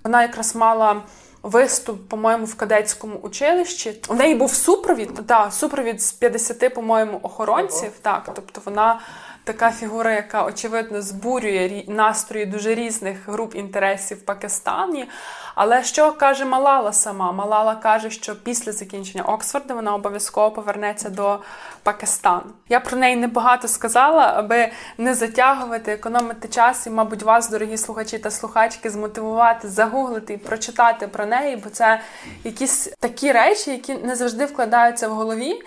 вона 0.04 0.22
якраз 0.22 0.56
мала 0.56 1.02
виступ, 1.44 2.10
по-моєму, 2.10 2.46
в 2.46 2.56
кадетському 2.56 3.16
училищі. 3.16 4.02
У 4.08 4.14
неї 4.14 4.36
був 4.36 4.54
супровід, 4.54 5.28
та, 5.28 5.52
супровід 5.52 6.02
з 6.02 6.12
50, 6.12 6.74
по-моєму, 6.74 7.20
охоронців. 7.24 7.92
Так, 8.02 8.30
тобто 8.36 8.62
вона 8.66 9.00
така 9.46 9.72
фігура, 9.72 10.12
яка 10.12 10.46
очевидно 10.46 11.02
збурює 11.02 11.84
настрої 11.88 12.46
дуже 12.46 12.76
різних 12.76 13.30
груп 13.30 13.56
інтересів 13.56 14.18
в 14.18 14.22
Пакистані. 14.22 15.10
Але 15.56 15.84
що 15.84 16.12
каже 16.12 16.46
Малала 16.46 16.94
сама? 16.94 17.32
Малала 17.32 17.76
каже, 17.76 18.10
що 18.10 18.44
після 18.44 18.72
закінчення 18.72 19.24
Оксфорду 19.24 19.76
вона 19.76 19.96
обов'язково 19.96 20.52
повернеться 20.52 21.10
до 21.10 21.40
Пакистану. 21.84 22.52
Я 22.70 22.80
про 22.80 22.98
неї 22.98 23.16
небагато 23.16 23.68
сказала, 23.68 24.34
аби 24.36 24.72
не 24.98 25.14
затягувати, 25.14 25.92
економити 25.92 26.48
час 26.48 26.88
і, 26.88 26.90
мабуть, 26.90 27.24
вас, 27.24 27.50
дорогі 27.50 27.78
слухачі 27.78 28.20
та 28.20 28.32
слухачки, 28.32 28.90
змотивувати, 28.90 29.68
загуглити 29.68 30.34
і 30.34 30.38
прочитати 30.38 31.08
про 31.08 31.26
неї, 31.26 31.56
бо 31.56 31.70
це 31.70 32.00
якісь 32.44 32.90
такі 33.00 33.32
речі, 33.32 33.72
які 33.72 33.94
не 33.96 34.16
завжди 34.16 34.46
вкладаються 34.46 35.08
в 35.08 35.12
голові. 35.12 35.62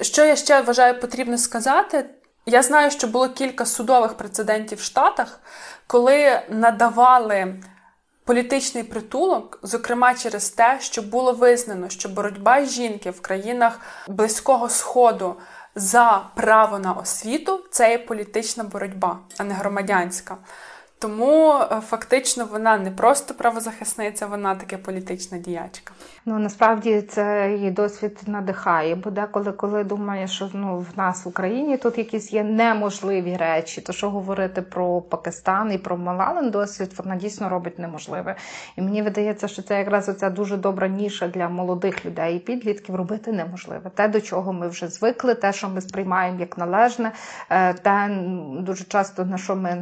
Що 0.00 0.24
я 0.24 0.36
ще 0.36 0.60
вважаю 0.60 1.00
потрібно 1.00 1.38
сказати? 1.38 2.04
Я 2.46 2.62
знаю, 2.62 2.90
що 2.90 3.06
було 3.06 3.28
кілька 3.28 3.66
судових 3.66 4.14
прецедентів 4.14 4.78
в 4.78 4.82
Штатах, 4.82 5.40
коли 5.86 6.42
надавали 6.48 7.54
політичний 8.24 8.84
притулок, 8.84 9.58
зокрема 9.62 10.14
через 10.14 10.50
те, 10.50 10.78
що 10.80 11.02
було 11.02 11.32
визнано, 11.32 11.88
що 11.88 12.08
боротьба 12.08 12.64
жінки 12.64 13.10
в 13.10 13.20
країнах 13.20 13.80
Близького 14.08 14.68
Сходу 14.68 15.36
за 15.74 16.26
право 16.34 16.78
на 16.78 16.92
освіту 16.92 17.64
це 17.70 17.90
є 17.90 17.98
політична 17.98 18.64
боротьба, 18.64 19.18
а 19.38 19.44
не 19.44 19.54
громадянська. 19.54 20.36
Тому 21.02 21.52
е, 21.52 21.80
фактично 21.80 22.44
вона 22.44 22.78
не 22.78 22.90
просто 22.90 23.34
правозахисниця, 23.34 24.26
вона 24.26 24.54
таке 24.54 24.76
політична 24.76 25.38
діячка. 25.38 25.92
Ну 26.26 26.38
насправді 26.38 27.02
це 27.02 27.52
її 27.56 27.70
досвід 27.70 28.18
надихає, 28.26 28.94
бо 28.94 29.10
деколи, 29.10 29.52
коли 29.52 29.84
думаєш, 29.84 30.30
що 30.30 30.50
ну 30.52 30.78
в 30.78 30.98
нас 30.98 31.24
в 31.24 31.28
Україні 31.28 31.76
тут 31.76 31.98
якісь 31.98 32.32
є 32.32 32.44
неможливі 32.44 33.36
речі, 33.36 33.80
то 33.80 33.92
що 33.92 34.10
говорити 34.10 34.62
про 34.62 35.00
Пакистан 35.00 35.72
і 35.72 35.78
про 35.78 35.96
Малалин 35.96 36.50
досвід, 36.50 36.90
вона 36.98 37.16
дійсно 37.16 37.48
робить 37.48 37.78
неможливе. 37.78 38.36
І 38.76 38.82
мені 38.82 39.02
видається, 39.02 39.48
що 39.48 39.62
це 39.62 39.78
якраз 39.78 40.08
оця 40.08 40.30
дуже 40.30 40.56
добра 40.56 40.88
ніша 40.88 41.28
для 41.28 41.48
молодих 41.48 42.06
людей 42.06 42.36
і 42.36 42.38
підлітків 42.38 42.94
робити 42.94 43.32
неможливе. 43.32 43.90
Те, 43.94 44.08
до 44.08 44.20
чого 44.20 44.52
ми 44.52 44.68
вже 44.68 44.88
звикли, 44.88 45.34
те, 45.34 45.52
що 45.52 45.68
ми 45.68 45.80
сприймаємо 45.80 46.40
як 46.40 46.58
належне, 46.58 47.12
е, 47.50 47.74
те 47.74 48.10
дуже 48.58 48.84
часто 48.84 49.24
на 49.24 49.38
що 49.38 49.56
ми 49.56 49.74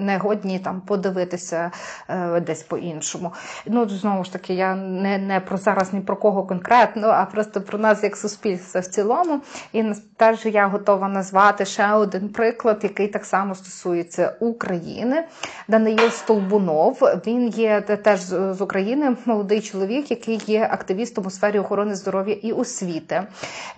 не 0.00 0.18
годні 0.18 0.53
ні 0.54 0.60
там 0.60 0.80
подивитися 0.80 1.70
е, 2.08 2.40
десь 2.40 2.62
по-іншому. 2.62 3.32
Ну 3.66 3.88
знову 3.88 4.24
ж 4.24 4.32
таки, 4.32 4.54
я 4.54 4.74
не 4.74 5.18
не 5.18 5.40
про 5.40 5.56
зараз 5.56 5.92
ні 5.92 6.00
про 6.00 6.16
кого 6.16 6.42
конкретно, 6.42 7.08
а 7.08 7.24
просто 7.24 7.60
про 7.60 7.78
нас 7.78 8.02
як 8.02 8.16
суспільство 8.16 8.80
в 8.80 8.86
цілому. 8.86 9.40
І 9.72 9.84
теж 10.16 10.46
я 10.46 10.66
готова 10.66 11.08
назвати 11.08 11.64
ще 11.64 11.92
один 11.92 12.28
приклад, 12.28 12.80
який 12.82 13.08
так 13.08 13.24
само 13.24 13.54
стосується 13.54 14.34
України. 14.40 15.24
Даниїл 15.68 16.10
Столбунов. 16.10 16.98
Він 17.26 17.48
є 17.48 17.80
теж 17.80 18.20
з 18.20 18.60
України, 18.60 19.16
молодий 19.26 19.60
чоловік, 19.60 20.10
який 20.10 20.42
є 20.46 20.68
активістом 20.70 21.26
у 21.26 21.30
сфері 21.30 21.58
охорони 21.58 21.94
здоров'я 21.94 22.34
і 22.34 22.52
освіти. 22.52 23.22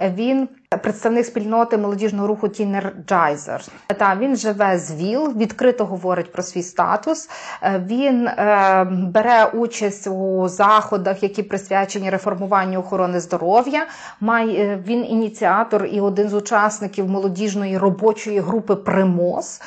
Він 0.01 0.49
Представник 0.83 1.27
спільноти 1.27 1.79
молодіжного 1.79 2.27
руху 2.27 2.49
Teenergizer. 2.49 3.65
Та 3.87 4.17
він 4.17 4.37
живе 4.37 4.79
з 4.79 4.95
ВІЛ, 4.95 5.33
відкрито 5.37 5.85
говорить 5.85 6.33
про 6.33 6.43
свій 6.43 6.63
статус. 6.69 7.29
Е, 7.63 7.85
він 7.87 8.29
е, 8.29 8.85
бере 8.91 9.45
участь 9.45 10.07
у 10.07 10.49
заходах, 10.49 11.23
які 11.23 11.43
присвячені 11.43 12.11
реформуванню 12.11 12.81
охорони 12.81 13.21
здоров'я. 13.21 13.87
Е, 14.23 14.79
він 14.87 15.07
ініціатор 15.07 15.85
і 15.87 16.01
один 16.01 16.29
з 16.29 16.35
учасників 16.35 17.09
молодіжної 17.09 17.79
робочої 17.79 18.41
групи 18.41 18.75
Примос 18.77 19.61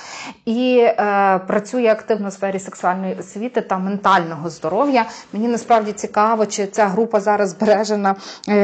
і 0.46 0.88
працює 1.48 1.88
активно 1.88 2.30
в 2.30 2.34
сфері 2.34 2.60
сексуальної 2.60 3.16
освіти 3.20 3.62
та 3.62 3.78
ментального 3.78 4.50
здоров'я. 4.50 5.06
Мені 5.34 5.48
насправді 5.48 5.92
цікаво, 5.92 6.46
чи 6.46 6.68
ця 6.68 6.88
група 6.88 7.20
зараз 7.20 7.50
збережена 7.50 8.16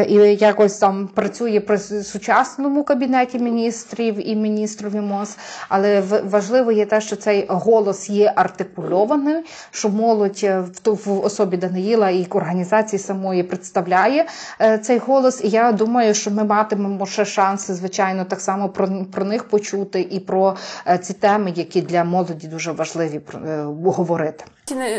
і 0.08 0.14
якось 0.40 0.78
там 0.78 1.08
працює 1.08 1.60
при 1.60 1.78
сучасному 1.80 2.84
кабінеті 2.84 3.40
міністрів 3.40 4.30
і 4.30 4.36
міністрові 4.36 5.02
МОЗ, 5.02 5.38
але 5.70 6.02
важливо 6.24 6.72
є 6.72 6.86
те, 6.86 7.02
що 7.02 7.16
цей 7.16 7.46
голос 7.50 8.10
є 8.10 8.25
артикульованим, 8.36 9.44
що 9.72 9.90
молодь 9.90 10.44
в 10.44 10.70
в 11.06 11.26
особі 11.26 11.58
Даниїла 11.58 12.10
і 12.10 12.28
організації 12.30 13.00
самої 13.00 13.44
представляє 13.44 14.28
е, 14.62 14.78
цей 14.78 14.98
голос. 14.98 15.44
І 15.44 15.50
я 15.50 15.72
думаю, 15.72 16.14
що 16.14 16.32
ми 16.32 16.44
матимемо 16.44 17.06
ще 17.06 17.26
шанси, 17.26 17.74
звичайно, 17.74 18.26
так 18.26 18.42
само 18.42 18.70
про, 18.70 18.90
про 19.12 19.26
них 19.26 19.44
почути 19.44 20.02
і 20.02 20.20
про 20.20 20.58
е, 20.88 20.98
ці 20.98 21.14
теми, 21.14 21.54
які 21.56 21.82
для 21.82 22.04
молоді 22.04 22.48
дуже 22.48 22.72
важливі 22.72 23.22
е, 23.34 23.64
говорити. 23.64 24.46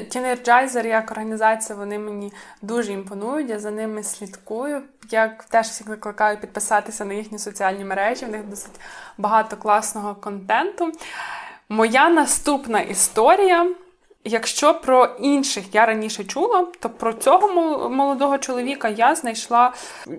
Teenergizer 0.09 0.87
як 0.87 1.11
організація, 1.11 1.79
вони 1.79 1.99
мені 1.99 2.33
дуже 2.63 2.93
імпонують. 2.93 3.51
Я 3.51 3.59
за 3.59 3.71
ними 3.71 4.03
слідкую. 4.03 4.83
Я 5.11 5.37
теж 5.49 5.67
всіх 5.67 5.87
викликаю 5.87 6.41
підписатися 6.41 7.05
на 7.05 7.15
їхні 7.15 7.39
соціальні 7.39 7.85
мережі. 7.85 8.25
В 8.25 8.29
них 8.29 8.49
досить 8.49 8.81
багато 9.19 9.57
класного 9.57 10.15
контенту. 10.15 10.93
Моя 11.69 12.09
наступна 12.09 12.81
історія. 12.81 13.67
Якщо 14.29 14.75
про 14.75 15.09
інших 15.21 15.75
я 15.75 15.87
раніше 15.87 16.25
чула, 16.25 16.67
то 16.81 16.91
про 16.91 17.13
цього 17.13 17.49
молодого 17.89 18.39
чоловіка 18.39 18.89
я 18.89 19.15
знайшла 19.15 19.73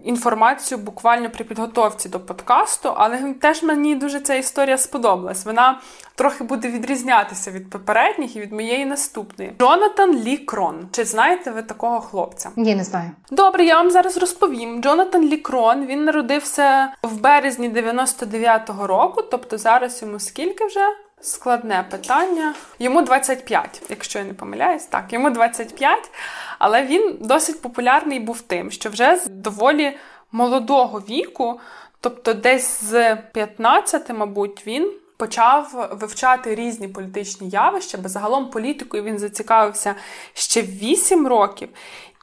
інформацію 0.03 0.77
буквально 0.77 1.29
при 1.29 1.43
підготовці 1.43 2.09
до 2.09 2.19
подкасту, 2.19 2.93
але 2.97 3.33
теж 3.33 3.63
мені 3.63 3.95
дуже 3.95 4.19
ця 4.19 4.35
історія 4.35 4.77
сподобалась. 4.77 5.45
Вона 5.45 5.79
трохи 6.15 6.43
буде 6.43 6.67
відрізнятися 6.67 7.51
від 7.51 7.69
попередніх 7.69 8.35
і 8.35 8.39
від 8.39 8.51
моєї 8.51 8.85
наступної. 8.85 9.53
Джонатан 9.59 10.23
Лі 10.23 10.37
Крон. 10.37 10.87
Чи 10.91 11.05
знаєте 11.05 11.51
ви 11.51 11.61
такого 11.61 12.01
хлопця? 12.01 12.49
Ні, 12.55 12.75
не 12.75 12.83
знаю. 12.83 13.11
Добре, 13.31 13.65
я 13.65 13.75
вам 13.75 13.91
зараз 13.91 14.17
розповім. 14.17 14.81
Джонатан 14.83 15.23
Лі 15.23 15.37
Крон, 15.37 15.85
він 15.85 16.03
народився 16.05 16.93
в 17.03 17.21
березні 17.21 17.69
99-го 17.69 18.87
року, 18.87 19.21
тобто 19.21 19.57
зараз 19.57 20.01
йому 20.01 20.19
скільки 20.19 20.65
вже? 20.65 20.87
Складне 21.22 21.86
питання. 21.91 22.55
Йому 22.80 23.01
25, 23.01 23.82
якщо 23.89 24.20
я 24.20 24.26
не 24.26 24.34
помиляюсь, 24.34 24.86
так, 24.86 25.13
йому 25.13 25.30
25, 25.30 26.11
але 26.59 26.86
він 26.86 27.18
досить 27.22 27.61
популярний 27.61 28.20
був 28.20 28.41
тим, 28.41 28.72
що 28.72 28.89
вже 28.89 29.18
з 29.18 29.28
доволі 29.28 29.97
молодого 30.32 30.99
віку, 30.99 31.59
тобто 32.01 32.34
десь 32.34 32.84
з 32.84 33.15
15, 33.15 34.09
мабуть, 34.09 34.68
він 34.68 34.93
почав 35.18 35.89
вивчати 35.91 36.55
різні 36.55 36.88
політичні 36.88 37.49
явища, 37.49 37.97
бо 37.97 38.09
загалом 38.09 38.49
політикою 38.49 39.03
він 39.03 39.20
зацікавився 39.20 39.95
ще 40.34 40.61
8 40.61 41.28
років. 41.28 41.70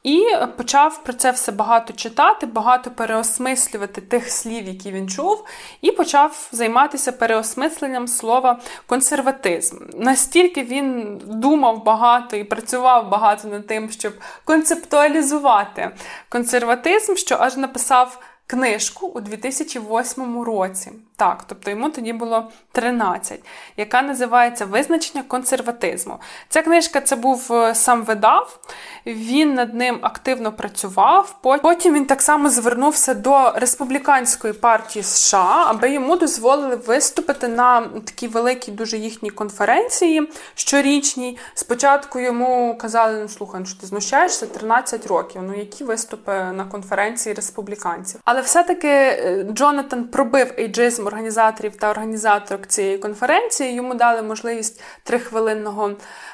І 0.05 0.25
почав 0.57 1.03
про 1.03 1.13
це 1.13 1.31
все 1.31 1.51
багато 1.51 1.93
читати, 1.93 2.45
багато 2.45 2.91
переосмислювати 2.91 4.01
тих 4.01 4.31
слів, 4.31 4.67
які 4.67 4.91
він 4.91 5.09
чув, 5.09 5.45
і 5.81 5.91
почав 5.91 6.49
займатися 6.51 7.11
переосмисленням 7.11 8.07
слова 8.07 8.59
консерватизм. 8.85 9.77
Настільки 9.93 10.63
він 10.63 11.21
думав 11.25 11.83
багато 11.83 12.37
і 12.37 12.43
працював 12.43 13.09
багато 13.09 13.47
над 13.47 13.67
тим, 13.67 13.89
щоб 13.89 14.13
концептуалізувати 14.43 15.91
консерватизм, 16.29 17.15
що 17.15 17.37
аж 17.39 17.57
написав 17.57 18.19
книжку 18.47 19.07
у 19.07 19.19
2008 19.19 20.41
році. 20.41 20.91
Так, 21.17 21.43
тобто 21.47 21.69
йому 21.69 21.89
тоді 21.89 22.13
було 22.13 22.51
13, 22.71 23.39
яка 23.77 24.01
називається 24.01 24.65
Визначення 24.65 25.23
консерватизму. 25.27 26.19
Ця 26.49 26.61
книжка 26.61 27.01
це 27.01 27.15
був 27.15 27.53
е, 27.53 27.75
сам 27.75 28.03
видав, 28.03 28.59
він 29.05 29.53
над 29.53 29.73
ним 29.73 29.99
активно 30.01 30.51
працював. 30.51 31.35
Потім 31.41 31.93
він 31.93 32.05
так 32.05 32.21
само 32.21 32.49
звернувся 32.49 33.13
до 33.13 33.51
республіканської 33.55 34.53
партії 34.53 35.03
США, 35.03 35.63
аби 35.67 35.91
йому 35.91 36.15
дозволили 36.15 36.75
виступити 36.75 37.47
на 37.47 37.81
такій 37.81 38.27
великій 38.27 38.71
дуже 38.71 38.97
їхній 38.97 39.29
конференції 39.29 40.29
щорічній. 40.55 41.37
Спочатку 41.53 42.19
йому 42.19 42.77
казали: 42.77 43.19
ну 43.21 43.27
слухай, 43.29 43.59
ну 43.59 43.65
що 43.65 43.79
ти 43.79 43.87
знущаєшся 43.87 44.45
13 44.45 45.07
років. 45.07 45.41
Ну 45.43 45.55
які 45.57 45.83
виступи 45.83 46.31
на 46.31 46.65
конференції 46.71 47.35
республіканців? 47.35 48.19
Але 48.25 48.41
все-таки 48.41 48.87
е, 48.87 49.45
Джонатан 49.53 50.03
пробив 50.03 50.53
ейджизм 50.57 51.04
організаторів 51.07 51.75
та 51.75 51.89
організаторок 51.89 52.67
цієї 52.67 52.97
конференції. 52.97 53.73
Йому 53.73 53.93
дали 53.93 54.21
можливість 54.21 54.81
трихвилинного 55.03 55.91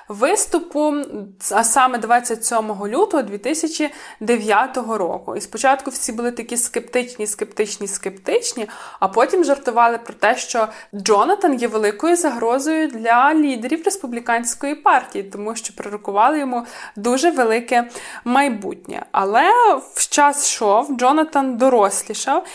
виступу, 0.07 0.93
а 1.51 1.63
саме 1.63 1.97
27 1.97 2.57
лютого 2.87 3.23
2009 3.23 4.77
року. 4.77 5.35
І 5.35 5.41
спочатку 5.41 5.91
всі 5.91 6.11
були 6.11 6.31
такі 6.31 6.57
скептичні, 6.57 7.27
скептичні, 7.27 7.87
скептичні, 7.87 8.67
а 8.99 9.07
потім 9.07 9.43
жартували 9.43 9.97
про 9.97 10.13
те, 10.13 10.37
що 10.37 10.67
Джонатан 10.95 11.53
є 11.53 11.67
великою 11.67 12.15
загрозою 12.15 12.87
для 12.87 13.33
лідерів 13.33 13.81
республіканської 13.85 14.75
партії, 14.75 15.23
тому 15.23 15.55
що 15.55 15.73
пророкували 15.75 16.39
йому 16.39 16.65
дуже 16.95 17.31
велике 17.31 17.89
майбутнє. 18.25 19.05
Але 19.11 19.43
в 19.95 20.09
час 20.09 20.47
йшов, 20.47 20.97
Джонатан 20.97 21.57
дорослішав. 21.57 22.45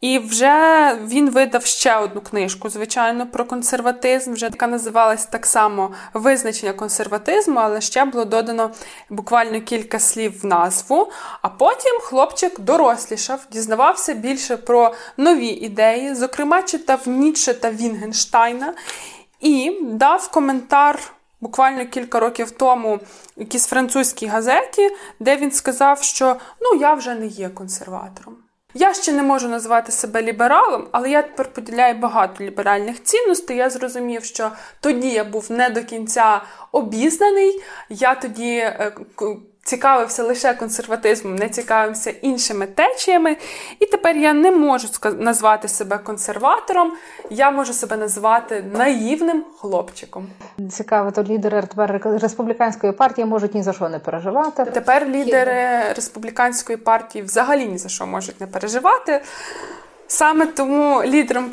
І 0.00 0.18
вже 0.18 0.98
він 1.04 1.30
видав 1.30 1.64
ще 1.64 1.96
одну 1.96 2.20
книжку, 2.20 2.68
звичайно, 2.68 3.26
про 3.26 3.44
консерватизм, 3.44 4.32
вже 4.32 4.46
яка 4.46 4.66
називалась 4.66 5.26
так 5.26 5.46
само 5.46 5.90
визначення 6.14 6.72
консерватизму, 6.72 7.60
але 7.60 7.80
ще 7.80 8.04
було 8.04 8.24
додано 8.24 8.70
буквально 9.10 9.60
кілька 9.60 9.98
слів 9.98 10.40
в 10.42 10.46
назву. 10.46 11.10
А 11.42 11.48
потім 11.48 12.00
хлопчик 12.00 12.60
дорослішав, 12.60 13.46
дізнавався 13.52 14.14
більше 14.14 14.56
про 14.56 14.94
нові 15.16 15.46
ідеї, 15.46 16.14
зокрема, 16.14 16.62
читав 16.62 17.08
Ніцше 17.08 17.54
та 17.54 17.70
Вінгенштайна, 17.70 18.74
і 19.40 19.78
дав 19.82 20.30
коментар. 20.30 21.00
Буквально 21.42 21.86
кілька 21.86 22.20
років 22.20 22.50
тому 22.50 23.00
якійсь 23.36 23.66
французькій 23.66 24.26
газеті, 24.26 24.90
де 25.20 25.36
він 25.36 25.50
сказав, 25.50 26.02
що 26.02 26.36
ну 26.60 26.80
я 26.80 26.94
вже 26.94 27.14
не 27.14 27.26
є 27.26 27.48
консерватором. 27.48 28.39
Я 28.74 28.94
ще 28.94 29.12
не 29.12 29.22
можу 29.22 29.48
назвати 29.48 29.92
себе 29.92 30.22
лібералом, 30.22 30.88
але 30.92 31.10
я 31.10 31.22
тепер 31.22 31.52
поділяю 31.52 31.94
багато 31.94 32.44
ліберальних 32.44 33.02
цінностей. 33.02 33.56
Я 33.56 33.70
зрозумів, 33.70 34.24
що 34.24 34.50
тоді 34.80 35.08
я 35.08 35.24
був 35.24 35.52
не 35.52 35.70
до 35.70 35.84
кінця 35.84 36.42
обізнаний. 36.72 37.62
Я 37.88 38.14
тоді 38.14 38.56
е, 38.56 38.92
цікавився 39.62 40.22
лише 40.22 40.54
консерватизмом, 40.54 41.36
не 41.36 41.48
цікавився 41.48 42.10
іншими 42.10 42.66
течіями. 42.66 43.36
І 43.78 43.86
тепер 43.86 44.16
я 44.16 44.32
не 44.32 44.50
можу 44.50 44.88
назвати 45.18 45.68
себе 45.68 45.98
консерватором, 45.98 46.92
я 47.30 47.50
можу 47.50 47.72
себе 47.72 47.96
назвати 47.96 48.64
наївним 48.72 49.44
хлопчиком. 49.58 50.26
Цікаво, 50.70 51.10
то 51.10 51.22
лідери 51.22 51.62
тепер 51.62 52.00
республіканської 52.04 52.92
партії 52.92 53.24
можуть 53.24 53.54
ні 53.54 53.62
за 53.62 53.72
що 53.72 53.88
не 53.88 53.98
переживати. 53.98 54.64
Тепер 54.64 55.08
лідери 55.08 55.92
республіканської 55.96 56.78
партії 56.78 57.24
взагалі 57.24 57.66
ні 57.66 57.78
за 57.78 57.88
що 57.88 58.06
можуть 58.06 58.40
не 58.40 58.46
переживати. 58.46 59.20
Саме 60.06 60.46
тому 60.46 61.02
лідером 61.04 61.50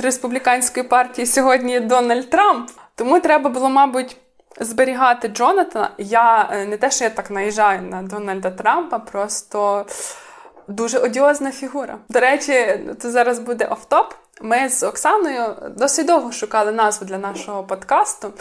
республіканської 0.00 0.86
партії 0.86 1.26
сьогодні 1.26 1.72
є 1.72 1.80
Дональд 1.80 2.30
Трамп. 2.30 2.70
Тому 2.94 3.20
треба 3.20 3.50
було, 3.50 3.68
мабуть, 3.68 4.16
зберігати 4.64 5.28
Джонатана. 5.28 5.90
Я 5.98 6.48
е, 6.52 6.66
не 6.66 6.76
те, 6.76 6.90
що 6.90 7.04
я 7.04 7.10
так 7.10 7.30
наїжджаю 7.30 7.82
на 7.82 8.02
Дональда 8.02 8.50
Трампа, 8.50 8.98
просто 8.98 9.86
дуже 10.68 10.98
одіозна 10.98 11.52
фігура. 11.52 11.98
До 12.08 12.20
речі, 12.20 12.80
це 12.98 13.10
зараз 13.10 13.38
буде 13.38 13.64
офтоп. 13.64 14.14
Ми 14.40 14.68
з 14.68 14.82
Оксаною 14.82 15.56
досить 15.76 16.06
довго 16.06 16.32
шукали 16.32 16.72
назву 16.72 17.06
для 17.06 17.18
нашого 17.18 17.64
подкасту. 17.64 18.32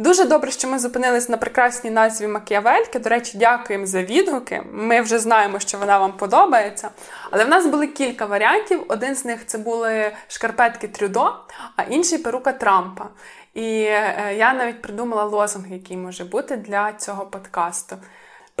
Дуже 0.00 0.24
добре, 0.24 0.50
що 0.50 0.68
ми 0.68 0.78
зупинились 0.78 1.28
на 1.28 1.36
прекрасній 1.36 1.90
назві 1.90 2.26
Макіавельки. 2.26 2.98
До 2.98 3.10
речі, 3.10 3.38
дякуємо 3.38 3.86
за 3.86 4.02
відгуки. 4.02 4.62
Ми 4.72 5.00
вже 5.00 5.18
знаємо, 5.18 5.58
що 5.58 5.78
вона 5.78 5.98
вам 5.98 6.12
подобається. 6.12 6.90
Але 7.30 7.44
в 7.44 7.48
нас 7.48 7.66
були 7.66 7.86
кілька 7.86 8.26
варіантів. 8.26 8.84
Один 8.88 9.14
з 9.14 9.24
них 9.24 9.46
це 9.46 9.58
були 9.58 10.12
шкарпетки 10.28 10.88
Трюдо, 10.88 11.32
а 11.76 11.82
інший 11.82 12.18
перука 12.18 12.52
Трампа. 12.52 13.08
І 13.54 13.62
е, 13.62 14.34
я 14.38 14.54
навіть 14.54 14.82
придумала 14.82 15.24
лозунг, 15.24 15.72
який 15.72 15.96
може 15.96 16.24
бути 16.24 16.56
для 16.56 16.92
цього 16.92 17.26
подкасту. 17.26 17.96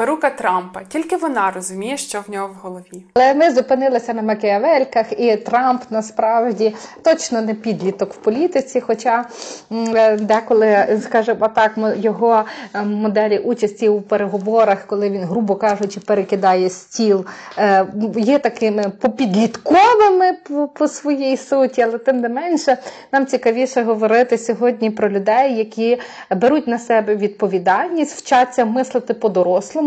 Перука 0.00 0.30
Трампа, 0.30 0.80
тільки 0.88 1.16
вона 1.16 1.50
розуміє, 1.50 1.96
що 1.96 2.20
в 2.28 2.30
нього 2.30 2.48
в 2.48 2.54
голові. 2.62 3.04
Але 3.14 3.34
ми 3.34 3.50
зупинилися 3.50 4.14
на 4.14 4.22
Макіавельках, 4.22 5.20
і 5.20 5.36
Трамп 5.36 5.82
насправді 5.90 6.74
точно 7.02 7.42
не 7.42 7.54
підліток 7.54 8.14
в 8.14 8.16
політиці. 8.16 8.80
Хоча 8.80 9.24
е, 9.72 10.16
деколи, 10.16 11.00
скажімо 11.02 11.48
так, 11.54 11.72
його 11.96 12.44
е, 12.74 12.82
моделі 12.82 13.38
участі 13.38 13.88
у 13.88 14.00
переговорах, 14.00 14.86
коли 14.86 15.10
він, 15.10 15.24
грубо 15.24 15.56
кажучи, 15.56 16.00
перекидає 16.00 16.70
стіл, 16.70 17.26
е, 17.58 17.86
є 18.16 18.38
такими 18.38 18.92
попідлітковими 19.00 20.32
по 20.74 20.88
своїй 20.88 21.36
суті, 21.36 21.82
але 21.82 21.98
тим 21.98 22.20
не 22.20 22.28
менше 22.28 22.76
нам 23.12 23.26
цікавіше 23.26 23.82
говорити 23.82 24.38
сьогодні 24.38 24.90
про 24.90 25.10
людей, 25.10 25.56
які 25.56 26.00
беруть 26.36 26.66
на 26.66 26.78
себе 26.78 27.16
відповідальність, 27.16 28.18
вчаться 28.18 28.64
мислити 28.64 29.14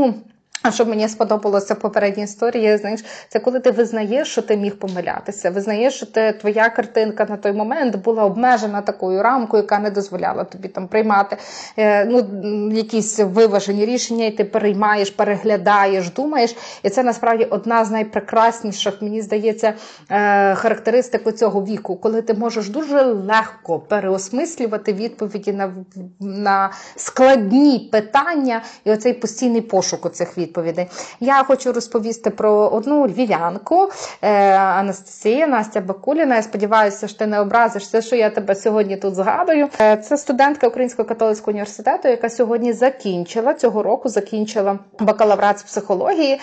comum 0.04 0.33
А 0.64 0.72
що 0.72 0.86
мені 0.86 1.10
сподобалося 1.10 1.74
в 1.74 1.80
попередній 1.80 2.24
історії, 2.24 2.78
знаєш, 2.78 3.06
це 3.30 3.40
коли 3.40 3.60
ти 3.60 3.72
визнаєш, 3.72 4.28
що 4.28 4.42
ти 4.42 4.58
міг 4.58 4.76
помилятися, 4.76 5.50
визнаєш, 5.50 5.94
що 5.94 6.06
ти, 6.06 6.32
твоя 6.32 6.70
картинка 6.70 7.26
на 7.30 7.38
той 7.38 7.54
момент 7.54 7.96
була 7.96 8.26
обмежена 8.26 8.82
такою 8.82 9.24
рамкою, 9.24 9.64
яка 9.64 9.80
не 9.80 9.92
дозволяла 9.92 10.44
тобі 10.44 10.68
там 10.68 10.88
приймати 10.88 11.38
е, 11.78 12.06
ну, 12.06 12.72
якісь 12.72 13.20
виважені 13.20 13.86
рішення, 13.86 14.26
і 14.26 14.32
ти 14.32 14.44
переймаєш, 14.44 15.10
переглядаєш, 15.10 16.10
думаєш. 16.10 16.56
І 16.84 16.90
це 16.90 17.04
насправді 17.04 17.44
одна 17.44 17.86
з 17.86 17.92
найпрекрасніших, 17.92 19.02
мені 19.02 19.22
здається, 19.22 19.74
е, 20.10 20.56
характеристик 20.56 21.36
цього 21.36 21.64
віку, 21.64 21.96
коли 21.96 22.22
ти 22.22 22.34
можеш 22.34 22.70
дуже 22.70 23.02
легко 23.04 23.80
переосмислювати 23.80 24.94
відповіді 24.94 25.54
на, 25.54 25.74
на 26.20 26.72
складні 26.96 27.90
питання, 27.92 28.62
і 28.86 28.92
оцей 28.92 29.14
постійний 29.14 29.62
пошук 29.62 30.06
у 30.06 30.10
цих 30.10 30.38
відповідей 30.38 30.53
відповідей. 30.54 30.88
Я 31.20 31.44
хочу 31.44 31.74
розповісти 31.74 32.30
про 32.30 32.52
одну 32.52 33.08
львів'янку 33.08 33.90
е, 34.22 34.54
Анастасія 34.56 35.48
Настя 35.48 35.82
Бакуліна. 35.82 36.36
Я 36.36 36.42
сподіваюся, 36.42 37.08
що 37.08 37.18
ти 37.18 37.28
не 37.28 37.40
образишся, 37.40 38.02
що 38.02 38.16
я 38.16 38.30
тебе 38.30 38.56
сьогодні 38.56 38.98
тут 38.98 39.16
згадую. 39.16 39.68
Е, 39.82 39.98
це 39.98 40.18
студентка 40.18 40.68
Українського 40.68 41.08
католицького 41.08 41.52
університету, 41.52 42.08
яка 42.08 42.30
сьогодні 42.30 42.74
закінчила 42.74 43.54
цього 43.54 43.84
року, 43.84 44.10
закінчила 44.10 44.80
бакалаврат 45.00 45.60
з 45.60 45.64
психології. 45.64 46.40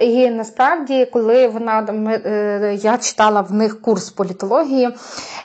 І 0.00 0.30
насправді, 0.30 1.04
коли 1.12 1.48
вона 1.48 1.86
е, 2.26 2.78
я 2.80 2.98
читала 2.98 3.40
в 3.40 3.52
них 3.52 3.82
курс 3.82 4.10
політології, 4.10 4.88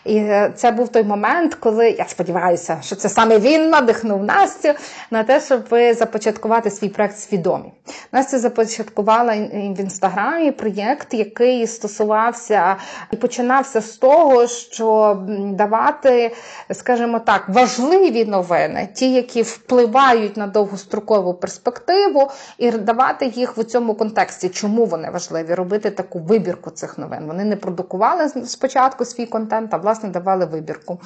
і 0.06 0.32
це 0.56 0.72
був 0.72 0.90
той 0.90 1.04
момент, 1.04 1.56
коли 1.56 1.90
я 1.90 2.06
сподіваюся, 2.06 2.78
що 2.82 2.96
це 2.96 3.10
саме 3.10 3.40
він 3.40 3.70
надихнув 3.70 4.24
Настю 4.24 4.70
на 5.12 5.24
те, 5.24 5.42
щоб 5.42 5.62
започаткувати 5.94 6.72
свій 6.72 6.90
проект 6.90 7.18
свідомі. 7.18 7.72
Настя 8.12 8.40
започаткувала 8.40 9.34
в 9.34 9.80
інстаграмі 9.80 10.52
проєкт, 10.52 11.14
який 11.14 11.68
стосувався 11.68 12.76
і 13.12 13.16
починався 13.16 13.82
з 13.82 13.98
того, 13.98 14.48
що 14.48 15.18
давати, 15.40 16.36
скажімо 16.72 17.20
так, 17.20 17.50
важливі 17.50 18.26
новини, 18.26 18.90
ті, 18.94 19.14
які 19.14 19.42
впливають 19.42 20.38
на 20.38 20.48
довгострокову 20.48 21.34
перспективу, 21.34 22.32
і 22.58 22.72
давати 22.72 23.26
їх 23.26 23.58
в 23.58 23.64
цьому 23.64 23.94
контексті, 23.94 24.50
чому 24.50 24.86
вони 24.86 25.10
важливі, 25.10 25.54
робити 25.54 25.92
таку 25.92 26.20
вибірку 26.20 26.70
цих 26.70 26.98
новин. 26.98 27.28
Вони 27.28 27.46
не 27.46 27.56
продукували 27.56 28.30
спочатку 28.30 29.06
свій 29.06 29.26
контент, 29.26 29.74
а 29.74 29.78
власне 29.78 30.10
давали 30.10 30.46
вибірку. 30.46 31.00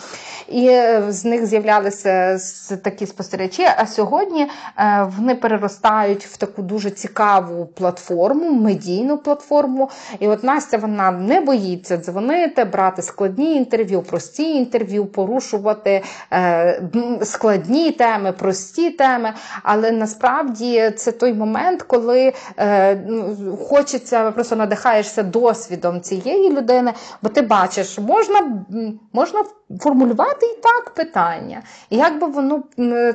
І 0.48 0.68
е, 0.68 1.04
з 1.10 1.26
них 1.26 1.46
з'являлися 1.46 2.40
такі 2.84 3.06
спостерігачі. 3.06 3.68
А 3.78 3.88
сьогодні 3.88 4.48
е, 4.78 5.10
вони 5.18 5.36
переростають 5.36 6.26
в 6.26 6.38
таку 6.38 6.62
дуже 6.62 6.93
цікаву 6.94 7.66
платформу, 7.66 8.52
медійну 8.52 9.18
платформу. 9.18 9.90
І 10.20 10.28
от 10.28 10.44
Настя 10.44 10.78
вона 10.78 11.12
не 11.12 11.42
боїться 11.42 11.98
дзвонити, 11.98 12.64
брати 12.64 13.02
складні 13.02 13.56
інтерв'ю, 13.56 14.02
прості 14.02 14.56
інтерв'ю, 14.56 15.06
порушувати 15.06 16.04
е, 16.34 16.82
складні 17.24 17.92
теми, 17.92 18.32
прості 18.32 18.90
теми. 18.90 19.34
Але 19.64 19.92
насправді 19.92 20.92
це 20.98 21.12
той 21.12 21.34
момент, 21.34 21.82
коли 21.84 22.34
е, 22.58 22.96
ну, 23.08 23.58
хочеться, 23.70 24.32
просто 24.32 24.56
надихаєшся 24.56 25.24
досвідом 25.24 26.02
цієї 26.02 26.50
людини, 26.50 26.94
бо 27.22 27.30
ти 27.30 27.42
бачиш, 27.42 28.00
можна, 28.00 28.66
можна 29.14 29.44
формулювати 29.80 30.46
і 30.46 30.62
так 30.62 30.90
питання. 30.90 31.62
І 31.90 31.98
як 31.98 32.20
би 32.20 32.28
воно 32.28 32.64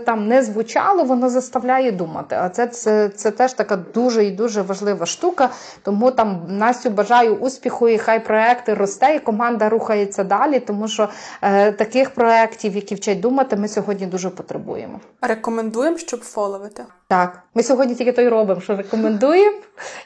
там 0.06 0.28
не 0.28 0.42
звучало, 0.42 1.04
воно 1.04 1.28
заставляє 1.28 1.92
думати. 1.92 2.36
А 2.40 2.48
це 2.48 2.66
це, 2.66 3.08
це 3.08 3.30
теж 3.30 3.52
така 3.58 3.76
дуже 3.76 4.24
і 4.24 4.30
дуже 4.30 4.62
важлива 4.62 5.06
штука. 5.06 5.50
Тому 5.82 6.10
там 6.10 6.46
Настю 6.48 6.90
бажаю 6.90 7.34
успіху, 7.34 7.88
і 7.88 7.98
хай 7.98 8.24
проекти 8.24 8.74
росте, 8.74 9.14
і 9.14 9.18
команда 9.18 9.68
рухається 9.68 10.24
далі, 10.24 10.60
тому 10.60 10.88
що 10.88 11.08
е, 11.42 11.72
таких 11.72 12.10
проєктів, 12.10 12.76
які 12.76 12.94
вчать 12.94 13.20
думати, 13.20 13.56
ми 13.56 13.68
сьогодні 13.68 14.06
дуже 14.06 14.30
потребуємо. 14.30 15.00
Рекомендуємо, 15.22 15.98
щоб 15.98 16.20
фоловити. 16.20 16.84
Так, 17.08 17.42
ми 17.54 17.62
сьогодні 17.62 17.94
тільки 17.94 18.12
то 18.12 18.22
й 18.22 18.28
робимо, 18.28 18.60
що 18.60 18.76
рекомендуємо 18.76 19.56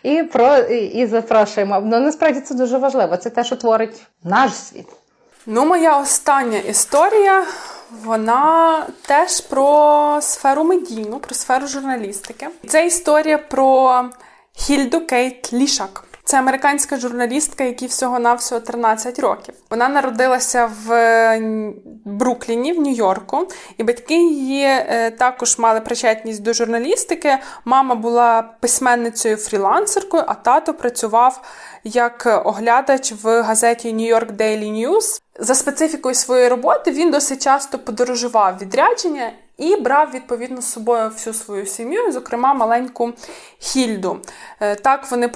і 0.02 0.22
про 0.22 0.58
і, 0.58 0.84
і 0.84 1.06
запрошуємо. 1.06 1.80
Ну 1.84 2.00
насправді 2.00 2.40
це 2.40 2.54
дуже 2.54 2.78
важливо. 2.78 3.16
Це 3.16 3.30
те, 3.30 3.44
що 3.44 3.56
творить 3.56 4.02
наш 4.24 4.54
світ. 4.54 4.86
Ну, 5.46 5.66
моя 5.66 5.98
остання 5.98 6.58
історія, 6.58 7.44
вона 8.04 8.86
теж 9.06 9.40
про 9.40 10.18
сферу 10.22 10.64
медійну, 10.64 11.18
про 11.18 11.34
сферу 11.34 11.66
журналістики. 11.66 12.48
Це 12.68 12.86
історія 12.86 13.38
про 13.38 14.04
Хільду 14.56 15.06
Кейт 15.06 15.52
Лішак. 15.52 16.04
Це 16.24 16.38
американська 16.38 16.96
журналістка, 16.96 17.64
якій 17.64 17.86
всього-навсього 17.86 18.60
13 18.60 19.18
років. 19.18 19.54
Вона 19.70 19.88
народилася 19.88 20.70
в 20.84 20.88
Брукліні, 22.04 22.72
в 22.72 22.80
Нью-Йорку, 22.80 23.48
і 23.78 23.82
батьки 23.82 24.14
її 24.14 24.64
е, 24.64 25.10
також 25.10 25.58
мали 25.58 25.80
причетність 25.80 26.42
до 26.42 26.52
журналістики. 26.52 27.38
Мама 27.64 27.94
була 27.94 28.42
письменницею 28.42 29.36
фрілансеркою, 29.36 30.24
а 30.26 30.34
тато 30.34 30.74
працював 30.74 31.42
як 31.84 32.42
оглядач 32.44 33.12
в 33.22 33.42
газеті 33.42 33.94
New 33.94 34.14
York 34.14 34.36
Daily 34.36 34.72
News. 34.72 35.22
За 35.38 35.54
специфікою 35.54 36.14
своєї 36.14 36.48
роботи 36.48 36.90
він 36.90 37.10
досить 37.10 37.42
часто 37.42 37.78
подорожував 37.78 38.58
відрядження 38.62 39.32
і 39.62 39.76
брав 39.76 40.10
відповідно 40.14 40.60
з 40.60 40.72
собою 40.72 41.08
всю 41.08 41.34
свою 41.34 41.66
сім'ю, 41.66 42.12
зокрема 42.12 42.54
маленьку 42.54 43.12
Хільду. 43.58 44.20
Е, 44.60 44.74
так 44.74 45.10
вони 45.10 45.28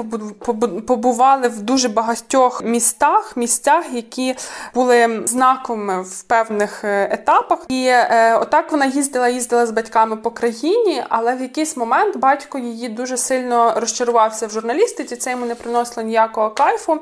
побували 0.86 1.48
в 1.48 1.62
дуже 1.62 1.88
багатьох 1.88 2.64
містах, 2.64 3.36
місцях, 3.36 3.84
які 3.92 4.34
були 4.74 5.22
знаковими 5.24 6.02
в 6.02 6.22
певних 6.22 6.84
е, 6.84 7.08
етапах. 7.12 7.58
І 7.68 7.86
е, 7.86 8.38
отак 8.42 8.72
вона 8.72 8.86
їздила, 8.86 9.28
їздила 9.28 9.66
з 9.66 9.70
батьками 9.70 10.16
по 10.16 10.30
країні, 10.30 11.02
але 11.08 11.34
в 11.34 11.42
якийсь 11.42 11.76
момент 11.76 12.16
батько 12.16 12.58
її 12.58 12.88
дуже 12.88 13.16
сильно 13.16 13.72
розчарувався 13.76 14.46
в 14.46 14.50
журналістиці. 14.50 15.16
Це 15.16 15.30
йому 15.30 15.46
не 15.46 15.54
приносило 15.54 16.06
ніякого 16.06 16.50
кайфу. 16.50 17.00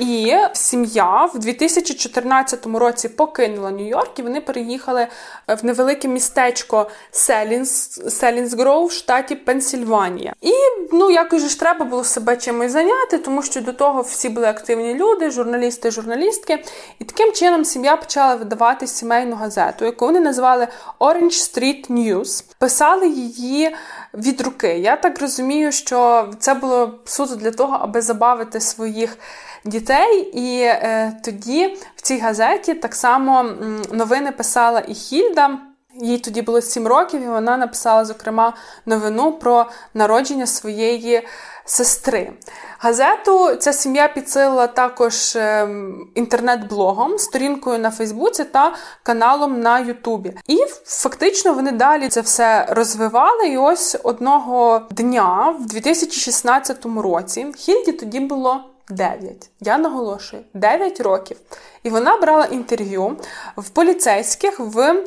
І 0.00 0.36
сім'я 0.52 1.24
в 1.24 1.38
2014 1.38 2.66
році 2.66 3.08
покинула 3.08 3.70
Нью-Йорк 3.70 4.10
і 4.18 4.22
вони 4.22 4.40
переїхали 4.40 5.06
е, 5.48 5.54
в 5.54 5.64
невелике 5.64 6.08
містечко 6.08 6.90
Селінс, 7.10 8.00
Селінсгроу 8.08 8.86
в 8.86 8.92
штаті 8.92 9.34
Пенсільванія. 9.34 10.34
І 10.40 10.52
ну 10.92 11.10
якось 11.10 11.48
ж 11.48 11.60
треба 11.60 11.84
було 11.84 12.04
себе 12.04 12.36
чимось 12.36 12.72
зайняти, 12.72 13.18
тому 13.18 13.42
що 13.42 13.60
до 13.60 13.72
того 13.72 14.02
всі 14.02 14.28
були 14.28 14.46
активні 14.46 14.94
люди, 14.94 15.30
журналісти, 15.30 15.90
журналістки. 15.90 16.64
І 16.98 17.04
таким 17.04 17.32
чином 17.32 17.64
сім'я 17.64 17.96
почала 17.96 18.34
видавати 18.34 18.86
сімейну 18.86 19.36
газету, 19.36 19.84
яку 19.84 20.06
вони 20.06 20.20
назвали 20.20 20.68
Orange 21.00 21.54
Street 21.54 21.90
News. 21.90 22.44
Писали 22.58 23.08
її 23.08 23.76
від 24.14 24.40
руки. 24.40 24.78
Я 24.78 24.96
так 24.96 25.20
розумію, 25.20 25.72
що 25.72 26.28
це 26.38 26.54
було 26.54 26.94
суто 27.04 27.36
для 27.36 27.50
того, 27.50 27.78
аби 27.80 28.02
забавити 28.02 28.60
своїх 28.60 29.16
дітей. 29.64 30.20
І 30.20 30.60
е, 30.62 31.12
тоді 31.24 31.76
в 31.96 32.02
цій 32.02 32.18
газеті 32.18 32.74
так 32.74 32.94
само 32.94 33.42
новини 33.92 34.32
писала 34.32 34.82
і 34.88 34.94
Хільда. 34.94 35.58
Їй 35.94 36.18
тоді 36.18 36.42
було 36.42 36.60
7 36.60 36.86
років, 36.86 37.22
і 37.22 37.28
вона 37.28 37.56
написала, 37.56 38.04
зокрема, 38.04 38.52
новину 38.86 39.32
про 39.32 39.66
народження 39.94 40.46
своєї 40.46 41.26
сестри. 41.64 42.32
Газету 42.78 43.54
ця 43.54 43.72
сім'я 43.72 44.08
підсилила 44.08 44.66
також 44.66 45.36
ем, 45.36 46.08
інтернет-блогом, 46.14 47.18
сторінкою 47.18 47.78
на 47.78 47.90
Фейсбуці 47.90 48.44
та 48.44 48.74
каналом 49.02 49.60
на 49.60 49.80
Ютубі. 49.80 50.32
І 50.46 50.58
фактично 50.84 51.54
вони 51.54 51.72
далі 51.72 52.08
це 52.08 52.20
все 52.20 52.66
розвивали. 52.68 53.48
І 53.48 53.56
ось 53.56 53.96
одного 54.02 54.82
дня, 54.90 55.54
в 55.60 55.66
2016 55.66 56.86
році, 56.96 57.46
Хільді 57.56 57.92
тоді 57.92 58.20
було 58.20 58.64
9. 58.90 59.50
Я 59.60 59.78
наголошую 59.78 60.42
9 60.54 61.00
років. 61.00 61.36
І 61.82 61.90
вона 61.90 62.16
брала 62.16 62.44
інтерв'ю 62.44 63.16
в 63.56 63.68
поліцейських 63.68 64.60
в 64.60 65.04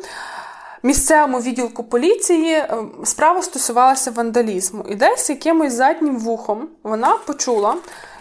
місцевому 0.84 1.40
відділку 1.40 1.84
поліції 1.84 2.54
е, 2.54 2.76
справа 3.04 3.42
стосувалася 3.42 4.12
вандалізму. 4.12 4.86
І 4.90 4.96
десь 4.96 5.30
якимось 5.30 5.74
заднім 5.74 6.20
вухом 6.20 6.68
вона 6.84 7.18
почула 7.26 7.76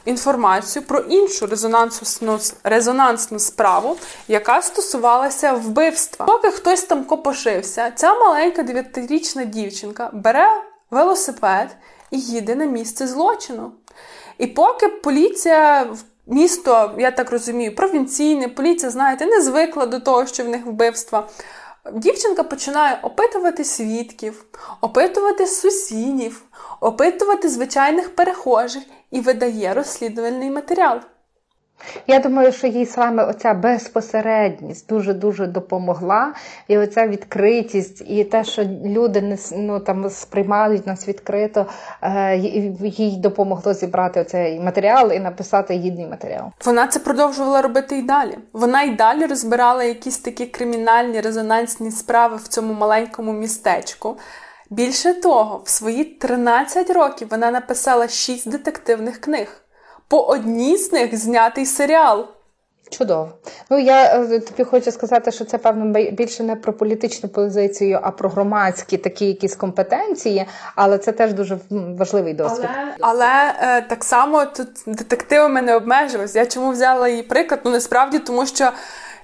інформацію 0.05 0.83
про 0.83 0.99
іншу 0.99 1.47
резонансну 1.47 2.39
резонансну 2.65 3.39
справу, 3.39 3.97
яка 4.29 4.63
стосувалася 4.63 5.53
вбивства. 5.53 6.27
Поки 6.27 6.51
хтось 6.51 6.83
там 6.83 7.05
копошився, 7.05 7.91
ця 7.95 8.15
маленька 8.15 8.63
дев'ятирічна 8.63 9.45
дівчинка 9.45 10.11
бере 10.13 10.63
велосипед 10.91 11.77
і 12.11 12.21
їде 12.21 12.55
на 12.55 12.65
місце 12.65 13.07
злочину. 13.07 13.73
І 14.43 14.47
поки 14.47 14.89
поліція 14.89 15.87
місто, 16.27 16.91
я 16.99 17.11
так 17.11 17.31
розумію, 17.31 17.75
провінційне, 17.75 18.49
поліція, 18.49 18.91
знаєте, 18.91 19.27
не 19.27 19.43
звикла 19.43 19.87
до 19.87 20.01
того, 20.01 20.27
що 20.27 20.45
в 20.45 20.49
них 20.49 20.67
вбивства. 20.67 21.29
Дівчинка 21.93 22.43
починає 22.43 22.99
опитувати 23.03 23.65
свідків, 23.65 24.45
опитувати 24.81 25.47
сусідів, 25.47 26.43
опитувати 26.81 27.49
звичайних 27.49 28.15
перехожих 28.15 28.83
і 29.11 29.21
видає 29.21 29.75
розслідувальний 29.75 30.51
матеріал. 30.51 30.99
Я 32.07 32.19
думаю, 32.19 32.53
що 32.53 32.67
їй 32.67 32.87
саме 32.87 33.25
оця 33.25 33.55
безпосередність 33.55 34.89
дуже-дуже 34.89 35.47
допомогла. 35.47 36.33
І 36.69 36.79
оця 36.79 37.07
відкритість, 37.07 38.05
і 38.07 38.25
те, 38.25 38.45
що 38.45 38.65
люди 38.85 39.23
не 39.23 39.39
ну, 39.57 39.81
там 39.81 40.11
сприймають 40.11 40.87
нас 40.87 41.09
відкрито, 41.09 41.67
е, 42.03 42.37
їй 42.83 43.17
допомогло 43.17 43.75
зібрати 43.75 44.25
цей 44.25 44.61
матеріал 44.61 45.13
і 45.13 45.21
написати 45.21 45.75
гідний 45.75 46.07
матеріал. 46.07 46.51
Вона 46.65 46.87
це 46.87 47.01
продовжувала 47.01 47.63
робити 47.63 47.99
і 47.99 48.03
далі. 48.03 48.39
Вона 48.53 48.83
й 48.83 48.97
далі 48.97 49.27
розбирала 49.27 49.85
якісь 49.85 50.19
такі 50.19 50.47
кримінальні 50.47 51.21
резонансні 51.21 51.91
справи 51.91 52.37
в 52.37 52.49
цьому 52.49 52.73
маленькому 52.73 53.33
містечку. 53.33 54.17
Більше 54.71 55.15
того, 55.15 55.63
в 55.65 55.69
свої 55.69 56.05
13 56.05 56.91
років 56.91 57.29
вона 57.31 57.51
написала 57.51 58.09
6 58.09 58.51
детективних 58.51 59.21
книг 59.21 59.62
по 60.13 60.21
одній 60.21 60.77
з 60.77 60.93
них 60.93 61.17
знятий 61.17 61.67
серіал. 61.67 62.27
Чудово. 62.91 63.33
Ну 63.71 63.79
я 63.79 64.05
е, 64.05 64.41
тобі 64.41 64.65
хочу 64.65 64.93
сказати, 64.93 65.33
що 65.33 65.45
це 65.45 65.59
певно 65.59 66.01
більше 66.13 66.43
не 66.43 66.57
про 66.57 66.73
політичну 66.73 67.29
позицію, 67.29 68.01
а 68.03 68.11
про 68.11 68.29
громадські 68.29 68.97
такі 68.97 69.27
якісь 69.27 69.57
компетенції, 69.57 70.47
але 70.75 70.99
це 70.99 71.13
теж 71.13 71.33
дуже 71.33 71.59
важливий 71.71 72.35
досвід. 72.35 72.69
Але, 72.73 72.95
але 73.01 73.55
е, 73.61 73.83
так 73.83 74.05
само 74.05 74.45
тут 74.45 74.69
детективами 74.87 75.63
не 75.63 75.77
обмежилось. 75.77 76.35
Я 76.35 76.47
чому 76.47 76.71
взяла 76.71 77.09
її 77.09 77.23
приклад? 77.23 77.61
Ну 77.65 77.71
насправді 77.71 78.19
тому, 78.19 78.47
що 78.47 78.71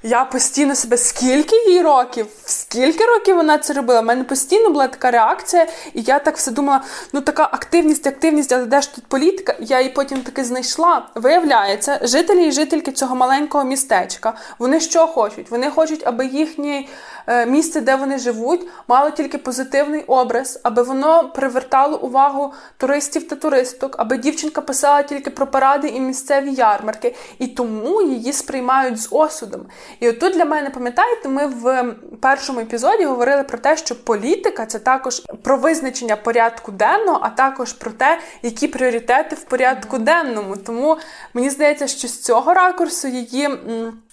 я 0.03 0.25
постійно 0.25 0.75
себе, 0.75 0.97
скільки 0.97 1.57
їй 1.71 1.83
років, 1.83 2.27
скільки 2.45 3.05
років 3.05 3.37
вона 3.37 3.59
це 3.59 3.73
робила. 3.73 4.01
У 4.01 4.05
мене 4.05 4.25
постійно 4.25 4.71
була 4.71 4.89
така 4.89 5.11
реакція, 5.11 5.67
і 5.95 6.03
я 6.03 6.19
так 6.19 6.37
все 6.37 6.51
думала: 6.51 6.85
ну 7.13 7.21
така 7.21 7.43
активність, 7.43 8.07
активність, 8.07 8.53
але 8.53 8.65
де 8.65 8.81
ж 8.81 8.95
тут 8.95 9.07
політика? 9.07 9.57
Я 9.61 9.79
її 9.81 9.93
потім 9.93 10.21
таки 10.21 10.45
знайшла. 10.45 11.07
Виявляється, 11.15 12.01
жителі 12.03 12.49
і 12.49 12.53
жительки 12.53 12.93
цього 12.93 13.17
маленького 13.17 13.65
містечка, 13.65 14.35
вони 14.59 14.81
що 14.81 15.07
хочуть? 15.07 15.51
Вони 15.51 15.71
хочуть, 15.71 16.07
аби 16.07 16.27
їхнє 16.27 16.77
е, 16.79 16.87
місце, 17.47 17.81
де 17.81 17.97
вони 17.97 18.19
живуть, 18.19 18.69
мало 18.89 19.11
тільки 19.11 19.39
позитивний 19.39 20.05
образ, 20.07 20.61
аби 20.63 20.83
воно 20.83 21.29
привертало 21.29 21.99
увагу 21.99 22.53
туристів 22.77 23.29
та 23.29 23.37
туристок, 23.37 23.97
аби 23.99 24.17
дівчинка 24.17 24.61
писала 24.61 25.03
тільки 25.03 25.31
про 25.31 25.47
паради 25.47 25.89
і 25.89 26.01
місцеві 26.01 26.53
ярмарки, 26.53 27.15
і 27.39 27.47
тому 27.47 28.03
її 28.03 28.33
сприймають 28.33 29.01
з 29.01 29.09
осудом. 29.11 29.67
І 30.01 30.09
отут 30.09 30.33
для 30.33 30.45
мене, 30.45 30.71
пам'ятаєте, 30.71 31.29
ми 31.29 31.47
в 31.47 31.95
першому 32.21 32.61
епізоді 32.61 33.05
говорили 33.05 33.43
про 33.43 33.59
те, 33.59 33.77
що 33.77 34.05
політика 34.05 34.67
це 34.67 34.79
також 34.79 35.23
про 35.43 35.57
визначення 35.57 36.17
порядку 36.17 36.73
денного, 36.73 37.19
а 37.23 37.31
також 37.31 37.73
про 37.73 37.91
те, 37.91 38.19
які 38.43 38.69
пріоритети 38.69 39.37
в 39.37 39.45
порядку 39.45 39.99
денному. 39.99 40.57
Тому 40.57 40.97
мені 41.35 41.51
здається, 41.51 41.87
що 41.87 42.09
з 42.09 42.23
цього 42.23 42.55
ракурсу 42.55 43.09
її 43.09 43.49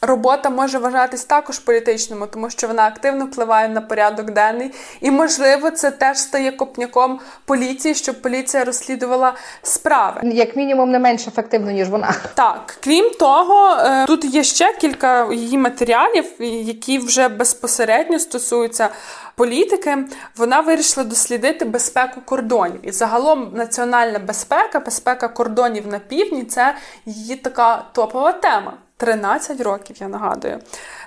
робота 0.05 0.49
може 0.49 0.77
вважатись 0.77 1.23
також 1.23 1.59
політичною, 1.59 2.27
тому 2.33 2.49
що 2.49 2.67
вона 2.67 2.87
активно 2.87 3.25
впливає 3.25 3.69
на 3.69 3.81
порядок 3.81 4.31
денний. 4.31 4.71
І, 5.01 5.11
можливо, 5.11 5.71
це 5.71 5.91
теж 5.91 6.17
стає 6.17 6.51
копняком 6.51 7.19
поліції, 7.45 7.95
щоб 7.95 8.21
поліція 8.21 8.63
розслідувала 8.63 9.33
справи. 9.63 10.21
Як 10.23 10.55
мінімум, 10.55 10.91
не 10.91 10.99
менш 10.99 11.27
ефективно, 11.27 11.71
ніж 11.71 11.89
вона. 11.89 12.15
Так, 12.33 12.77
крім 12.83 13.09
того, 13.19 13.77
е, 13.79 14.05
тут 14.05 14.25
є 14.25 14.43
ще 14.43 14.73
кілька 14.73 15.33
її 15.33 15.57
матеріалів, 15.57 16.25
які 16.65 16.99
вже 16.99 17.27
безпосередньо 17.27 18.19
стосуються 18.19 18.89
політики, 19.35 19.97
вона 20.35 20.61
вирішила 20.61 21.03
дослідити 21.03 21.65
безпеку 21.65 22.21
кордонів. 22.25 22.79
І 22.83 22.91
загалом 22.91 23.51
національна 23.53 24.19
безпека, 24.19 24.79
безпека 24.79 25.27
кордонів 25.27 25.87
на 25.87 25.99
півдні 25.99 26.43
це 26.43 26.75
її 27.05 27.35
така 27.35 27.85
топова 27.93 28.31
тема. 28.31 28.73
13 28.97 29.61
років, 29.61 29.95
я 29.99 30.07
нагадую. 30.07 30.59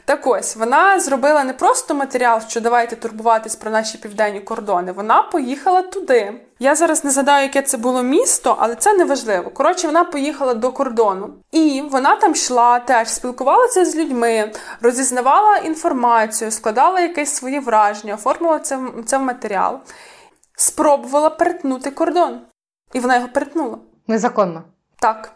Так 0.05 0.27
ось 0.27 0.57
вона 0.57 1.01
зробила 1.01 1.45
не 1.45 1.53
просто 1.53 1.95
матеріал, 1.95 2.41
що 2.49 2.61
давайте 2.61 2.97
турбуватись 2.97 3.57
про 3.57 3.71
наші 3.71 3.99
південні 3.99 4.41
кордони. 4.41 4.93
Вона 4.93 5.23
поїхала 5.23 5.83
туди. 5.83 6.41
Я 6.59 6.75
зараз 6.75 7.05
не 7.05 7.11
згадаю, 7.11 7.43
яке 7.43 7.63
це 7.63 7.77
було 7.77 8.03
місто, 8.03 8.57
але 8.61 8.75
це 8.75 8.93
не 8.93 9.05
важливо. 9.05 9.51
Коротше, 9.51 9.87
вона 9.87 10.05
поїхала 10.05 10.55
до 10.55 10.73
кордону, 10.73 11.35
і 11.53 11.83
вона 11.91 12.17
там 12.17 12.33
йшла, 12.33 12.79
теж 12.79 13.09
спілкувалася 13.09 13.85
з 13.85 13.97
людьми, 13.97 14.53
розізнавала 14.81 15.57
інформацію, 15.57 16.51
складала 16.51 17.01
якесь 17.01 17.35
своє 17.35 17.61
враження, 17.61 18.15
оформила 18.15 18.59
це, 18.59 18.79
це 19.07 19.19
в 19.19 19.23
матеріал, 19.23 19.81
спробувала 20.57 21.31
перетнути 21.31 21.91
кордон. 21.91 22.41
І 22.93 23.01
вона 23.01 23.17
його 23.17 23.29
перетнула. 23.29 23.79
Незаконно. 24.07 24.63
Так. 25.01 25.33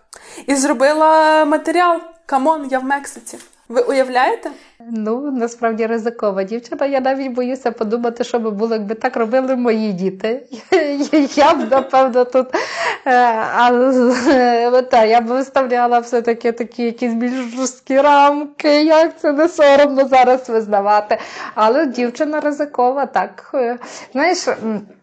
І 0.47 0.55
зробила 0.55 1.45
матеріал. 1.45 2.01
Come 2.27 2.51
on, 2.51 2.69
я 2.71 2.79
в 2.79 2.85
Мексиці. 2.85 3.39
Ви 3.69 3.83
уявляєте? 3.83 4.51
Ну, 4.91 5.31
насправді 5.31 5.87
ризикова 5.87 6.43
дівчина. 6.43 6.87
Я 6.87 7.01
навіть 7.01 7.33
боюся 7.33 7.71
подумати, 7.71 8.25
що 8.25 8.39
би 8.39 8.51
було, 8.51 8.75
якби 8.75 8.95
так 8.95 9.17
робили 9.17 9.57
мої 9.57 9.93
діти. 9.93 10.43
Я 11.37 11.55
б, 11.55 11.71
напевно, 11.71 12.25
тут 12.25 12.47
е, 13.07 13.13
але, 13.57 14.83
та, 14.83 15.05
я 15.05 15.21
б 15.21 15.27
виставляла 15.27 15.99
все-таки 15.99 16.53
такі 16.53 16.83
якісь 16.83 17.15
більш 17.15 17.33
жорсткі 17.33 18.01
рамки, 18.01 18.83
як 18.83 19.21
це 19.21 19.33
не 19.33 19.49
соромно 19.49 20.09
зараз 20.09 20.49
визнавати. 20.49 21.19
Але 21.55 21.87
дівчина 21.87 22.41
ризикова, 22.41 23.07
так. 23.07 23.51
Е, 23.55 23.79
знаєш, 24.13 24.49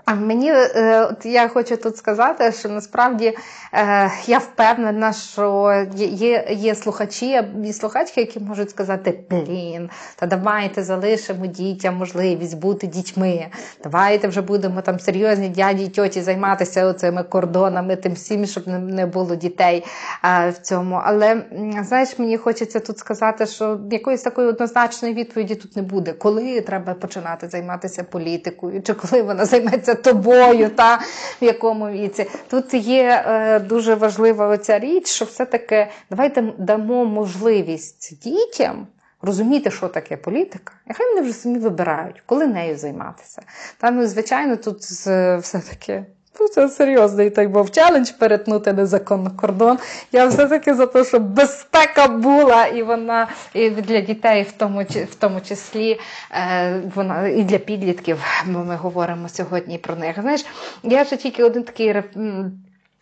а 0.09 0.15
мені 0.15 0.51
е, 0.51 1.07
от 1.11 1.25
я 1.25 1.47
хочу 1.47 1.77
тут 1.77 1.97
сказати, 1.97 2.51
що 2.51 2.69
насправді 2.69 3.38
е, 3.73 4.11
я 4.25 4.38
впевнена, 4.38 5.13
що 5.13 5.73
є 5.95 6.47
є 6.49 6.75
слухачі 6.75 7.41
і 7.65 7.73
слухачки, 7.73 8.21
які 8.21 8.39
можуть 8.39 8.69
сказати: 8.69 9.19
блін, 9.30 9.68
та 10.15 10.26
давайте 10.26 10.84
залишимо 10.84 11.45
дітям 11.45 11.95
можливість 11.95 12.57
бути 12.57 12.88
дітьми. 12.88 13.47
Давайте 13.84 14.28
вже 14.28 14.41
будемо 14.41 14.82
там 14.82 14.99
серйозні 14.99 15.49
дяді 15.49 15.84
і 15.84 15.89
тьоті 15.89 16.22
займатися 16.22 16.93
цими 16.93 17.24
кордонами, 17.24 17.95
тим 17.95 18.13
всім, 18.13 18.45
щоб 18.45 18.67
не 18.67 19.05
було 19.05 19.36
дітей 19.36 19.86
в 20.24 20.53
цьому. 20.61 21.01
Але 21.03 21.41
знаєш, 21.82 22.20
мені 22.20 22.38
хочеться 22.38 22.80
тут 22.80 22.99
сказати, 22.99 23.45
що 23.45 23.80
якоїсь 23.91 24.22
такої 24.22 24.47
однозначної 24.47 25.13
відповіді 25.13 25.55
тут 25.55 25.76
не 25.76 25.82
буде, 25.82 26.13
коли 26.13 26.61
треба 26.61 26.93
починати 26.93 27.49
займатися 27.49 28.03
політикою, 28.03 28.82
чи 28.82 28.93
коли 28.93 29.22
вона 29.22 29.45
займеться 29.45 29.95
тобою, 29.95 30.70
та 30.70 30.99
в 31.41 31.43
якому 31.45 31.89
віці. 31.89 32.26
Тут 32.49 32.74
є 32.74 33.24
е, 33.28 33.59
дуже 33.59 33.95
важлива 33.95 34.47
оця 34.47 34.80
річ, 34.80 35.07
що 35.07 35.26
все-таки 35.26 35.88
давайте 36.09 36.53
дамо 36.57 37.05
можливість 37.05 38.24
дітям. 38.24 38.88
Розуміти, 39.22 39.72
що 39.72 39.88
таке 39.88 40.17
політика, 40.17 40.74
і 40.89 40.93
хай 40.93 41.09
вони 41.09 41.22
вже 41.22 41.34
самі 41.34 41.59
вибирають, 41.59 42.24
коли 42.26 42.47
нею 42.47 42.78
займатися. 42.78 43.41
Та, 43.78 43.91
ну, 43.91 44.07
звичайно, 44.07 44.55
тут 44.55 44.78
все-таки 44.80 46.05
Ну, 46.39 46.47
це 46.47 46.70
серйозний 46.70 47.30
так 47.30 47.51
був 47.51 47.72
челендж 47.72 48.09
перетнути 48.11 48.74
незаконно 48.74 49.32
кордон. 49.32 49.78
Я 50.11 50.26
все-таки 50.26 50.74
за 50.74 50.86
те, 50.86 51.03
щоб 51.03 51.24
безпека 51.24 52.07
була, 52.07 52.65
і 52.65 52.84
вона 52.84 53.28
і 53.53 53.70
для 53.70 54.01
дітей, 54.01 54.43
в 54.43 54.51
тому 54.51 54.82
в 54.84 55.15
тому 55.15 55.41
числі, 55.41 55.99
е, 56.32 56.82
вона 56.95 57.28
і 57.28 57.43
для 57.43 57.57
підлітків, 57.57 58.24
бо 58.45 58.59
ми 58.59 58.76
говоримо 58.76 59.30
сьогодні 59.30 59.78
про 59.78 59.95
них. 59.95 60.22
Знаєш, 60.22 60.45
я 60.84 61.05
ще 61.05 61.17
тільки 61.17 61.43
один 61.43 61.63
такий 61.63 61.93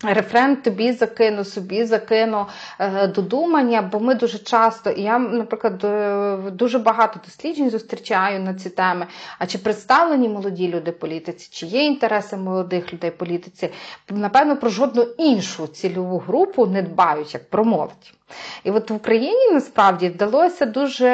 Рефрен 0.04 0.56
тобі 0.56 0.92
закину, 0.92 1.44
собі 1.44 1.86
закину 1.86 2.46
е, 2.80 3.08
додумання, 3.08 3.82
бо 3.82 4.00
ми 4.00 4.16
дуже 4.16 4.40
часто, 4.40 4.90
і 4.90 5.02
я, 5.02 5.20
наприклад, 5.20 5.84
е, 5.84 6.38
дуже 6.52 6.80
багато 6.80 7.20
досліджень 7.26 7.70
зустрічаю 7.70 8.40
на 8.40 8.54
ці 8.54 8.70
теми. 8.70 9.08
А 9.40 9.46
чи 9.46 9.58
представлені 9.58 10.30
молоді 10.30 10.68
люди 10.68 10.92
політиці, 10.92 11.50
чи 11.52 11.66
є 11.66 11.86
інтереси 11.86 12.38
молодих 12.38 12.94
людей 12.94 13.12
політиці? 13.12 13.70
Напевно, 14.10 14.58
про 14.58 14.70
жодну 14.70 15.02
іншу 15.04 15.68
цільову 15.68 16.18
групу 16.18 16.66
не 16.66 16.82
дбають, 16.82 17.34
як 17.34 17.50
про 17.50 17.66
молодь. 17.66 18.17
І 18.64 18.72
от 18.72 18.90
в 18.90 18.94
Україні 18.94 19.52
насправді 19.52 20.10
вдалося 20.10 20.66
дуже, 20.66 21.08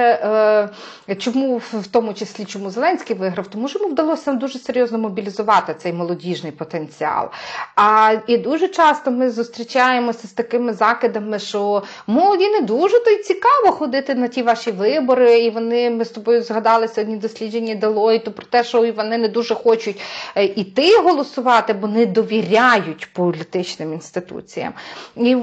е, 1.10 1.16
чому 1.16 1.58
в 1.58 1.88
тому 1.92 2.14
числі 2.14 2.46
чому 2.46 2.70
Зеленський 2.70 3.16
виграв, 3.16 3.48
тому 3.48 3.68
що 3.68 3.80
йому 3.80 3.92
вдалося 3.92 4.34
дуже 4.34 4.60
серйозно 4.60 4.98
мобілізувати 4.98 5.76
цей 5.78 5.94
молодіжний 5.94 6.52
потенціал. 6.52 7.30
А 7.76 8.16
і 8.28 8.38
дуже 8.38 8.68
часто 8.68 9.12
ми 9.12 9.32
зустрічаємося 9.32 10.28
з 10.28 10.32
такими 10.32 10.74
закидами, 10.74 11.40
що 11.40 11.84
молоді 12.08 12.50
не 12.50 12.62
дуже 12.62 13.00
то 13.04 13.10
й 13.10 13.24
цікаво 13.24 13.72
ходити 13.72 14.16
на 14.16 14.28
ті 14.28 14.44
ваші 14.44 14.72
вибори, 14.72 15.40
і 15.40 15.50
вони 15.50 15.90
ми 15.90 16.06
з 16.06 16.10
тобою 16.10 16.44
згадали 16.44 16.88
сьогодні 16.88 17.18
дослідження 17.18 17.76
Делойту 17.76 18.32
про 18.32 18.46
те, 18.46 18.64
що 18.64 18.92
вони 18.92 19.18
не 19.18 19.28
дуже 19.28 19.56
хочуть 19.56 20.02
е, 20.36 20.46
іти 20.46 20.98
голосувати, 20.98 21.74
бо 21.74 21.88
не 21.88 22.06
довіряють 22.06 23.14
політичним 23.14 23.94
інституціям. 23.94 24.74
І 25.16 25.38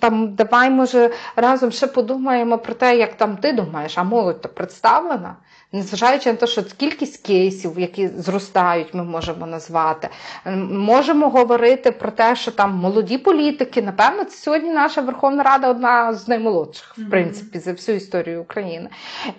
там 0.00 0.34
давай 0.34 0.70
може 0.70 1.09
разом 1.36 1.72
ще 1.72 1.86
подумаємо 1.86 2.58
про 2.58 2.74
те, 2.74 2.96
як 2.96 3.14
там 3.14 3.36
ти 3.36 3.52
думаєш, 3.52 3.98
а 3.98 4.02
молодь 4.02 4.40
то 4.40 4.48
представлена. 4.48 5.36
Незважаючи 5.72 6.30
на 6.32 6.36
те, 6.36 6.46
що 6.46 6.62
кількість 6.62 7.26
кейсів, 7.26 7.78
які 7.78 8.08
зростають, 8.08 8.94
ми 8.94 9.04
можемо 9.04 9.46
назвати, 9.46 10.08
можемо 10.70 11.28
говорити 11.28 11.90
про 11.90 12.10
те, 12.10 12.36
що 12.36 12.50
там 12.50 12.74
молоді 12.74 13.18
політики, 13.18 13.82
напевно, 13.82 14.24
це 14.24 14.36
сьогодні 14.36 14.70
наша 14.70 15.00
Верховна 15.00 15.42
Рада 15.42 15.68
одна 15.68 16.12
з 16.12 16.28
наймолодших, 16.28 16.98
в 16.98 17.10
принципі, 17.10 17.58
за 17.58 17.72
всю 17.72 17.96
історію 17.96 18.42
України. 18.42 18.90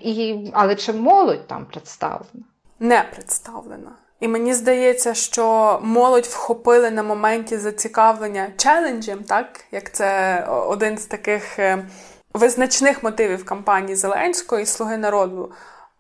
І, 0.02 0.50
Але 0.54 0.76
чи 0.76 0.94
молодь 0.94 1.48
там 1.48 1.66
представлена? 1.66 2.46
Не 2.80 3.04
представлена. 3.14 3.92
І 4.22 4.28
мені 4.28 4.54
здається, 4.54 5.14
що 5.14 5.80
молодь 5.84 6.26
вхопили 6.26 6.92
на 6.92 7.04
моменті 7.04 7.58
зацікавлення 7.58 8.48
челенджем, 8.58 9.24
так 9.24 9.60
як 9.72 9.94
це 9.94 10.40
один 10.68 10.98
з 10.98 11.06
таких 11.06 11.60
е, 11.60 11.86
визначних 12.34 13.04
мотивів 13.04 13.46
кампанії 13.46 13.96
Зеленської 13.96 14.66
Слуги 14.66 14.98
народу. 14.98 15.52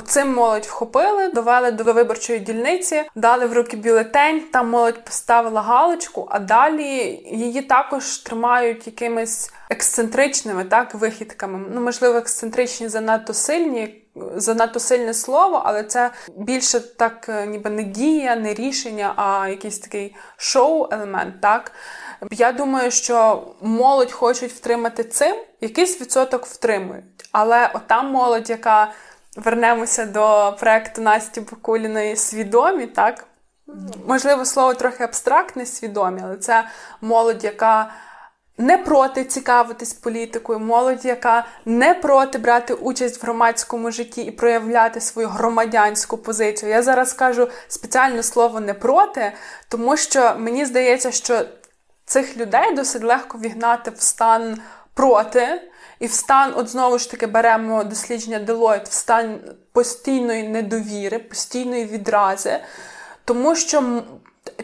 Цим 0.05 0.33
молодь 0.33 0.65
вхопили, 0.65 1.27
довели 1.27 1.71
до 1.71 1.83
виборчої 1.83 2.39
дільниці, 2.39 3.03
дали 3.15 3.45
в 3.45 3.53
руки 3.53 3.77
бюлетень. 3.77 4.41
Там 4.53 4.69
молодь 4.69 5.05
поставила 5.05 5.61
галочку, 5.61 6.27
а 6.31 6.39
далі 6.39 6.83
її 7.31 7.61
також 7.61 8.17
тримають 8.17 8.87
якимись 8.87 9.51
ексцентричними 9.69 10.63
так 10.63 10.95
вихідками. 10.95 11.65
Ну 11.73 11.81
можливо, 11.81 12.17
ексцентричні 12.17 12.89
занадто 12.89 13.33
сильні 13.33 14.00
занадто 14.15 14.79
сильне 14.79 15.13
слово, 15.13 15.61
але 15.65 15.83
це 15.83 16.11
більше 16.37 16.79
так, 16.79 17.29
е, 17.29 17.47
ніби 17.47 17.69
не 17.69 17.83
дія, 17.83 18.35
не 18.35 18.53
рішення, 18.53 19.13
а 19.15 19.47
якийсь 19.47 19.79
такий 19.79 20.15
шоу-елемент. 20.37 21.41
так. 21.41 21.71
Я 22.31 22.51
думаю, 22.51 22.91
що 22.91 23.47
молодь 23.61 24.11
хочуть 24.11 24.51
втримати 24.51 25.03
цим, 25.03 25.35
якийсь 25.61 26.01
відсоток 26.01 26.45
втримують. 26.45 27.29
Але 27.31 27.71
ота 27.73 28.01
молодь, 28.01 28.49
яка 28.49 28.91
вернемося 29.35 30.05
до 30.05 30.55
проекту 30.59 31.01
Насті 31.01 31.41
Бакуліної 31.41 32.15
свідомі, 32.15 32.87
так? 32.87 33.27
Можливо, 34.07 34.45
слово 34.45 34.73
трохи 34.73 35.03
абстрактне, 35.03 35.65
свідомі, 35.65 36.21
але 36.23 36.35
це 36.35 36.67
молодь, 37.01 37.43
яка 37.43 37.91
не 38.61 38.77
проти 38.77 39.23
цікавитись 39.23 39.93
політикою, 39.93 40.59
молодь, 40.59 41.05
яка 41.05 41.45
не 41.65 41.93
проти 41.93 42.37
брати 42.37 42.73
участь 42.73 43.21
в 43.21 43.25
громадському 43.25 43.91
житті 43.91 44.21
і 44.21 44.31
проявляти 44.31 45.01
свою 45.01 45.27
громадянську 45.27 46.17
позицію. 46.17 46.71
Я 46.71 46.83
зараз 46.83 47.13
кажу 47.13 47.47
спеціальне 47.67 48.23
слово 48.23 48.59
не 48.59 48.73
проти, 48.73 49.31
тому 49.69 49.97
що 49.97 50.35
мені 50.37 50.65
здається, 50.65 51.11
що 51.11 51.45
цих 52.05 52.37
людей 52.37 52.75
досить 52.75 53.03
легко 53.03 53.37
вігнати 53.37 53.91
в 53.91 54.01
стан 54.01 54.59
проти. 54.93 55.61
І 55.99 56.07
в 56.07 56.11
стан, 56.11 56.53
от 56.55 56.69
знову 56.69 56.97
ж 56.97 57.11
таки, 57.11 57.27
беремо 57.27 57.83
дослідження 57.83 58.39
Deloitte, 58.39 58.89
в 58.89 58.93
стан 58.93 59.39
постійної 59.73 60.43
недовіри, 60.43 61.19
постійної 61.19 61.85
відрази, 61.85 62.59
тому 63.25 63.55
що 63.55 64.03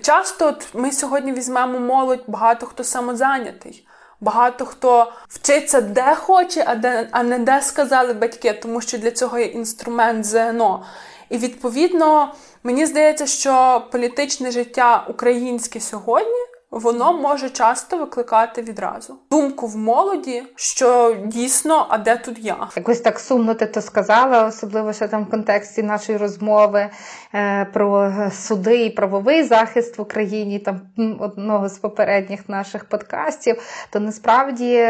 часто 0.01 0.47
от 0.47 0.67
ми 0.73 0.91
сьогодні 0.91 1.33
візьмемо 1.33 1.79
молодь, 1.79 2.23
багато 2.27 2.65
хто 2.65 2.83
самозайнятий. 2.83 3.86
Багато 4.21 4.65
хто 4.65 5.11
вчиться 5.29 5.81
де 5.81 6.15
хоче, 6.15 6.63
а 6.67 6.75
де 6.75 7.07
а 7.11 7.23
не 7.23 7.39
де 7.39 7.61
сказали 7.61 8.13
батьки, 8.13 8.53
тому 8.53 8.81
що 8.81 8.97
для 8.97 9.11
цього 9.11 9.39
є 9.39 9.45
інструмент 9.45 10.25
ЗНО. 10.25 10.85
І 11.29 11.37
відповідно 11.37 12.33
мені 12.63 12.85
здається, 12.85 13.25
що 13.25 13.83
політичне 13.91 14.51
життя 14.51 15.05
українське 15.09 15.79
сьогодні 15.79 16.56
воно 16.71 17.13
може 17.13 17.49
часто 17.49 17.97
викликати 17.97 18.61
відразу 18.61 19.17
думку 19.31 19.67
в 19.67 19.77
молоді, 19.77 20.43
що 20.55 21.17
дійсно, 21.25 21.87
а 21.89 21.97
де 21.97 22.17
тут 22.17 22.39
я? 22.39 22.67
Якось 22.75 22.99
так 22.99 23.19
сумно 23.19 23.53
ти 23.53 23.65
то 23.65 23.81
сказала, 23.81 24.45
особливо 24.45 24.93
що 24.93 25.07
там 25.07 25.23
в 25.23 25.29
контексті 25.29 25.83
нашої 25.83 26.17
розмови 26.17 26.89
е, 27.33 27.65
про 27.65 28.13
суди 28.31 28.85
і 28.85 28.89
правовий 28.89 29.43
захист 29.43 29.97
в 29.97 30.01
Україні, 30.01 30.59
там 30.59 30.81
одного 31.19 31.69
з 31.69 31.77
попередніх 31.77 32.49
наших 32.49 32.85
подкастів. 32.85 33.61
То 33.89 33.99
насправді 33.99 34.87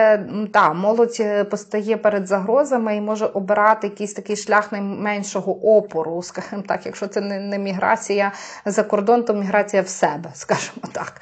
та 0.53 0.73
молодь 0.73 1.17
е, 1.19 1.43
постає 1.43 1.97
перед 1.97 2.27
загрозами 2.27 2.95
і 2.95 3.01
може 3.01 3.25
обирати 3.25 3.87
якийсь 3.87 4.13
такий 4.13 4.35
шлях 4.35 4.71
найменшого 4.71 5.77
опору, 5.77 6.23
скажімо 6.23 6.63
так, 6.67 6.85
якщо 6.85 7.07
це 7.07 7.21
не 7.21 7.57
міграція 7.57 8.31
за 8.65 8.83
кордон, 8.83 9.23
то 9.23 9.33
міграція 9.33 9.81
в 9.81 9.87
себе, 9.87 10.29
скажімо 10.33 10.87
так. 10.91 11.13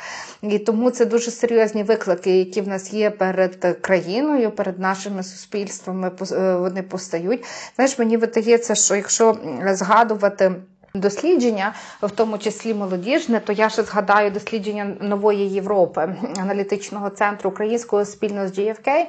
І 0.50 0.60
тому 0.60 0.92
це 0.92 1.06
дуже 1.06 1.32
серйозні 1.32 1.84
виклики, 1.84 2.38
які 2.38 2.62
в 2.62 2.68
нас 2.68 2.94
є 2.94 3.10
перед 3.10 3.78
країною, 3.82 4.52
перед 4.52 4.80
нашими 4.80 5.24
суспільствами. 5.24 6.12
Е, 6.32 6.56
вони 6.56 6.82
постають. 6.84 7.46
Знаєш, 7.76 8.00
мені 8.00 8.18
видається, 8.18 8.76
що 8.76 8.96
якщо 8.96 9.38
згадувати 9.72 10.52
дослідження, 11.00 11.74
в 12.02 12.12
тому 12.12 12.38
числі 12.38 12.74
молодіжне, 12.74 13.40
то 13.40 13.54
я 13.54 13.70
ще 13.70 13.84
згадаю 13.84 14.32
дослідження 14.32 14.96
нової 15.02 15.50
Європи, 15.50 16.16
аналітичного 16.42 17.10
центру 17.10 17.50
українського 17.50 18.06
спільно 18.06 18.48
з 18.48 18.60
GFK, 18.60 19.06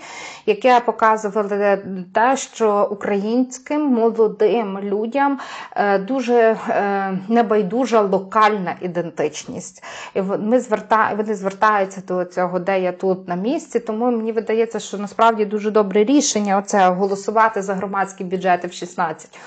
яке 0.47 0.81
показувало 0.81 1.77
те, 2.15 2.37
що 2.37 2.89
українським 2.91 3.83
молодим 3.83 4.79
людям 4.79 5.39
е, 5.77 5.99
дуже 5.99 6.35
е, 6.35 7.19
небайдужа 7.29 8.01
локальна 8.01 8.75
ідентичність. 8.81 9.83
Ми 10.39 10.61
зверта... 10.61 11.13
Вони 11.17 11.35
звертаються 11.35 12.03
до 12.09 12.25
цього, 12.25 12.59
де 12.59 12.81
я 12.81 12.93
тут 12.93 13.29
на 13.29 13.35
місці. 13.35 13.81
Тому 13.81 14.11
мені 14.11 14.33
видається, 14.33 14.79
що 14.81 14.99
насправді 14.99 15.45
дуже 15.45 15.71
добре 15.71 16.05
рішення 16.05 16.59
оце 16.59 16.89
голосувати 16.89 17.63
за 17.63 17.75
громадські 17.75 18.25
бюджети 18.25 18.69
в 18.69 18.73
16. 18.73 19.39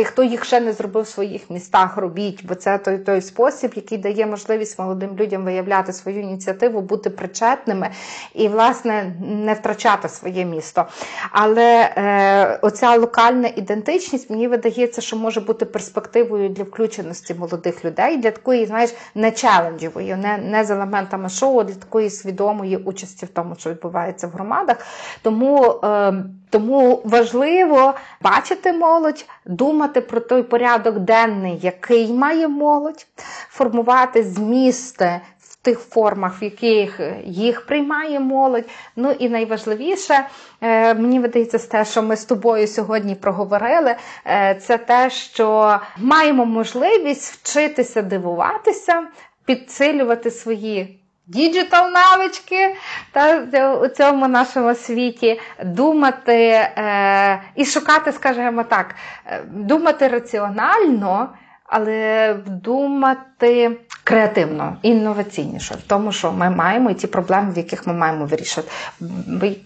І 0.00 0.04
хто 0.04 0.22
їх 0.22 0.44
ще 0.44 0.60
не 0.60 0.72
зробив 0.72 1.04
в 1.04 1.08
своїх 1.08 1.50
містах 1.50 1.85
містах 1.86 1.96
робіть, 1.96 2.46
бо 2.46 2.54
це 2.54 2.78
той 2.78 2.98
той 2.98 3.20
спосіб, 3.20 3.72
який 3.76 3.98
дає 3.98 4.26
можливість 4.26 4.78
молодим 4.78 5.16
людям 5.16 5.44
виявляти 5.44 5.92
свою 5.92 6.20
ініціативу, 6.20 6.80
бути 6.80 7.10
причетними 7.10 7.90
і, 8.34 8.48
власне, 8.48 9.12
не 9.20 9.54
втрачати 9.54 10.08
своє 10.08 10.44
місто. 10.44 10.86
Але 11.30 11.92
е, 11.96 12.58
оця 12.62 12.96
локальна 12.96 13.48
ідентичність 13.56 14.30
мені 14.30 14.48
видається, 14.48 15.00
що 15.00 15.16
може 15.16 15.40
бути 15.40 15.64
перспективою 15.64 16.48
для 16.48 16.64
включеності 16.64 17.34
молодих 17.34 17.84
людей, 17.84 18.16
для 18.16 18.30
такої, 18.30 18.66
знаєш, 18.66 18.94
не 19.14 19.30
челенджевої, 19.30 20.16
не, 20.16 20.38
не 20.38 20.64
з 20.64 20.70
елементами 20.70 21.28
шоу, 21.28 21.60
а 21.60 21.64
для 21.64 21.74
такої 21.74 22.10
свідомої 22.10 22.76
участі 22.76 23.26
в 23.26 23.28
тому, 23.28 23.54
що 23.58 23.70
відбувається 23.70 24.26
в 24.26 24.30
громадах. 24.30 24.76
Тому. 25.22 25.80
Е, 25.84 26.24
тому 26.56 27.00
важливо 27.04 27.94
бачити 28.22 28.72
молодь, 28.72 29.24
думати 29.46 30.00
про 30.00 30.20
той 30.20 30.42
порядок 30.42 30.98
денний, 30.98 31.58
який 31.62 32.12
має 32.12 32.48
молодь, 32.48 33.06
формувати 33.48 34.22
змісти 34.22 35.20
в 35.40 35.56
тих 35.56 35.78
формах, 35.80 36.42
в 36.42 36.44
яких 36.44 37.00
їх 37.24 37.66
приймає 37.66 38.20
молодь. 38.20 38.64
Ну 38.96 39.10
і 39.10 39.28
найважливіше, 39.28 40.26
е, 40.60 40.94
мені 40.94 41.20
видається, 41.20 41.58
те, 41.58 41.84
що 41.84 42.02
ми 42.02 42.16
з 42.16 42.24
тобою 42.24 42.66
сьогодні 42.66 43.14
проговорили, 43.14 43.96
е, 44.26 44.54
це 44.62 44.78
те, 44.78 45.10
що 45.10 45.78
маємо 45.98 46.46
можливість 46.46 47.32
вчитися 47.32 48.02
дивуватися, 48.02 49.02
підсилювати 49.44 50.30
свої 50.30 51.05
digital 51.26 51.90
навички 51.90 52.76
та 53.12 53.40
у 53.82 53.88
цьому 53.88 54.28
нашому 54.28 54.74
світі 54.74 55.40
думати 55.64 56.50
е, 56.50 57.42
і 57.54 57.64
шукати, 57.64 58.12
скажімо 58.12 58.62
так, 58.62 58.94
е, 59.26 59.42
думати 59.46 60.08
раціонально. 60.08 61.28
Але 61.68 62.34
думати 62.46 63.76
креативно, 64.04 64.76
інноваційніше 64.82 65.74
в 65.74 65.82
тому, 65.88 66.12
що 66.12 66.32
ми 66.32 66.50
маємо 66.50 66.90
і 66.90 66.94
ті 66.94 67.06
проблеми, 67.06 67.52
в 67.52 67.56
яких 67.56 67.86
ми 67.86 67.92
маємо 67.92 68.26
вирішити. 68.26 68.68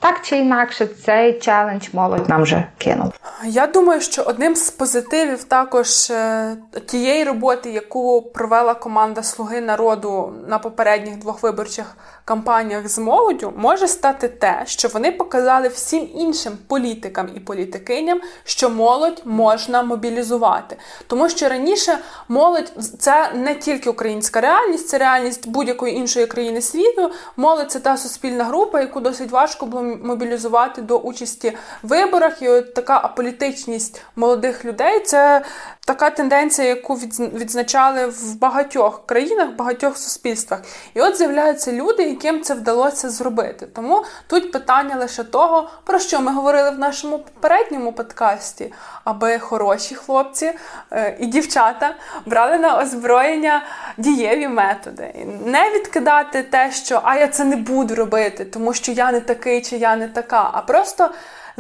Так 0.01 0.21
чи 0.23 0.37
інакше, 0.37 0.87
цей 0.87 1.39
челендж 1.39 1.89
молодь 1.93 2.29
нам 2.29 2.43
вже 2.43 2.65
кинув. 2.79 3.13
Я 3.45 3.67
думаю, 3.67 4.01
що 4.01 4.23
одним 4.23 4.57
з 4.57 4.71
позитивів 4.71 5.45
також 5.45 6.11
е, 6.11 6.57
тієї 6.87 7.25
роботи, 7.25 7.71
яку 7.71 8.23
провела 8.23 8.75
команда 8.75 9.23
Слуги 9.23 9.61
народу 9.61 10.33
на 10.49 10.59
попередніх 10.59 11.19
двох 11.19 11.43
виборчих 11.43 11.97
кампаніях 12.25 12.89
з 12.89 12.99
молоддю, 12.99 13.53
може 13.57 13.89
стати 13.89 14.29
те, 14.29 14.63
що 14.67 14.89
вони 14.89 15.13
показали 15.13 15.69
всім 15.69 16.09
іншим 16.15 16.59
політикам 16.67 17.29
і 17.37 17.41
політикиням, 17.41 18.21
що 18.45 18.71
молодь 18.71 19.23
можна 19.25 19.83
мобілізувати, 19.83 20.77
тому 21.07 21.29
що 21.29 21.49
раніше 21.49 21.99
молодь 22.29 22.73
це 22.99 23.33
не 23.35 23.55
тільки 23.55 23.91
українська 23.91 24.41
реальність, 24.41 24.89
це 24.89 24.99
реальність 24.99 25.49
будь-якої 25.49 25.95
іншої 25.97 26.27
країни 26.27 26.61
світу. 26.61 27.11
Молодь 27.37 27.71
це 27.73 27.81
та 27.81 27.97
суспільна 27.97 28.45
група, 28.45 28.81
яку 28.81 29.01
досить 29.01 29.31
важко 29.31 29.67
було 29.67 29.83
мобілізувати 29.83 30.83
до 30.83 30.99
участі 30.99 31.53
в 31.83 31.89
виборах. 31.89 32.43
І 32.43 32.49
от 32.49 32.75
така 32.75 33.01
аполітичність 33.05 34.03
молодих 34.17 34.65
людей 34.65 35.01
це 35.01 35.43
така 35.85 36.11
тенденція, 36.11 36.69
яку 36.69 36.95
відзначали 36.95 38.07
в 38.07 38.39
багатьох 38.39 39.07
країнах, 39.07 39.49
в 39.51 39.57
багатьох 39.57 39.97
суспільствах. 39.97 40.61
І 40.95 41.01
от 41.01 41.17
з'являються 41.17 41.73
люди, 41.73 42.10
яким 42.11 42.43
це 42.43 42.55
вдалося 42.55 43.11
зробити. 43.11 43.67
Тому 43.67 44.05
тут 44.27 44.53
питання 44.53 44.97
лише 44.97 45.25
того, 45.25 45.71
про 45.85 45.99
що 45.99 46.21
ми 46.21 46.33
говорили 46.33 46.71
в 46.71 46.79
нашому 46.79 47.19
попередньому 47.19 47.93
подкасті, 47.93 48.73
аби 49.05 49.39
хороші 49.39 49.95
хлопці 49.95 50.53
е, 50.93 51.17
і 51.21 51.27
дівчата 51.27 51.95
брали 52.27 52.59
на 52.59 52.79
озброєння 52.79 53.63
дієві 53.97 54.49
методи. 54.49 55.27
Не 55.45 55.71
відкидати 55.71 56.43
те, 56.43 56.73
що 56.73 57.01
а 57.05 57.17
я 57.17 57.29
це 57.29 57.45
не 57.45 57.57
буду 57.57 57.95
робити, 57.95 58.45
тому 58.45 58.75
що 58.75 58.93
я 58.93 59.13
не 59.13 59.21
такий 59.21 59.63
чи 59.63 59.77
я 59.77 59.97
не 59.97 60.09
така, 60.09 60.51
а 60.53 60.61
просто 60.63 61.11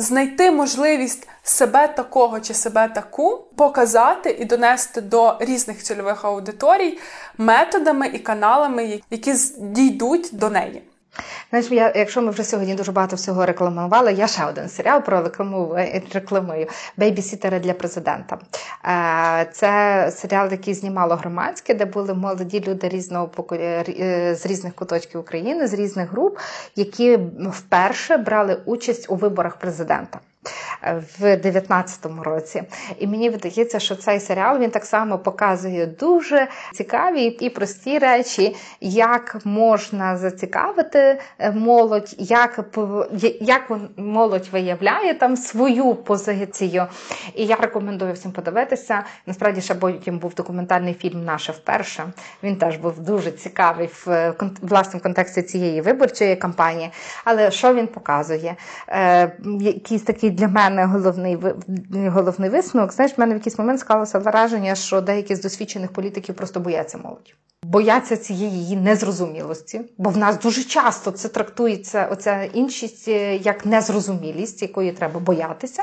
знайти 0.00 0.50
можливість 0.50 1.28
себе 1.42 1.88
такого 1.88 2.40
чи 2.40 2.54
себе 2.54 2.88
таку 2.88 3.44
показати 3.56 4.30
і 4.30 4.44
донести 4.44 5.00
до 5.00 5.36
різних 5.40 5.82
цільових 5.82 6.24
аудиторій 6.24 6.98
методами 7.38 8.06
і 8.06 8.18
каналами, 8.18 9.00
які 9.10 9.34
дійдуть 9.58 10.28
до 10.32 10.50
неї. 10.50 10.82
Знаєш, 11.50 11.70
я, 11.70 11.92
якщо 11.96 12.22
ми 12.22 12.30
вже 12.30 12.44
сьогодні 12.44 12.74
дуже 12.74 12.92
багато 12.92 13.16
всього 13.16 13.46
рекламували, 13.46 14.12
я 14.12 14.26
ще 14.26 14.44
один 14.44 14.68
серіал 14.68 15.02
про 15.02 15.30
рекламую 16.12 16.66
бейбісітери 16.96 17.60
для 17.60 17.72
президента. 17.72 18.38
Е, 18.84 19.50
це 19.52 20.10
серіал, 20.16 20.50
який 20.50 20.74
знімало 20.74 21.14
громадське, 21.14 21.74
де 21.74 21.84
були 21.84 22.14
молоді 22.14 22.64
люди 22.66 22.88
різного 22.88 23.30
е, 23.52 24.34
з 24.34 24.46
різних 24.46 24.74
куточків 24.74 25.20
України, 25.20 25.66
з 25.66 25.74
різних 25.74 26.10
груп, 26.10 26.38
які 26.76 27.18
вперше 27.52 28.16
брали 28.16 28.62
участь 28.64 29.10
у 29.10 29.14
виборах 29.16 29.56
президента 29.56 30.20
в 31.18 31.36
19-му 31.36 32.22
році. 32.22 32.62
І 32.98 33.06
мені 33.06 33.30
видається, 33.30 33.78
що 33.78 33.96
цей 33.96 34.20
серіал 34.20 34.58
він 34.58 34.70
так 34.70 34.84
само 34.84 35.18
показує 35.18 35.86
дуже 35.86 36.48
цікаві 36.74 37.24
і 37.24 37.50
прості 37.50 37.98
речі, 37.98 38.56
як 38.80 39.36
можна 39.44 40.16
зацікавити 40.16 41.20
е, 41.38 41.52
молодь, 41.52 42.14
як 42.18 42.60
як 43.40 43.72
молодь 43.96 44.48
виявляє 44.52 45.14
там 45.14 45.36
свою 45.36 45.94
позицію. 45.94 46.86
І 47.34 47.46
я 47.46 47.56
рекомендую 47.56 48.12
всім 48.12 48.32
подивитися. 48.32 49.04
Насправді, 49.26 49.60
ще 49.60 49.74
потім 49.74 50.18
був 50.18 50.34
документальний 50.34 50.94
фільм 50.94 51.24
Наше 51.24 51.52
вперше. 51.52 52.12
Він 52.42 52.56
теж 52.56 52.76
був 52.76 53.00
дуже 53.00 53.32
цікавий 53.32 53.90
в 54.06 54.34
власному 54.62 55.02
контексті 55.02 55.42
цієї 55.42 55.80
виборчої 55.80 56.36
кампанії. 56.36 56.90
Але 57.24 57.50
що 57.50 57.74
він 57.74 57.86
показує? 57.86 58.56
Е, 58.88 59.32
Якийсь 59.60 60.02
такий 60.30 60.46
для 60.46 60.48
мене 60.48 60.84
головний 60.84 61.38
головний 62.08 62.50
висновок. 62.50 62.92
Знаєш, 62.92 63.16
в 63.16 63.20
мене 63.20 63.34
в 63.34 63.36
якийсь 63.36 63.58
момент 63.58 63.80
склалося 63.80 64.18
враження, 64.18 64.74
що 64.74 65.00
деякі 65.00 65.34
з 65.34 65.40
досвідчених 65.40 65.92
політиків 65.92 66.34
просто 66.34 66.60
бояться 66.60 66.98
молоді. 66.98 67.34
Бояться 67.62 68.16
цієї 68.16 68.52
її 68.52 68.76
незрозумілості, 68.76 69.80
бо 69.98 70.10
в 70.10 70.16
нас 70.16 70.38
дуже 70.40 70.64
часто 70.64 71.10
це 71.10 71.28
трактується 71.28 72.08
оця 72.10 72.42
іншість 72.42 73.08
е, 73.08 73.36
як 73.36 73.66
незрозумілість, 73.66 74.62
якої 74.62 74.92
треба 74.92 75.20
боятися. 75.20 75.82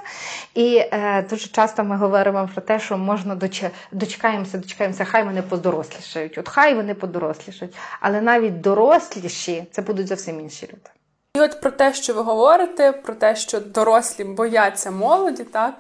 І 0.56 0.78
е, 0.78 1.26
дуже 1.30 1.48
часто 1.48 1.84
ми 1.84 1.98
говоримо 1.98 2.50
про 2.54 2.62
те, 2.62 2.80
що 2.80 2.98
можна 2.98 3.36
доч... 3.36 3.64
дочекаємося, 3.92 4.58
дочекаємося, 4.58 5.06
хай 5.06 5.24
вони 5.24 5.42
подорослішають. 5.42 6.38
От 6.38 6.50
хай 6.50 6.76
вони 6.76 6.94
подорослішають. 6.94 7.76
Але 8.02 8.22
навіть 8.22 8.62
доросліші 8.62 9.64
це 9.72 9.82
будуть 9.82 10.08
зовсім 10.08 10.40
інші 10.40 10.66
люди. 10.66 10.90
І 11.38 11.40
от 11.40 11.62
про 11.62 11.72
те, 11.72 11.94
що 11.94 12.14
ви 12.14 12.22
говорите, 12.22 12.92
про 12.92 13.16
те, 13.16 13.36
що 13.36 13.60
дорослі 13.60 14.24
бояться 14.24 14.92
молоді, 14.92 15.44
так. 15.44 15.74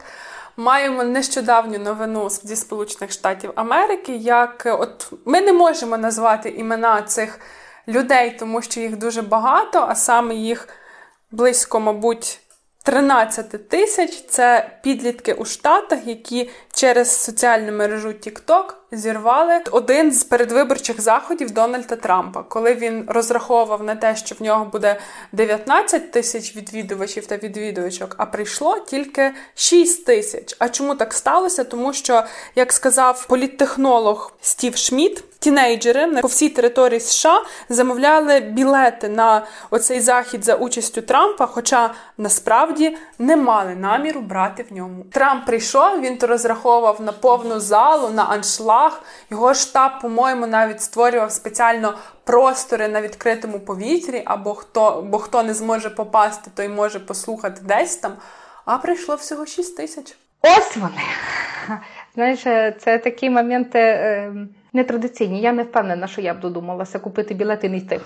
Маємо 0.58 1.03
нещодавню 1.03 1.80
новину 1.80 2.30
зі 2.30 2.55
Сполучених 2.55 3.12
Штатів 3.12 3.51
Америки. 3.55 4.16
Як 4.16 4.68
от 4.80 5.12
ми 5.26 5.41
не 5.41 5.53
можемо 5.53 5.97
назвати 5.97 6.49
імена 6.49 7.01
цих 7.01 7.39
людей, 7.88 8.38
тому 8.39 8.62
що 8.62 8.80
їх 8.80 8.97
дуже 8.97 9.22
багато, 9.22 9.86
а 9.89 9.95
саме 9.95 10.36
їх 10.36 10.68
близько, 11.32 11.80
мабуть, 11.80 12.39
13 12.84 13.70
тисяч 13.70 14.26
це 14.26 14.70
підлітки 14.84 15.34
у 15.34 15.45
Штатах, 15.45 15.99
які 16.05 16.49
через 16.78 17.23
соціальну 17.23 17.71
мережу 17.71 18.07
TikTok 18.07 18.73
зірвали 18.91 19.61
один 19.71 20.11
з 20.11 20.23
передвиборчих 20.23 21.01
заходів 21.01 21.51
Дональда 21.51 21.95
Трампа, 21.95 22.43
коли 22.43 22.73
він 22.73 23.05
розраховував 23.07 23.84
на 23.84 23.95
те, 23.95 24.15
що 24.15 24.36
в 24.39 24.41
нього 24.41 24.65
буде 24.65 24.99
19 25.32 26.11
тисяч 26.11 26.55
відвідувачів 26.55 27.25
та 27.25 27.38
відвідувачок, 27.38 28.15
а 28.17 28.25
прийшло 28.25 28.80
тільки 28.80 29.32
6 29.55 30.05
тисяч. 30.05 30.55
А 30.59 30.69
чому 30.69 30.95
так 30.95 31.13
сталося? 31.13 31.63
Тому 31.63 31.93
що, 31.93 32.23
як 32.55 32.73
сказав 32.73 33.28
політтехнолог 33.28 34.34
Стів 34.41 34.75
Шмідт, 34.75 35.23
Тінейджери 35.39 36.21
по 36.21 36.28
всій 36.28 36.49
території 36.49 36.99
США 36.99 37.41
замовляли 37.69 38.39
білети 38.39 39.09
на 39.09 39.45
оцей 39.71 39.99
захід 39.99 40.43
за 40.45 40.55
участю 40.55 41.01
Трампа, 41.01 41.45
хоча 41.45 41.93
насправді 42.17 42.97
не 43.19 43.36
мали 43.36 43.75
наміру 43.75 44.21
брати 44.21 44.65
в 44.69 44.73
ньому. 44.73 45.05
Трамп 45.11 45.45
прийшов, 45.45 46.01
він 46.01 46.17
то 46.17 46.28
розраховував 46.28 46.66
на 46.99 47.11
повну 47.11 47.59
залу, 47.59 48.09
на 48.09 48.24
аншлаг. 48.24 49.01
Його 49.30 49.53
штаб, 49.53 49.91
по-моєму, 50.01 50.47
навіть 50.47 50.82
створював 50.82 51.32
спеціально 51.32 51.93
простори 52.24 52.88
на 52.88 53.01
відкритому 53.01 53.59
повітрі, 53.59 54.22
або 54.26 54.53
хто, 54.53 55.05
бо 55.09 55.18
хто 55.18 55.43
не 55.43 55.53
зможе 55.53 55.89
попасти, 55.89 56.51
той 56.55 56.68
може 56.68 56.99
послухати 56.99 57.61
десь 57.65 57.95
там. 57.95 58.11
А 58.65 58.78
прийшло 58.78 59.15
всього 59.15 59.45
6 59.45 59.78
тисяч. 59.78 60.18
Ось 60.41 60.78
вони. 60.78 61.01
Знаєш, 62.15 62.39
це 62.84 62.97
такі 62.97 63.30
моменти. 63.30 63.80
Е 63.80 64.34
нетрадиційні. 64.78 65.41
Я 65.41 65.51
не 65.51 65.63
впевнена, 65.63 66.07
що 66.07 66.22
я 66.22 66.34
б 66.34 66.39
додумалася 66.39 66.99
купити 66.99 67.34
білети 67.34 67.68
і 67.68 67.70
не 67.70 67.78
йти. 67.78 67.99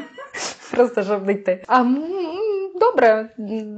Просто 0.70 1.02
щоб 1.02 1.26
не 1.26 1.32
йти. 1.32 1.64
А 1.66 1.82
добре, 2.82 3.26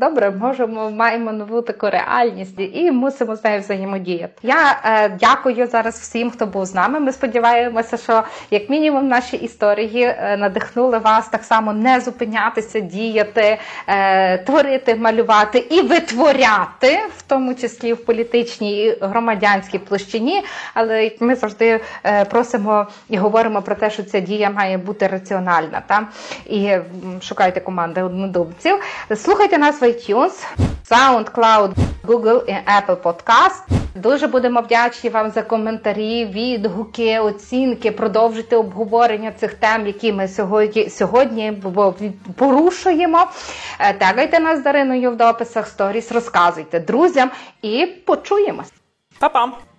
добре, 0.00 0.30
можемо 0.30 0.90
маємо 0.90 1.32
нову 1.32 1.62
таку 1.62 1.90
реальність 1.90 2.54
і 2.58 2.90
мусимо 2.90 3.36
з 3.36 3.44
нею 3.44 3.60
взаємодіяти. 3.60 4.32
Я 4.42 4.80
е, 4.84 5.08
дякую 5.20 5.66
зараз 5.66 5.94
всім, 6.00 6.30
хто 6.30 6.46
був 6.46 6.66
з 6.66 6.74
нами. 6.74 7.00
Ми 7.00 7.12
сподіваємося, 7.12 7.96
що 7.96 8.22
як 8.50 8.70
мінімум 8.70 9.08
наші 9.08 9.36
історії 9.36 10.02
е, 10.02 10.36
надихнули 10.36 10.98
вас 10.98 11.28
так 11.28 11.44
само 11.44 11.72
не 11.72 12.00
зупинятися, 12.00 12.80
діяти, 12.80 13.58
е, 13.86 14.38
творити, 14.38 14.94
малювати 14.94 15.58
і 15.58 15.80
витворяти, 15.80 17.00
в 17.16 17.22
тому 17.22 17.54
числі 17.54 17.92
в 17.92 18.04
політичній 18.04 18.84
і 18.84 18.98
громадянській 19.00 19.78
площині. 19.78 20.42
Але 20.74 21.10
ми 21.20 21.34
завжди 21.34 21.80
е, 22.04 22.24
просимо 22.24 22.86
і 23.08 23.16
говоримо 23.16 23.62
про 23.62 23.74
те, 23.74 23.90
що 23.90 24.02
ця 24.02 24.20
дія 24.20 24.50
має 24.50 24.78
бути 24.78 25.06
раціональна. 25.06 25.82
Та? 25.86 26.08
І 26.46 26.76
шукайте 27.20 27.60
команди 27.60 28.02
однодумців. 28.02 28.80
Слухайте 29.16 29.58
нас 29.58 29.80
в 29.80 29.84
iTunes, 29.84 30.46
SoundCloud, 30.90 31.72
Google 32.06 32.44
і 32.46 32.52
Apple 32.52 32.96
Podcast. 32.96 33.62
Дуже 33.94 34.26
будемо 34.26 34.60
вдячні 34.60 35.10
вам 35.10 35.30
за 35.30 35.42
коментарі, 35.42 36.24
відгуки, 36.24 37.18
оцінки. 37.18 37.92
Продовжуйте 37.92 38.56
обговорення 38.56 39.32
цих 39.32 39.54
тем, 39.54 39.86
які 39.86 40.12
ми 40.12 40.28
сьогодні 40.28 40.90
сьогодні 40.90 41.62
порушуємо. 42.36 43.26
Е, 43.78 43.92
тегайте 43.92 44.40
нас 44.40 44.58
з 44.58 44.62
Дариною 44.62 45.10
в 45.10 45.16
дописах 45.16 45.66
сторіс, 45.66 46.12
розказуйте 46.12 46.80
друзям 46.80 47.30
і 47.62 47.86
почуємось. 47.86 48.72
Па-па! 49.18 49.73